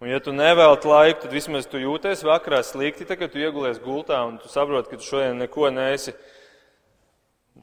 Un 0.00 0.08
ja 0.08 0.20
tu 0.22 0.32
nevelti 0.32 0.88
laiku, 0.88 1.24
tad 1.24 1.34
vismaz 1.34 1.66
tu 1.68 1.80
jūties 1.82 2.22
vakarā 2.24 2.62
slikti, 2.64 3.04
tad, 3.04 3.18
kad 3.20 3.34
tu 3.34 3.42
iegulies 3.42 3.82
gultā 3.82 4.22
un 4.28 4.38
tu 4.40 4.48
saproti, 4.48 4.88
ka 4.92 5.00
tu 5.00 5.04
šodien 5.04 5.42
neko 5.42 5.68
neesi 5.74 6.14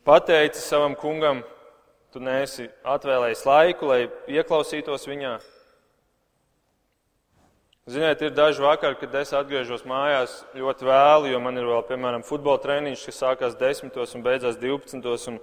pateicis 0.05 0.67
savam 0.67 0.93
kungam, 0.99 1.45
tu 2.13 2.19
neesi 2.19 2.67
atvēlējis 2.85 3.45
laiku, 3.47 3.87
lai 3.89 4.01
ieklausītos 4.29 5.07
viņā. 5.09 5.37
Ziniet, 7.87 8.19
ir 8.21 8.33
daži 8.35 8.59
vakari, 8.59 8.97
kad 8.99 9.13
es 9.15 9.29
atgriežos 9.31 9.85
mājās 9.87 10.41
ļoti 10.59 10.83
vēlu, 10.89 11.29
jo 11.31 11.37
man 11.39 11.55
ir 11.55 11.69
vēl, 11.69 11.85
piemēram, 11.87 12.23
futbola 12.27 12.59
treniņš, 12.59 13.03
kas 13.07 13.19
sākās 13.21 13.53
10. 13.55 13.95
un 13.95 14.25
beidzās 14.25 14.57
12. 14.59 15.29
Un 15.31 15.37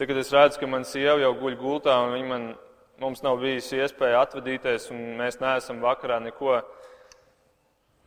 tagad 0.00 0.18
es 0.18 0.32
redzu, 0.34 0.58
ka 0.58 0.66
man 0.66 0.82
sieva 0.82 1.20
jau 1.22 1.30
guļ 1.38 1.54
gultā, 1.60 1.94
un 2.02 2.16
viņa 2.16 2.26
man, 2.32 2.48
mums 2.98 3.22
nav 3.22 3.38
bijusi 3.44 3.78
iespēja 3.78 4.24
atvadīties, 4.24 4.88
un 4.90 5.04
mēs 5.20 5.38
neesam 5.38 5.78
vakarā 5.84 6.18
neko, 6.24 6.56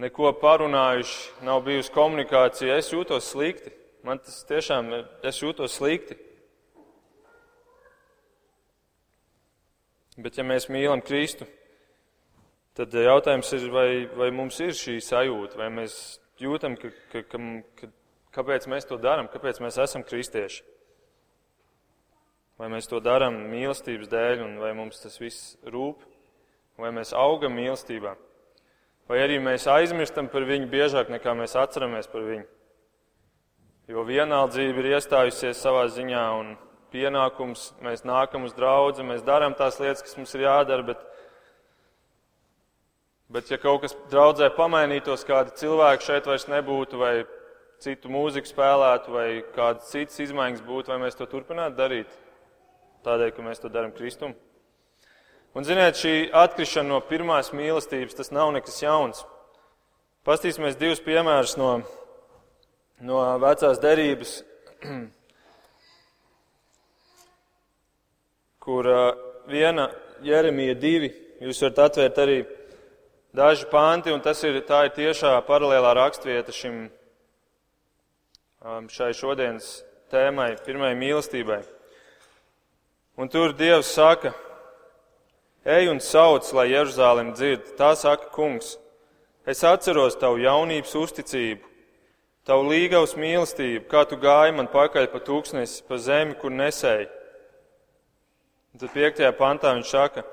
neko 0.03 0.33
parunājuši, 0.43 1.23
nav 1.47 1.63
bijusi 1.63 1.95
komunikācija. 1.95 2.75
Es 2.75 2.91
jūtos 2.91 3.31
slikti. 3.31 3.71
Man 4.03 4.19
tas 4.19 4.43
tiešām, 4.51 4.91
es 5.23 5.39
jūtos 5.39 5.79
slikti. 5.79 6.19
Bet 10.19 10.35
ja 10.35 10.43
mēs 10.43 10.67
mīlam 10.67 10.99
Kristu, 11.07 11.47
Tad 12.77 12.93
jautājums 12.95 13.49
ir, 13.57 13.65
vai, 13.73 13.87
vai 14.15 14.29
mums 14.31 14.59
ir 14.63 14.71
šī 14.77 15.01
sajūta, 15.03 15.57
vai 15.59 15.67
mēs 15.75 15.95
jūtam, 16.39 16.77
ka, 16.79 16.91
ka, 17.11 17.23
ka, 17.27 17.39
ka, 17.75 17.89
kāpēc 18.37 18.67
mēs 18.71 18.87
to 18.87 18.95
darām, 19.01 19.27
kāpēc 19.31 19.59
mēs 19.59 19.79
esam 19.83 20.05
kristieši. 20.07 20.63
Vai 22.61 22.69
mēs 22.71 22.87
to 22.87 23.01
darām 23.03 23.35
mīlestības 23.51 24.07
dēļ, 24.07 24.45
un 24.45 24.57
vai 24.61 24.71
mums 24.77 25.01
tas 25.03 25.19
viss 25.19 25.55
rūp, 25.67 26.05
vai 26.79 26.93
mēs 26.95 27.11
augam 27.17 27.57
mīlestībā. 27.57 28.15
Vai 29.11 29.19
arī 29.19 29.41
mēs 29.43 29.67
aizmirstam 29.67 30.29
par 30.31 30.45
viņu 30.47 30.69
biežāk 30.71 31.11
nekā 31.11 31.35
mēs 31.35 31.57
atceramies 31.59 32.07
par 32.07 32.23
viņu. 32.23 32.47
Jo 33.91 34.05
vienaldzība 34.07 34.79
ir 34.79 34.93
iestājusies 34.93 35.59
savā 35.59 35.83
ziņā, 35.91 36.25
un 36.39 36.53
pienākums 36.93 37.73
mēs 37.83 38.05
nākam 38.07 38.45
uz 38.47 38.55
draugu, 38.55 39.03
mēs 39.03 39.25
darām 39.27 39.57
tās 39.59 39.81
lietas, 39.81 40.05
kas 40.05 40.15
mums 40.15 40.31
ir 40.37 40.45
jādara, 40.45 40.85
bet 40.93 41.10
Bet, 43.31 43.47
ja 43.47 43.55
kaut 43.55 43.85
kas 43.85 43.93
draudzē 44.11 44.49
pamainītos, 44.57 45.21
kādi 45.23 45.53
cilvēki 45.61 46.03
šeit 46.03 46.25
vairs 46.27 46.49
nebūtu, 46.51 46.97
vai 46.99 47.13
citu 47.79 48.11
mūziku 48.11 48.49
spēlētu, 48.49 49.13
vai 49.13 49.27
kādas 49.55 49.87
citas 49.93 50.19
izmaiņas 50.25 50.65
būtu, 50.67 50.91
vai 50.91 50.97
mēs 51.05 51.15
to 51.15 51.29
turpinātu 51.31 51.77
darīt? 51.77 52.11
Tādēļ, 53.07 53.31
ka 53.31 53.45
mēs 53.45 53.63
to 53.63 53.71
darām 53.71 53.95
Kristum. 53.95 54.35
Un, 55.55 55.63
ziniet, 55.63 55.95
šī 55.95 56.27
atkrišana 56.43 56.91
no 56.91 56.99
pirmās 57.07 57.53
mīlestības, 57.55 58.19
tas 58.19 58.35
nav 58.35 58.51
nekas 58.57 58.83
jauns. 58.83 59.23
Pastīsimies 60.27 60.75
divus 60.79 60.99
piemērus 61.03 61.55
no, 61.59 61.71
no 62.99 63.23
vecās 63.39 63.79
derības, 63.79 64.41
kur 68.67 68.91
viena 69.47 69.87
Jeremija 70.21 70.75
divi, 70.75 71.15
jūs 71.39 71.63
varat 71.63 71.87
atvērt 71.87 72.27
arī 72.27 72.41
daži 73.33 73.67
panti, 73.71 74.11
un 74.11 74.21
tas 74.21 74.43
ir, 74.43 74.59
tā 74.67 74.85
ir 74.87 74.95
tiešā 74.95 75.33
paralēlā 75.47 75.95
rakstvieta 75.97 76.53
šim, 76.55 76.83
šai 78.91 79.11
šodienas 79.17 79.81
tēmai, 80.11 80.53
pirmai 80.65 80.93
mīlestībai. 80.99 81.61
Un 83.19 83.29
tur 83.29 83.53
Dievs 83.57 83.91
saka, 83.95 84.33
Ej 85.61 85.91
un 85.91 85.99
sauc, 86.01 86.47
lai 86.57 86.71
Jeruzālēm 86.71 87.35
dzird, 87.37 87.75
tā 87.77 87.91
saka 87.93 88.31
kungs. 88.33 88.79
Es 89.45 89.59
atceros 89.61 90.15
tavu 90.17 90.39
jaunības 90.41 90.95
uzticību, 90.97 91.67
tavu 92.49 92.65
līgavas 92.71 93.13
mīlestību, 93.13 93.83
kā 93.85 94.01
tu 94.09 94.17
gāji 94.17 94.55
man 94.57 94.71
pakaļ 94.73 95.11
pa 95.13 95.21
tūkstnesi, 95.21 95.83
pa 95.85 95.99
zemi, 96.01 96.33
kur 96.41 96.49
nesēji. 96.49 97.05
Un 98.73 98.81
tad 98.81 98.93
piektajā 98.95 99.29
pantā 99.37 99.75
viņš 99.77 99.93
saka, 99.93 100.25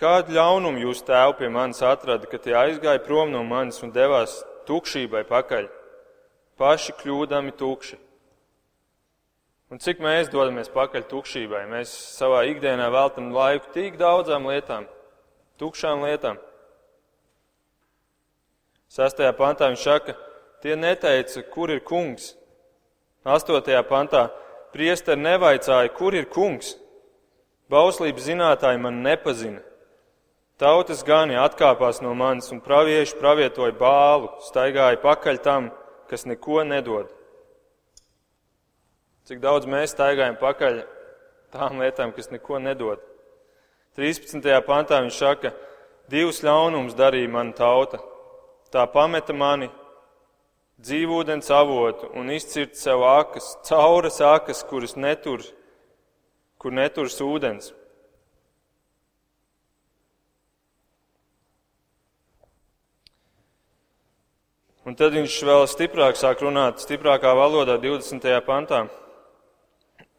kādu 0.00 0.36
ļaunumu 0.36 0.82
jūs 0.84 1.04
tēvu 1.06 1.36
pie 1.40 1.48
manis 1.52 1.82
atrada, 1.84 2.28
ka 2.28 2.40
tie 2.42 2.56
aizgāja 2.56 3.02
prom 3.04 3.32
no 3.32 3.42
manis 3.44 3.82
un 3.84 3.92
devās 3.94 4.38
tukšībai 4.68 5.24
pakaļ, 5.28 5.68
paši 6.60 6.96
kļūdami 7.00 7.54
tukši. 7.56 7.98
Un 9.72 9.80
cik 9.82 9.98
mēs 9.98 10.30
dodamies 10.30 10.70
pakaļ 10.70 11.08
tukšībai? 11.10 11.64
Mēs 11.70 11.90
savā 12.14 12.44
ikdienā 12.52 12.86
veltam 12.94 13.32
laiku 13.34 13.72
tik 13.74 13.96
daudzām 13.98 14.46
lietām, 14.46 14.86
tukšām 15.58 16.04
lietām. 16.06 16.38
Sastajā 18.86 19.32
pantā 19.34 19.66
viņš 19.72 19.82
saka, 19.82 20.14
tie 20.62 20.76
neteica, 20.78 21.42
kur 21.50 21.72
ir 21.74 21.82
kungs. 21.84 22.34
Astotajā 23.26 23.82
pantā 23.88 24.28
priesteri 24.70 25.18
nevaicāja, 25.24 25.90
kur 25.96 26.14
ir 26.14 26.28
kungs. 26.30 26.76
Bauslības 27.66 28.28
zinātāji 28.28 28.78
man 28.78 29.02
nepazina. 29.02 29.64
Tautas 30.56 31.02
gani 31.04 31.34
atkāpās 31.36 31.98
no 32.00 32.14
manis 32.16 32.48
un 32.48 32.62
pravieši 32.64 33.18
pravietoja 33.20 33.74
bālu, 33.76 34.30
staigāja 34.40 34.96
pakaļ 35.02 35.40
tam, 35.44 35.68
kas 36.08 36.24
neko 36.24 36.62
nedod. 36.64 37.10
Cik 39.28 39.42
daudz 39.42 39.68
mēs 39.68 39.92
staigājam 39.92 40.38
pakaļ 40.40 40.80
tām 41.52 41.82
lietām, 41.84 42.14
kas 42.16 42.32
neko 42.32 42.62
nedod. 42.64 43.04
13. 44.00 44.48
pantā 44.64 45.02
viņš 45.04 45.20
saka, 45.20 45.52
divus 46.08 46.40
ļaunumus 46.40 46.96
darīja 46.96 47.28
mana 47.36 47.52
tauta. 47.52 48.00
Tā 48.72 48.88
pameta 48.88 49.36
mani 49.36 49.68
dzīvūdens 50.80 51.52
avotu 51.52 52.08
un 52.16 52.32
izcirt 52.32 52.80
sev 52.80 53.04
akas, 53.04 53.58
cauras 53.68 54.22
akas, 54.24 54.64
kuras 54.64 54.96
netur, 54.96 55.44
kur 56.56 56.72
neturs 56.72 57.20
ūdens. 57.20 57.74
Un 64.86 64.94
tad 64.94 65.16
viņš 65.18 65.36
vēl 65.42 65.64
stiprāk 65.66 66.14
sāk 66.14 66.44
runāt, 66.44 66.78
stiprākā 66.78 67.32
valodā, 67.34 67.74
20. 67.82 68.28
pantā. 68.46 68.86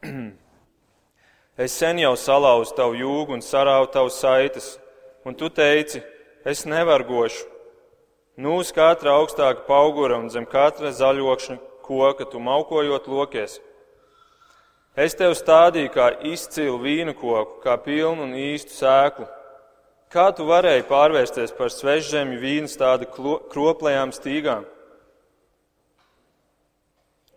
Es 1.57 1.73
sen 1.73 1.97
jau 1.97 2.11
salauzu 2.13 2.75
tavu 2.77 2.93
jūgu 2.99 3.33
un 3.33 3.41
sarāvu 3.41 3.87
tavu 3.89 4.11
saites, 4.13 4.75
un 5.25 5.33
tu 5.33 5.49
teici, 5.49 6.03
es 6.45 6.67
nevargošu. 6.69 7.47
Nu, 8.37 8.59
uz 8.61 8.69
katra 8.69 9.15
augstāka 9.17 9.65
paugura 9.65 10.19
un 10.21 10.29
zem 10.29 10.45
katra 10.45 10.91
zaļokšņa 10.93 11.57
koka 11.87 12.27
tu 12.29 12.39
maukojot 12.39 13.07
lokies. 13.07 13.57
Es 14.97 15.15
tev 15.17 15.33
stādīju 15.39 15.89
kā 15.93 16.11
izcilu 16.29 16.77
vīnu 16.83 17.15
koku, 17.17 17.61
kā 17.63 17.77
pilnu 17.81 18.27
un 18.27 18.35
īstu 18.37 18.75
sēklu. 18.75 19.25
Kā 20.07 20.29
tu 20.31 20.45
varēji 20.47 20.85
pārvērsties 20.87 21.51
par 21.57 21.71
svežzemju 21.73 22.39
vīnu 22.39 22.69
stādu 22.71 23.09
kroplējām 23.51 24.13
stīgām? 24.15 24.63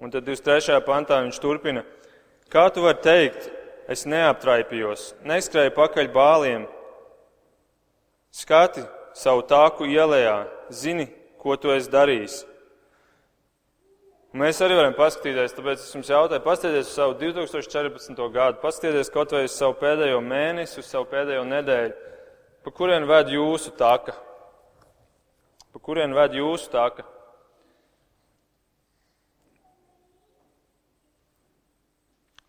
Un 0.01 0.13
tad 0.15 0.25
23. 0.25 0.79
pantā 0.87 1.19
viņš 1.25 1.41
turpina. 1.43 1.83
Kā 2.51 2.69
tu 2.71 2.85
vari 2.85 3.03
teikt, 3.03 3.49
es 3.91 4.07
neaptraipījos, 4.07 5.11
neskrēju 5.27 5.75
pakaļ 5.75 6.13
bāliem, 6.15 6.69
skati 8.31 8.87
savu 9.19 9.43
tāku 9.51 9.89
ielējā, 9.91 10.37
zini, 10.71 11.09
ko 11.43 11.57
tu 11.59 11.75
esi 11.75 11.91
darījis. 11.91 12.39
Mēs 14.41 14.61
arī 14.63 14.77
varam 14.79 14.95
paskatīties, 14.95 15.57
tāpēc 15.57 15.83
es 15.83 15.91
jums 15.91 16.11
jautāju, 16.13 16.45
paskatieties 16.45 16.87
uz 16.87 16.95
savu 16.95 17.17
2014. 17.19 18.21
gadu, 18.31 18.61
paskatieties 18.63 19.11
kaut 19.11 19.35
vai 19.35 19.43
uz 19.49 19.57
savu 19.59 19.75
pēdējo 19.81 20.21
mēnesi, 20.23 20.79
uz 20.79 20.87
savu 20.87 21.09
pēdējo 21.11 21.43
nedēļu, 21.51 21.97
pa 22.65 22.71
kurien 22.71 23.07
ved 23.09 23.33
jūsu 23.33 23.73
taka, 23.79 24.15
pa 25.73 25.81
kurien 25.81 26.15
ved 26.17 26.37
jūsu 26.37 26.71
taka. 26.73 27.07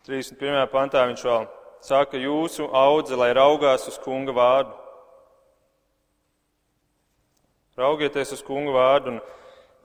31. 0.07 0.66
pantā 0.74 1.03
viņš 1.07 1.24
vēl 1.24 1.43
saka, 1.86 2.18
jūsu 2.18 2.66
audze, 2.74 3.16
lai 3.16 3.30
raugās 3.38 3.86
uz 3.88 3.99
kunga 4.01 4.34
vārdu. 4.34 4.74
Raugieties 7.78 8.34
uz 8.36 8.41
kunga 8.43 8.74
vārdu. 8.76 9.14
Un 9.14 9.22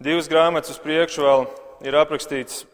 divas 0.03 0.29
grāmatas 0.33 0.73
uz 0.73 0.81
priekšu 0.83 1.23
vēl 1.23 1.47
ir 1.87 1.99
aprakstīts 2.01 2.65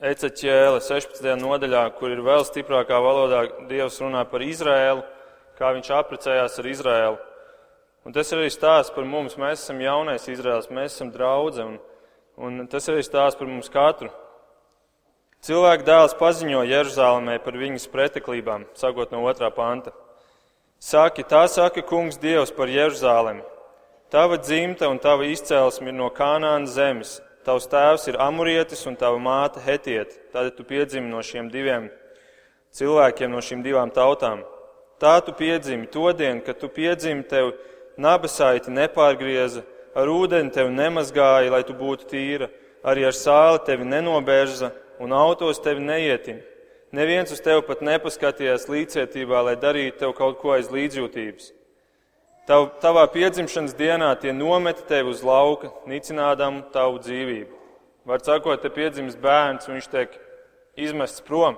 Eceķēle 0.00 0.78
16. 0.80 1.26
nodaļā, 1.36 1.82
kur 1.98 2.12
ir 2.12 2.22
vēl 2.24 2.44
stiprākā 2.48 2.96
valodā 3.04 3.42
Dievs 3.68 3.98
runā 4.00 4.22
par 4.30 4.40
Izraēlu, 4.40 5.02
kā 5.60 5.74
viņš 5.76 5.92
apprecējās 5.92 6.58
ar 6.58 6.68
Izraēlu. 6.70 7.18
Un 8.08 8.16
tas 8.16 8.30
ir 8.32 8.40
arī 8.40 8.48
stāsts 8.52 8.94
par 8.94 9.04
mums. 9.04 9.36
Mēs 9.36 9.60
esam 9.60 9.80
jaunais 9.84 10.24
Izraels, 10.32 10.70
mēs 10.72 10.94
esam 10.94 11.10
draudze, 11.12 11.66
un, 11.66 11.76
un 12.40 12.66
tas 12.70 12.88
ir 12.88 12.96
arī 12.96 13.04
stāsts 13.04 13.36
par 13.36 13.50
mums 13.50 13.68
katru. 13.72 14.08
Cilvēka 15.44 15.84
dēls 15.84 16.16
paziņo 16.20 16.64
Jeruzalemē 16.68 17.38
par 17.44 17.56
viņas 17.56 17.88
preteklībām, 17.92 18.66
sākot 18.76 19.12
no 19.12 19.22
otrā 19.28 19.48
panta. 19.52 19.92
Saki, 20.80 21.24
tā 21.28 21.46
saka 21.48 21.84
kungs 21.84 22.16
Dievs 22.20 22.52
par 22.56 22.68
Jeruzalemi. 22.72 23.44
Tava 24.12 24.38
dzimta 24.40 24.88
un 24.88 24.98
tava 24.98 25.28
izcēlesme 25.28 25.92
ir 25.92 25.96
no 25.96 26.08
Kanāna 26.12 26.68
zemes. 26.68 27.18
Tavs 27.44 27.68
tēvs 27.72 28.08
ir 28.08 28.18
amurietis 28.20 28.86
un 28.88 28.96
tava 29.00 29.20
māte 29.20 29.60
hetieti. 29.64 30.16
Tad 30.32 30.54
tu 30.56 30.64
piedzimi 30.64 31.08
no 31.08 31.20
šiem 31.24 31.48
diviem 31.52 31.88
cilvēkiem, 32.76 33.32
no 33.32 33.44
šīm 33.44 33.64
divām 33.64 33.92
tautām. 33.92 34.42
Tā 35.00 35.16
tu 35.24 35.32
piedzimi 35.32 35.88
to 35.88 36.12
dienu, 36.12 36.42
kad 36.44 36.58
tu 36.60 36.68
piedzimi 36.68 37.24
tev 37.24 37.54
nabasaiti 37.96 38.72
nepārgrieza, 38.72 39.62
ar 39.96 40.10
ūdeni 40.12 40.52
tevi 40.52 40.74
nemazgāja, 40.74 41.50
lai 41.54 41.62
tu 41.64 41.72
būtu 41.76 42.08
tīra, 42.10 42.50
arī 42.84 43.06
ar 43.08 43.16
sāli 43.16 43.62
tevi 43.64 43.88
nenobērza 43.88 44.70
un 45.00 45.14
autos 45.16 45.60
tevi 45.64 45.80
neietin. 45.84 46.42
Neviens 46.92 47.32
uz 47.32 47.40
tevi 47.40 47.62
pat 47.64 47.84
nepaskatījās 47.86 48.68
līdzcietībā, 48.68 49.40
lai 49.46 49.56
darītu 49.56 50.02
tev 50.02 50.12
kaut 50.18 50.40
ko 50.42 50.52
aiz 50.56 50.68
līdzjūtības. 50.74 51.52
Tav, 52.50 52.66
tavā 52.82 53.04
piedzimšanas 53.12 53.76
dienā 53.78 54.10
tie 54.18 54.32
nometa 54.34 54.82
tevi 54.88 55.12
uz 55.12 55.20
lauka, 55.22 55.70
nicinādam 55.86 56.64
tavu 56.74 56.98
dzīvību. 56.98 57.60
Var 58.10 58.24
sakot, 58.26 58.60
te 58.60 58.72
piedzimis 58.74 59.16
bērns, 59.20 59.68
un 59.68 59.78
viņš 59.78 59.90
tiek 59.92 60.16
izmests 60.76 61.22
prom. 61.22 61.56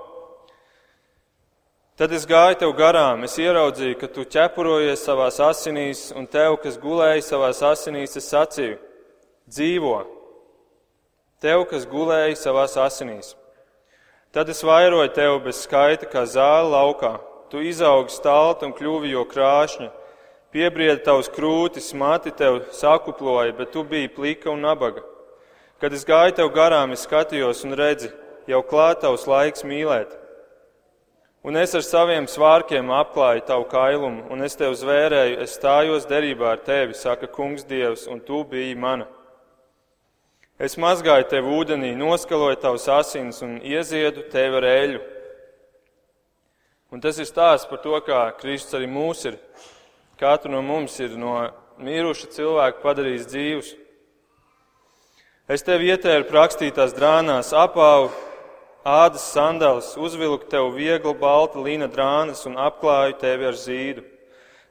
Tad 1.96 2.12
es 2.16 2.24
gāju 2.26 2.56
tev 2.62 2.72
garām, 2.78 3.26
es 3.26 3.36
ieraudzīju, 3.38 3.98
ka 4.00 4.08
tu 4.08 4.24
ķepurojies 4.24 5.04
savās 5.04 5.38
asinīs, 5.44 6.08
un 6.16 6.26
tev, 6.26 6.56
kas 6.62 6.80
gulēja 6.80 7.20
savās 7.26 7.60
asinīs, 7.74 8.16
es 8.16 8.32
sacīju: 8.32 8.80
dzīvo! 9.48 10.00
tev, 11.42 11.64
kas 11.70 11.86
gulēji 11.90 12.38
savās 12.38 12.76
asinīs. 12.78 13.34
Tad 14.32 14.48
es 14.48 14.62
vairoju 14.64 15.10
tevi 15.16 15.40
bez 15.48 15.64
skaita, 15.66 16.06
kā 16.08 16.22
zāle 16.28 16.70
laukā. 16.72 17.16
Tu 17.50 17.66
izaugi 17.68 18.14
stalti 18.14 18.68
un 18.68 18.72
kļuvi 18.76 19.12
jo 19.12 19.26
krāšņa. 19.28 19.90
Piebrieda 20.52 21.00
tavs 21.04 21.28
krūtis, 21.32 21.90
mati 21.96 22.30
tev 22.36 22.60
sakuploja, 22.76 23.52
bet 23.56 23.72
tu 23.72 23.82
biji 23.88 24.12
plika 24.12 24.50
un 24.52 24.62
nabaga. 24.64 25.02
Kad 25.80 25.96
es 25.96 26.06
gāju 26.08 26.36
tev 26.38 26.52
garām, 26.54 26.92
es 26.94 27.04
skatījos 27.08 27.64
un 27.66 27.74
redzi, 27.76 28.12
jau 28.48 28.62
klāt 28.62 29.02
tavs 29.02 29.26
laiks 29.28 29.66
mīlēt. 29.66 30.14
Un 31.42 31.56
es 31.58 31.72
ar 31.74 31.82
saviem 31.82 32.28
svārkiem 32.30 32.92
apklāju 32.94 33.42
tavu 33.48 33.64
kailumu, 33.66 34.28
un 34.30 34.44
es 34.46 34.54
tev 34.54 34.76
zvērēju, 34.78 35.40
es 35.42 35.56
stājos 35.58 36.06
derībā 36.06 36.52
ar 36.52 36.60
tevi, 36.62 36.94
saka 36.94 37.26
kungs 37.26 37.66
Dievs, 37.66 38.04
un 38.06 38.20
tu 38.22 38.44
biji 38.46 38.76
mana. 38.78 39.08
Es 40.62 40.78
mazgāju 40.78 41.26
tevi 41.32 41.50
ūdenī, 41.50 41.90
noskaloju 41.98 42.60
tavus 42.62 42.86
asins 42.86 43.42
un 43.42 43.56
ieziedu 43.58 44.22
tevi 44.30 44.60
ar 44.60 44.68
eļu. 44.70 45.02
Un 46.94 47.02
tas 47.02 47.18
ir 47.18 47.26
stāsts 47.26 47.66
par 47.66 47.82
to, 47.82 47.98
kā 48.06 48.22
Kristus 48.38 48.78
arī 48.78 48.86
mūs 48.86 49.26
ir, 49.26 49.40
katru 50.20 50.52
no 50.52 50.62
mums 50.62 50.94
ir 51.02 51.18
no 51.18 51.40
miruša 51.82 52.30
cilvēka 52.36 52.84
padarījis 52.84 53.30
dzīvus. 53.32 53.76
Es 55.50 55.66
tev 55.66 55.82
ietēru 55.82 56.28
prakstītās 56.30 56.94
drānās, 56.94 57.50
apāvu 57.50 58.12
ādas 58.84 59.24
sandālis, 59.30 59.92
uzvilku 59.96 60.48
tev 60.50 60.72
viegli 60.74 61.14
balta 61.18 61.60
līna 61.62 61.86
drānas 61.86 62.42
un 62.46 62.58
apklāju 62.58 63.18
tevi 63.20 63.46
ar 63.46 63.58
zīdu. 63.58 64.02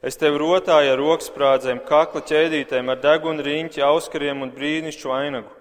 Es 0.02 0.18
tev 0.18 0.40
rotāju 0.42 0.96
ar 0.96 1.00
roksprādzēm, 1.00 1.84
kakla 1.86 2.24
ķēdītēm, 2.26 2.90
ar 2.90 3.00
deguna 3.00 3.44
riņķi, 3.46 3.84
auskariem 3.86 4.42
un 4.42 4.52
brīnišķu 4.56 5.14
ainagu. 5.14 5.52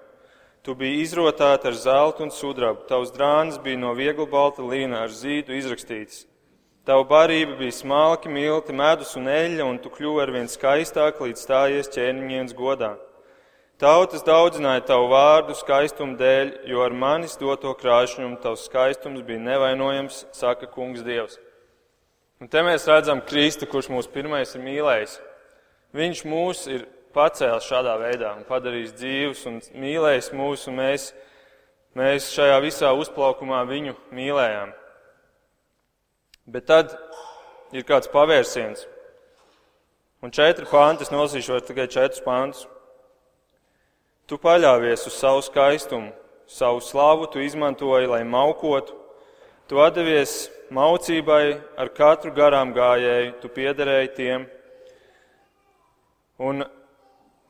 Tu 0.64 0.74
biji 0.74 1.04
izrotāta 1.04 1.70
ar 1.70 1.76
zeltu 1.76 2.24
un 2.26 2.32
sudrabu, 2.32 2.82
tavs 2.88 3.12
drānas 3.14 3.60
bija 3.62 3.78
no 3.80 3.94
viegli 3.96 4.26
balta 4.28 4.64
līna 4.64 5.04
ar 5.04 5.12
zīdu 5.12 5.54
izrakstīts. 5.56 6.26
Tava 6.84 7.04
barība 7.04 7.58
bija 7.60 7.76
smalki, 7.76 8.32
milti, 8.32 8.72
medus 8.72 9.14
un 9.16 9.28
eļļa, 9.28 9.68
un 9.68 9.78
tu 9.78 9.92
kļuvi 9.92 10.24
arvien 10.24 10.48
skaistāk, 10.48 11.20
līdz 11.20 11.44
stājies 11.44 11.92
ķēniņienas 11.92 12.56
godā. 12.56 12.96
Tautas 13.80 14.20
daudzināja 14.20 14.82
tavu 14.90 15.06
vārdu 15.08 15.54
skaistumu 15.56 16.18
dēļ, 16.20 16.50
jo 16.68 16.82
ar 16.84 16.92
manis 16.92 17.38
doto 17.40 17.70
krāšņumu 17.80 18.36
tavs 18.42 18.66
skaistums 18.68 19.22
bija 19.24 19.40
nevainojams, 19.40 20.18
saka 20.36 20.66
kungs 20.68 21.00
Dievs. 21.00 21.38
Un 22.44 22.50
te 22.52 22.60
mēs 22.60 22.84
redzam 22.88 23.22
Kristu, 23.24 23.64
kurš 23.64 23.88
mūs 23.88 24.08
pirmais 24.12 24.52
ir 24.52 24.60
mīlējis. 24.66 25.14
Viņš 25.96 26.20
mūs 26.28 26.60
ir 26.68 26.84
pacēlis 27.16 27.68
šādā 27.70 27.94
veidā 28.02 28.34
un 28.36 28.44
padarījis 28.48 28.92
dzīvus 28.98 29.44
un 29.48 29.56
mīlējis 29.80 30.28
mūs, 30.36 30.66
un 30.68 30.76
mēs, 30.76 31.06
mēs 31.96 32.26
šajā 32.34 32.58
visā 32.60 32.90
uzplaukumā 32.92 33.62
viņu 33.70 33.94
mīlējām. 34.12 34.74
Bet 36.52 36.68
tad 36.68 36.92
ir 37.72 37.88
kāds 37.88 38.12
pavērsiens. 38.12 38.84
Un 40.20 40.36
četri 40.36 40.68
panti, 40.68 41.08
es 41.08 41.14
nolasīšu 41.14 41.62
tikai 41.64 41.88
četrus 41.88 42.20
pantus. 42.28 42.68
Tu 44.30 44.36
paļāvies 44.38 45.08
uz 45.08 45.14
savu 45.18 45.40
skaistumu, 45.42 46.12
savu 46.46 46.78
slavu 46.86 47.26
tu 47.32 47.40
izmantoji, 47.42 48.06
lai 48.06 48.20
maukotu. 48.22 48.94
Tu 49.66 49.80
atdevies 49.82 50.44
maucībai 50.70 51.56
ar 51.74 51.90
katru 51.96 52.30
garām 52.36 52.70
gājēju, 52.76 53.32
tu 53.42 53.50
piederēji 53.50 54.12
tiem. 54.14 54.44
Un 56.38 56.62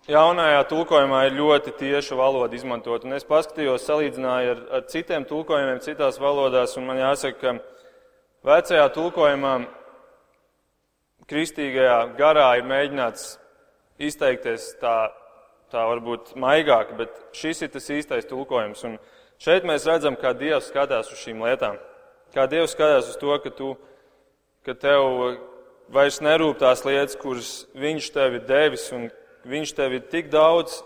jaunajā 0.09 0.65
tulkojumā 0.73 1.21
ir 1.29 1.37
ļoti 1.43 1.77
tieša 1.83 2.17
valoda 2.17 2.57
izmantot. 2.57 3.05
Un 3.05 3.19
es 3.19 3.29
paskatījos, 3.29 3.85
salīdzināju 3.85 4.57
ar, 4.57 4.67
ar 4.81 4.89
citiem 4.89 5.29
tulkojumiem 5.29 5.85
citās 5.85 6.17
valodās, 6.17 6.81
un 6.81 6.89
man 6.89 7.05
jāsaka, 7.05 7.37
ka 7.61 8.51
vecajā 8.55 8.89
tulkojumā 8.97 9.55
kristīgajā 11.29 12.03
garā 12.17 12.55
ir 12.57 12.69
mēģināts 12.73 13.35
izteikties 14.01 14.79
tā 14.81 15.11
tā 15.71 15.85
varbūt 15.87 16.35
maigāk, 16.41 16.95
bet 16.99 17.15
šis 17.37 17.63
ir 17.65 17.71
tas 17.73 17.87
īstais 17.93 18.29
tulkojums. 18.29 18.83
Un 18.89 18.99
šeit 19.43 19.67
mēs 19.69 19.87
redzam, 19.89 20.19
kā 20.19 20.35
Dievs 20.37 20.69
skatās 20.71 21.13
uz 21.13 21.23
šīm 21.23 21.43
lietām. 21.47 21.79
Kā 22.35 22.47
Dievs 22.51 22.75
skatās 22.77 23.09
uz 23.11 23.17
to, 23.21 23.33
ka, 23.43 23.51
tu, 23.55 23.73
ka 24.67 24.75
tev 24.75 25.07
vairs 25.91 26.21
nerūp 26.23 26.61
tās 26.61 26.85
lietas, 26.87 27.19
kuras 27.19 27.55
Viņš 27.75 28.13
tev 28.15 28.39
ir 28.39 28.47
devis, 28.47 28.91
un 28.95 29.09
Viņš 29.49 29.75
tev 29.79 29.97
ir 29.97 30.07
tik 30.13 30.29
daudz 30.31 30.83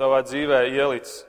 tavā 0.00 0.22
dzīvē 0.24 0.64
ielicis. 0.72 1.22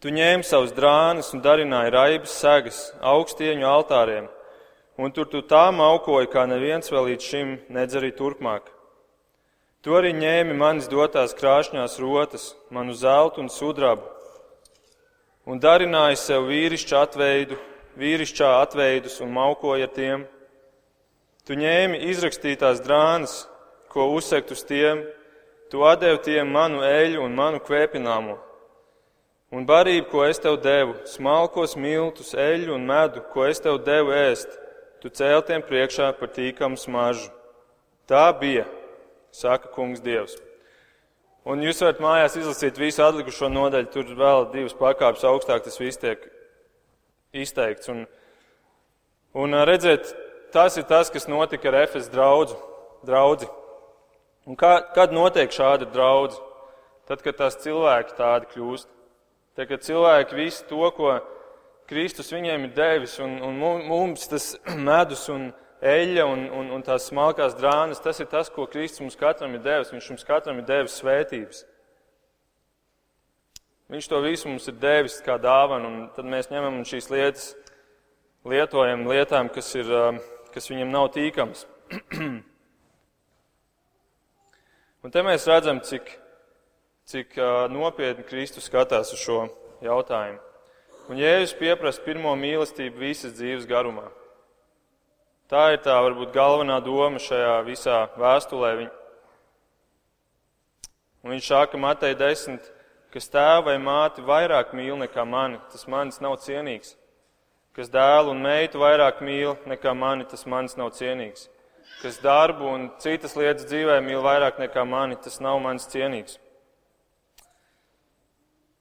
Tu 0.00 0.08
ņēmi 0.16 0.46
savus 0.48 0.72
drānas 0.72 1.28
un 1.36 1.42
darināji 1.44 1.92
raibas 1.92 2.34
segas 2.40 2.78
augstieņu 3.04 3.66
altāriem, 3.68 4.30
un 4.96 5.12
tur 5.12 5.28
tu 5.28 5.42
tā 5.44 5.66
maukoji, 5.76 6.30
kā 6.32 6.46
neviens 6.48 6.88
vēl 6.88 7.10
līdz 7.12 7.26
šim 7.32 7.56
nedz 7.68 7.98
arī 8.00 8.08
turpmāk. 8.16 8.79
Tu 9.80 9.94
arī 9.96 10.10
ņēmi 10.12 10.52
manis 10.60 10.90
dotās 10.92 11.32
krāšņās 11.32 11.94
rotas, 12.02 12.50
manu 12.68 12.92
zeltu 12.92 13.40
un 13.40 13.46
sudrabu, 13.48 14.04
un 15.48 15.56
darināji 15.56 16.18
sev 16.20 16.50
vīrišķā 16.50 16.98
atveidu, 17.06 17.56
vīrišķā 17.96 18.50
atveidus 18.58 19.14
un 19.24 19.30
maukoji 19.32 19.86
ar 19.86 19.94
tiem. 19.94 20.26
Tu 21.48 21.56
ņēmi 21.56 22.02
izrakstītās 22.10 22.82
drānas, 22.84 23.46
ko 23.88 24.10
uzsekt 24.18 24.52
uz 24.52 24.60
tiem, 24.68 25.00
tu 25.72 25.80
atdevi 25.88 26.20
tiem 26.26 26.52
manu 26.52 26.82
eļu 26.84 27.24
un 27.24 27.38
manu 27.38 27.62
kvēpināmo. 27.64 28.36
Un 29.56 29.64
barību, 29.66 30.10
ko 30.12 30.26
es 30.28 30.42
tev 30.44 30.58
devu, 30.60 30.98
smalkos 31.08 31.72
miltus, 31.80 32.34
eļu 32.36 32.76
un 32.76 32.84
medu, 32.84 33.24
ko 33.32 33.48
es 33.48 33.64
tev 33.64 33.80
devu 33.88 34.12
ēst, 34.12 34.52
tu 35.00 35.08
cēltiem 35.08 35.64
priekšā 35.64 36.12
par 36.20 36.30
tīkamu 36.36 36.76
smaržu. 36.76 37.32
Tā 38.04 38.28
bija 38.36 38.68
saka 39.32 39.70
kungs 39.74 40.02
Dievs. 40.04 40.36
Un 41.48 41.62
jūs 41.64 41.80
varat 41.80 42.02
mājās 42.04 42.36
izlasīt 42.36 42.78
visu 42.78 43.02
atlikušo 43.04 43.48
nodaļu, 43.48 43.88
tur 43.94 44.10
vēl 44.18 44.50
divas 44.52 44.76
pakāpes 44.76 45.24
augstāk 45.24 45.64
tas 45.64 45.80
viss 45.80 46.00
tiek 46.00 46.26
izteikts. 47.32 47.88
Un, 47.88 48.04
un 49.38 49.56
redzēt, 49.64 50.12
tas 50.52 50.76
ir 50.76 50.84
tas, 50.90 51.08
kas 51.10 51.28
notika 51.30 51.70
ar 51.70 51.80
Efes 51.86 52.10
draudzu, 52.12 52.58
draudzi. 53.08 53.48
Un 54.48 54.56
kā, 54.58 54.76
kad 54.94 55.14
notiek 55.16 55.52
šāda 55.52 55.88
draudz? 55.88 56.36
Tad, 57.08 57.24
kad 57.24 57.40
tās 57.40 57.56
cilvēki 57.64 58.14
tādi 58.18 58.46
kļūst. 58.52 58.88
Tad, 59.58 59.66
kad 59.66 59.82
cilvēki 59.82 60.36
visu 60.38 60.66
to, 60.68 60.84
ko 60.94 61.16
Kristus 61.90 62.30
viņiem 62.30 62.68
ir 62.68 62.76
devis, 62.76 63.16
un, 63.22 63.40
un 63.42 63.56
mums 63.88 64.28
tas 64.30 64.52
medus 64.90 65.24
un 65.32 65.48
eļļa 65.80 66.24
un, 66.28 66.44
un, 66.52 66.70
un 66.76 66.82
tās 66.84 67.08
smalkās 67.08 67.56
drānas, 67.56 68.02
tas 68.04 68.20
ir 68.20 68.28
tas, 68.28 68.50
ko 68.52 68.66
Kristus 68.68 69.00
mums 69.00 69.16
katram 69.18 69.54
ir 69.56 69.62
devis. 69.64 69.92
Viņš 69.94 70.10
mums 70.12 70.26
katram 70.28 70.60
ir 70.60 70.66
devis 70.68 70.98
svētības. 71.00 71.64
Viņš 73.90 74.06
to 74.06 74.20
visu 74.22 74.46
mums 74.50 74.68
ir 74.70 74.76
devis 74.78 75.18
kā 75.24 75.34
dāvanu, 75.40 75.88
un 75.88 76.02
tad 76.14 76.28
mēs 76.28 76.50
ņemam 76.52 76.84
šīs 76.86 77.10
lietas, 77.10 77.48
lietojam 78.46 79.08
lietām, 79.10 79.48
kas, 79.50 79.72
ir, 79.74 79.88
um, 79.90 80.20
kas 80.54 80.70
viņam 80.70 80.92
nav 80.92 81.08
tīkams. 81.16 81.64
un 85.02 85.10
te 85.10 85.24
mēs 85.26 85.48
redzam, 85.50 85.82
cik, 85.82 86.12
cik 87.10 87.34
uh, 87.40 87.66
nopietni 87.72 88.22
Kristus 88.28 88.70
skatās 88.70 89.10
uz 89.16 89.24
šo 89.24 89.42
jautājumu. 89.82 90.38
Un 91.10 91.18
Jēzus 91.18 91.56
pieprasa 91.58 92.04
pirmo 92.04 92.30
mīlestību 92.38 93.00
visas 93.02 93.34
dzīves 93.34 93.66
garumā. 93.66 94.06
Tā 95.50 95.72
ir 95.74 95.80
tā 95.82 95.96
varbūt 95.98 96.30
galvenā 96.30 96.76
doma 96.78 97.18
šajā 97.18 97.56
visā 97.66 98.04
vēstulē. 98.14 98.68
Un 101.24 101.32
viņš 101.34 101.48
saka 101.50 101.80
Matei 101.80 102.14
10, 102.14 102.68
kas 103.10 103.26
tēvu 103.32 103.66
vai 103.66 103.74
māti 103.82 104.22
vairāk 104.22 104.70
mīl 104.78 104.94
nekā 105.02 105.26
mani, 105.26 105.58
tas 105.72 105.88
manis 105.90 106.22
nav 106.22 106.38
cienīgs. 106.46 106.94
Kas 107.74 107.90
dēlu 107.90 108.30
un 108.30 108.46
meitu 108.46 108.78
vairāk 108.78 109.24
mīl 109.26 109.58
nekā 109.66 109.90
mani, 109.90 110.30
tas 110.30 110.46
manis 110.46 110.78
nav 110.78 110.94
cienīgs. 110.94 111.48
Kas 111.98 112.22
darbu 112.22 112.70
un 112.70 112.88
citas 113.02 113.34
lietas 113.34 113.66
dzīvē 113.66 113.98
mīl 114.06 114.22
vairāk 114.22 114.62
nekā 114.62 114.86
mani, 114.86 115.18
tas 115.18 115.42
nav 115.42 115.58
manis 115.66 115.90
cienīgs. 115.90 116.38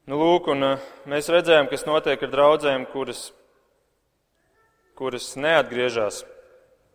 Nu, 0.05 0.21
lūk, 0.21 0.53
un 0.53 0.75
uh, 0.75 0.89
mēs 1.09 1.33
redzējām, 1.33 1.67
kas 1.73 1.89
notiek 1.89 2.21
ar 2.21 2.37
draudzēm, 2.37 2.85
kuras, 2.93 3.31
kuras 4.97 5.33
neatgriežas 5.33 6.27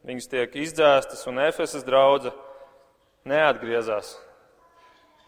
Viņas 0.05 0.28
tiek 0.28 0.57
izdzēstas, 0.61 1.22
un 1.30 1.40
Efesas 1.40 1.84
drauga 1.86 2.34
neatgriezās. 3.24 4.11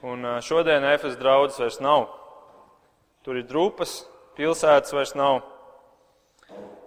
Un 0.04 0.26
šodien 0.44 0.84
Efesas 0.84 1.16
draudzes 1.16 1.62
vairs 1.62 1.78
nav. 1.80 2.10
Tur 3.24 3.40
ir 3.40 3.46
drupas, 3.48 4.02
pilsētas 4.36 4.92
vairs 4.92 5.14
nav. 5.16 5.40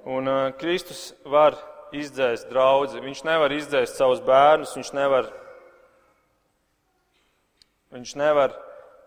Un 0.05 0.29
Kristus 0.61 1.09
var 1.25 1.57
izdzēst 1.89 2.51
draugu. 2.53 3.01
Viņš 3.01 3.25
nevar 3.25 3.57
izdzēst 3.57 3.97
savus 3.97 4.21
bērnus, 4.21 4.75
viņš 4.77 4.93
nevar, 4.93 5.33
viņš 7.97 8.15
nevar 8.21 8.53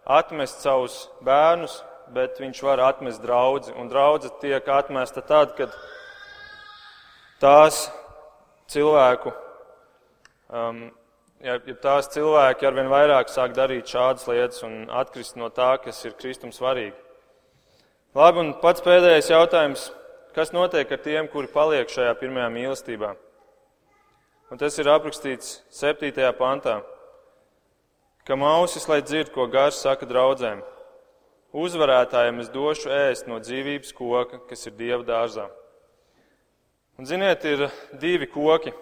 atmest 0.02 0.66
savus 0.66 1.04
bērnus, 1.22 1.78
bet 2.10 2.42
viņš 2.42 2.66
var 2.66 2.82
atmest 2.90 3.22
draugu. 3.22 3.70
Un 3.78 3.94
draudzene 3.94 4.42
tiek 4.42 4.66
atmesta 4.68 5.22
tad, 5.22 5.54
kad 5.54 5.70
tās 7.38 7.86
cilvēku, 8.72 9.32
um, 10.48 10.82
ja, 11.44 11.58
ja 11.60 11.76
tās 11.84 12.10
cilvēki 12.14 12.68
arvien 12.68 12.90
vairāk 12.92 13.30
sāk 13.32 13.54
darīt 13.56 13.92
šādas 13.92 14.26
lietas 14.30 14.62
un 14.66 14.86
atkrist 14.90 15.38
no 15.40 15.52
tā, 15.52 15.74
kas 15.84 16.00
ir 16.08 16.16
Kristum 16.18 16.54
svarīgi. 16.54 16.96
Labi, 18.16 18.42
un 18.42 18.54
pats 18.60 18.84
pēdējais 18.84 19.30
jautājums. 19.32 19.90
Kas 20.32 20.48
notiek 20.52 20.88
ar 20.88 21.00
tiem, 21.04 21.28
kuri 21.28 21.48
paliek 21.52 21.90
šajā 21.92 22.12
pirmajā 22.20 22.48
mīlestībā? 22.52 23.12
Un 24.52 24.60
tas 24.60 24.76
ir 24.80 24.88
aprakstīts 24.88 25.58
7. 25.72 26.12
pantā. 26.36 26.78
Kam 28.28 28.44
ausis, 28.44 28.84
lai 28.88 29.02
dzird, 29.04 29.32
ko 29.32 29.48
gars 29.48 29.80
saka 29.80 30.08
draudzēm. 30.08 30.60
Uzvarētājiem 31.52 32.40
es 32.40 32.48
došu 32.52 32.92
ēst 32.92 33.28
no 33.28 33.40
dzīvības 33.40 33.92
koka, 33.96 34.40
kas 34.48 34.68
ir 34.68 34.76
Dieva 34.76 35.02
dārzā. 35.04 35.48
Un, 37.00 37.06
ziniet, 37.08 37.44
ir 37.48 37.66
divi 38.00 38.28
koki. 38.28 38.74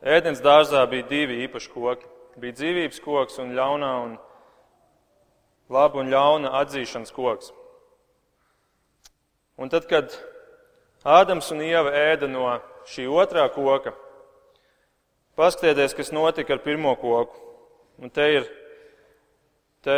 Ēdienas 0.00 0.42
dārzā 0.44 0.84
bija 0.88 1.08
divi 1.10 1.40
īpaši 1.44 1.72
koki. 1.74 2.06
Bija 2.40 2.56
dzīvības 2.60 3.00
koks 3.04 3.40
un 3.42 3.56
ļaunā 3.58 3.90
un 4.04 4.12
laba 5.70 6.00
un 6.00 6.12
ļauna 6.12 6.52
atzīšanas 6.60 7.10
koks. 7.12 7.50
Un 9.60 9.68
tad, 9.68 9.88
kad 9.90 10.14
Ādams 11.04 11.50
un 11.52 11.62
Ieva 11.64 11.90
ēda 11.96 12.28
no 12.28 12.44
šī 12.88 13.06
otrā 13.08 13.46
koka, 13.52 13.94
paskatieties, 15.36 15.96
kas 15.96 16.12
notika 16.12 16.54
ar 16.54 16.62
pirmo 16.64 16.94
koku. 17.00 17.40
Un 18.00 18.12
te 18.12 18.26
ir, 18.34 18.48
te 19.84 19.96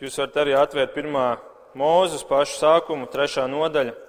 jūs 0.00 0.16
varat 0.22 0.40
arī 0.42 0.56
atvērt 0.58 0.94
pirmā 0.94 1.28
mūzes 1.76 2.24
pašu 2.26 2.60
sākumu, 2.60 3.10
trešā 3.10 3.46
nodaļa. 3.50 4.05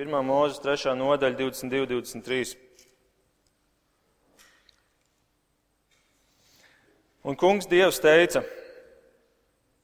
Pirmā 0.00 0.22
mūzes, 0.24 0.62
trešā 0.64 0.94
nodaļa, 0.96 1.36
22, 1.36 1.84
23. 1.90 2.54
Un 7.28 7.36
kungs 7.36 7.66
Dievs 7.68 7.98
teica, 8.00 8.40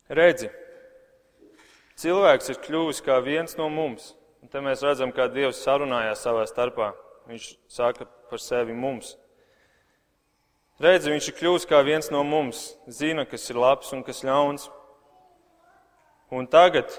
redzi, 0.09 0.49
cilvēks 2.01 2.49
ir 2.49 2.61
kļuvis 2.65 3.03
kā 3.05 3.19
viens 3.27 3.59
no 3.61 3.67
mums. 3.69 4.15
Un 4.41 4.49
te 4.49 4.63
mēs 4.65 4.81
redzam, 4.89 5.13
kā 5.13 5.27
Dievs 5.29 5.61
sarunājās 5.67 6.25
savā 6.25 6.47
starpā. 6.49 6.95
Viņš 7.29 7.51
saka 7.77 8.07
par 8.31 8.41
sevi 8.41 8.73
mums. 8.73 9.19
Redzi, 10.81 11.13
viņš 11.13 11.29
ir 11.29 11.37
kļuvis 11.43 11.69
kā 11.69 11.83
viens 11.85 12.09
no 12.09 12.25
mums, 12.25 12.71
zina, 12.89 13.29
kas 13.29 13.45
ir 13.53 13.61
labs 13.61 13.93
un 13.93 14.01
kas 14.07 14.25
ļauns. 14.25 14.71
Un 16.33 16.49
tagad, 16.49 16.97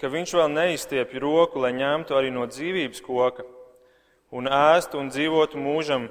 ka 0.00 0.10
viņš 0.12 0.36
vēl 0.38 0.52
neizstiepja 0.52 1.22
roku, 1.22 1.62
lai 1.62 1.72
ņemtu 1.76 2.16
arī 2.16 2.30
no 2.34 2.46
dzīvības 2.50 3.02
koka 3.04 3.46
un 4.36 4.48
ēstu 4.50 5.00
un 5.00 5.10
dzīvotu 5.12 5.60
mūžam, 5.60 6.08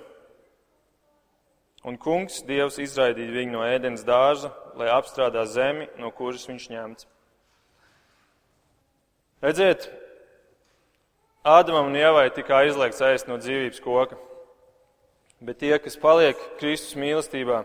Un 1.85 1.99
kungs, 2.01 2.39
Dievs, 2.47 2.79
izraidīja 2.81 3.29
viņu 3.29 3.59
no 3.59 3.61
ēdienas 3.61 4.01
dārza, 4.07 4.49
lai 4.73 4.87
apstrādā 4.89 5.43
zemi, 5.45 5.85
no 6.01 6.09
kuras 6.09 6.47
viņš 6.49 6.63
ņemts. 6.71 7.05
Redziet, 9.45 9.85
Ādamam 11.45 11.91
un 11.91 11.97
Ievai 11.99 12.31
tika 12.33 12.63
aizliegts 12.63 13.03
ēst 13.05 13.27
no 13.29 13.37
dzīvības 13.37 13.83
koka, 13.85 14.17
bet 15.45 15.59
tie, 15.61 15.75
kas 15.77 15.99
paliek 16.01 16.39
Kristus 16.57 16.97
mīlestībā, 16.97 17.59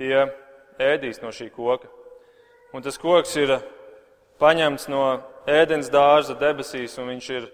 tie 0.00 0.24
ēdīs 0.80 1.20
no 1.20 1.34
šī 1.36 1.50
koka. 1.52 1.90
Un 2.72 2.80
tas 2.80 2.96
koks 2.96 3.36
ir 3.36 3.58
paņemts 4.40 4.88
no 4.90 5.04
ēdienas 5.48 5.90
dārza 5.92 6.34
debesīs, 6.40 6.96
un 6.98 7.12
viņš, 7.14 7.30
ir, 7.36 7.48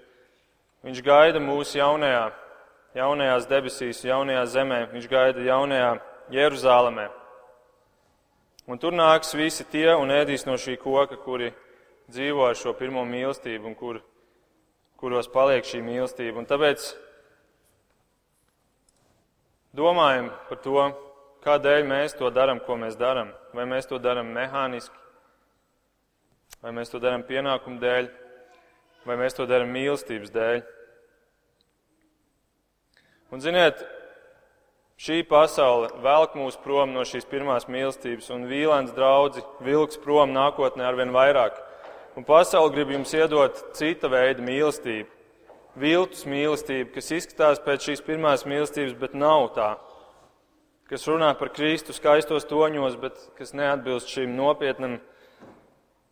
viņš 0.87 1.05
gaida 1.05 1.43
mūsu 1.43 1.81
jaunajā 1.81 2.27
jaunajās 2.97 3.47
debesīs, 3.51 4.05
jaunajā 4.07 4.45
zemē, 4.55 4.81
viņš 4.93 5.09
gaida 5.11 5.45
jaunajā 5.45 5.93
Jeruzālēmē. 6.33 7.07
Un 8.67 8.81
tur 8.83 8.97
nāks 8.97 9.35
visi 9.39 9.67
tie 9.71 9.93
un 9.95 10.11
ēdīs 10.11 10.47
no 10.49 10.57
šī 10.59 10.75
koka, 10.81 11.19
kuri 11.23 11.53
dzīvo 12.11 12.49
ar 12.49 12.57
šo 12.59 12.73
pirmo 12.79 13.05
mīlestību 13.07 13.71
un 13.71 13.77
kur, 13.79 14.01
kuros 14.99 15.29
paliek 15.31 15.67
šī 15.67 15.83
mīlestība. 15.87 16.41
Un 16.41 16.49
tāpēc 16.49 16.89
domājam 19.77 20.33
par 20.49 20.63
to, 20.65 20.87
kādēļ 21.47 21.87
mēs 21.87 22.17
to 22.19 22.31
darām, 22.35 22.63
ko 22.65 22.79
mēs 22.81 22.99
darām. 22.99 23.31
Vai 23.55 23.69
mēs 23.71 23.87
to 23.87 24.01
darām 24.03 24.33
mehāniski, 24.35 25.06
vai 26.67 26.73
mēs 26.75 26.91
to 26.91 26.99
darām 26.99 27.23
pienākumu 27.23 27.79
dēļ, 27.79 28.09
vai 29.07 29.15
mēs 29.21 29.37
to 29.39 29.45
darām 29.47 29.71
mīlestības 29.71 30.33
dēļ. 30.35 30.65
Un, 33.31 33.43
ziniet, 33.45 33.85
šī 34.99 35.21
pasaule 35.31 35.93
velk 36.03 36.35
mūs 36.35 36.59
prom 36.65 36.91
no 36.91 37.07
šīs 37.07 37.29
pirmās 37.31 37.69
mīlestības, 37.71 38.33
un 38.35 38.49
vīlēns 38.51 38.97
draudzi 38.99 39.47
vilks 39.63 40.03
prom 40.03 40.35
nākotnē 40.35 40.89
arvien 40.91 41.15
vairāk. 41.15 41.63
Un 42.19 42.27
pasaule 42.27 42.75
grib 42.75 42.91
jums 42.97 43.15
iedot 43.15 43.63
cita 43.79 44.11
veida 44.11 44.43
mīlestību. 44.43 45.07
Viltus 45.79 46.27
mīlestību, 46.27 46.91
kas 46.97 47.15
izskatās 47.15 47.63
pēc 47.63 47.93
šīs 47.93 48.03
pirmās 48.03 48.43
mīlestības, 48.49 48.99
bet 48.99 49.15
nav 49.15 49.53
tā. 49.55 49.75
Kas 50.91 51.07
runā 51.07 51.31
par 51.39 51.55
Kristu 51.55 51.95
skaistos 51.95 52.49
toņos, 52.51 52.99
bet 52.99 53.29
kas 53.39 53.55
neatbilst 53.55 54.11
šim 54.11 54.35
nopietnam 54.35 54.99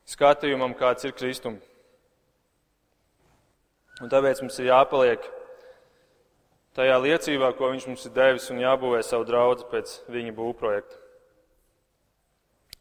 skatījumam, 0.09 0.75
kāds 0.79 1.07
ir 1.07 1.15
Kristum. 1.17 1.61
Un 4.03 4.11
tāpēc 4.11 4.43
mums 4.43 4.59
ir 4.59 4.73
jāpaliek 4.73 5.23
tajā 6.75 6.99
liecībā, 6.99 7.53
ko 7.55 7.71
viņš 7.71 7.87
mums 7.89 8.05
ir 8.09 8.15
devis 8.17 8.51
un 8.51 8.63
jābūvē 8.63 9.01
savu 9.07 9.27
draugu 9.29 9.69
pēc 9.71 10.01
viņa 10.11 10.35
būvprojekta. 10.35 11.01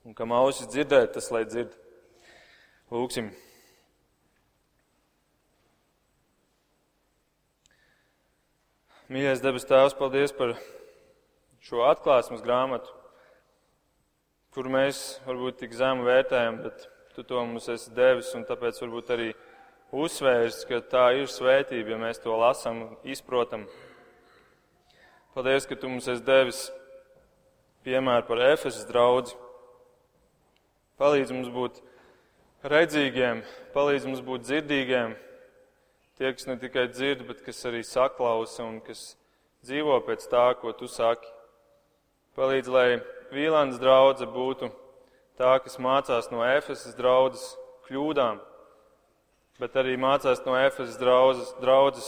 Un 0.03 0.17
kam 0.17 0.33
ausis 0.35 0.67
dzirdēt, 0.67 1.13
tas 1.15 1.29
lai 1.31 1.45
dzird. 1.47 1.75
Lūksim. 2.91 3.29
Mīļais 9.13 9.43
debes 9.43 9.67
Tēvs, 9.69 9.93
paldies 9.95 10.33
par 10.33 10.55
šo 11.63 11.85
atklāsmes 11.85 12.41
grāmatu, 12.43 12.89
kuru 14.55 14.73
mēs 14.73 15.03
varbūt 15.27 15.61
tik 15.61 15.77
zemu 15.77 16.07
vērtējam, 16.07 16.57
bet 16.65 16.87
Tu 17.13 17.21
to 17.23 17.37
mums 17.45 17.67
esi 17.69 17.91
devis 17.93 18.31
un 18.33 18.41
tāpēc 18.49 18.79
varbūt 18.81 19.11
arī 19.13 19.27
uzsvērs, 19.93 20.63
ka 20.65 20.79
tā 20.89 21.03
ir 21.19 21.27
svētība, 21.29 21.93
ja 21.93 21.99
mēs 22.01 22.17
to 22.23 22.33
lasām, 22.33 22.79
izprotam. 23.05 23.67
Paldies, 25.35 25.67
ka 25.69 25.77
tu 25.77 25.91
mums 25.91 26.09
esi 26.09 26.25
devis 26.25 26.63
piemēru 27.85 28.25
par 28.25 28.41
Efesas 28.47 28.89
draugu. 28.89 29.37
Palīdz 30.97 31.37
mums 31.37 31.53
būt 31.53 31.79
redzīgiem, 32.73 33.45
palīdz 33.77 34.09
mums 34.09 34.25
būt 34.25 34.49
dzirdīgiem. 34.49 35.13
Tie, 36.17 36.29
kas 36.33 36.49
ne 36.49 36.57
tikai 36.57 36.87
dzird, 36.89 37.27
bet 37.29 37.45
kas 37.45 37.61
arī 37.69 37.85
saklausa 37.85 38.65
un 38.65 38.81
kas 38.81 39.11
dzīvo 39.61 40.01
pēc 40.09 40.25
tā, 40.33 40.47
ko 40.57 40.73
tu 40.73 40.89
saki. 40.89 41.29
Palīdz, 42.33 42.73
lai 42.73 42.87
Vīlāns 43.33 43.77
draudze 43.81 44.25
būtu 44.25 44.73
tā, 45.39 45.57
kas 45.63 45.79
mācās 45.81 46.31
no 46.31 46.43
Efesas 46.45 46.97
draudzes 46.97 47.53
kļūdām 47.87 48.41
bet 49.61 49.75
arī 49.77 49.97
mācās 49.99 50.41
no 50.43 50.55
Efesas 50.59 50.97
draudzes, 50.99 51.53
draudzes 51.61 52.07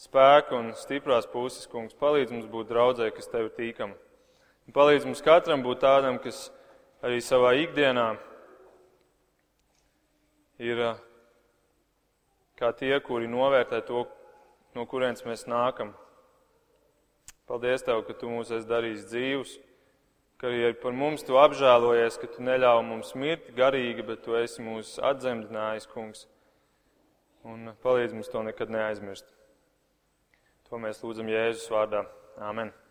spēka 0.00 0.58
un 0.58 0.72
stiprās 0.78 1.26
puses, 1.30 1.66
kungs. 1.70 1.96
Palīdz 1.98 2.34
mums 2.34 2.50
būt 2.50 2.70
draudzē, 2.72 3.08
kas 3.14 3.30
tev 3.32 3.48
ir 3.48 3.56
tīkama. 3.56 3.96
Un 4.68 4.76
palīdz 4.76 5.08
mums 5.08 5.24
katram 5.24 5.64
būt 5.64 5.82
tādam, 5.84 6.20
kas 6.22 6.48
arī 7.04 7.20
savā 7.24 7.54
ikdienā 7.60 8.14
ir 10.62 10.84
kā 12.60 12.70
tie, 12.78 12.94
kuri 13.02 13.28
novērtē 13.28 13.82
to, 13.88 14.06
no 14.74 14.86
kurienes 14.88 15.24
mēs 15.26 15.46
nākam. 15.50 15.92
Paldies 17.48 17.84
Tev, 17.84 18.06
ka 18.06 18.14
Tu 18.16 18.30
mūs 18.30 18.52
esi 18.54 18.68
darījis 18.68 19.08
dzīvus, 19.10 19.58
ka 20.40 20.50
arī 20.50 20.74
par 20.82 20.92
mums 20.96 21.24
Tu 21.26 21.38
apžēlojies, 21.38 22.20
ka 22.20 22.30
Tu 22.34 22.44
neļauj 22.44 22.84
mums 22.90 23.14
mirt 23.14 23.50
garīgi, 23.56 24.06
bet 24.06 24.24
Tu 24.26 24.36
esi 24.42 24.64
mūs 24.66 24.96
atzemdinājis, 25.12 25.88
kungs 25.94 26.26
un 27.44 27.74
palīdz 27.84 28.16
mums 28.16 28.32
to 28.32 28.42
nekad 28.42 28.72
neaizmirst. 28.72 29.28
To 30.70 30.80
mēs 30.80 31.04
lūdzam 31.04 31.28
Jēzus 31.30 31.70
vārdā. 31.70 32.06
Āmen! 32.42 32.74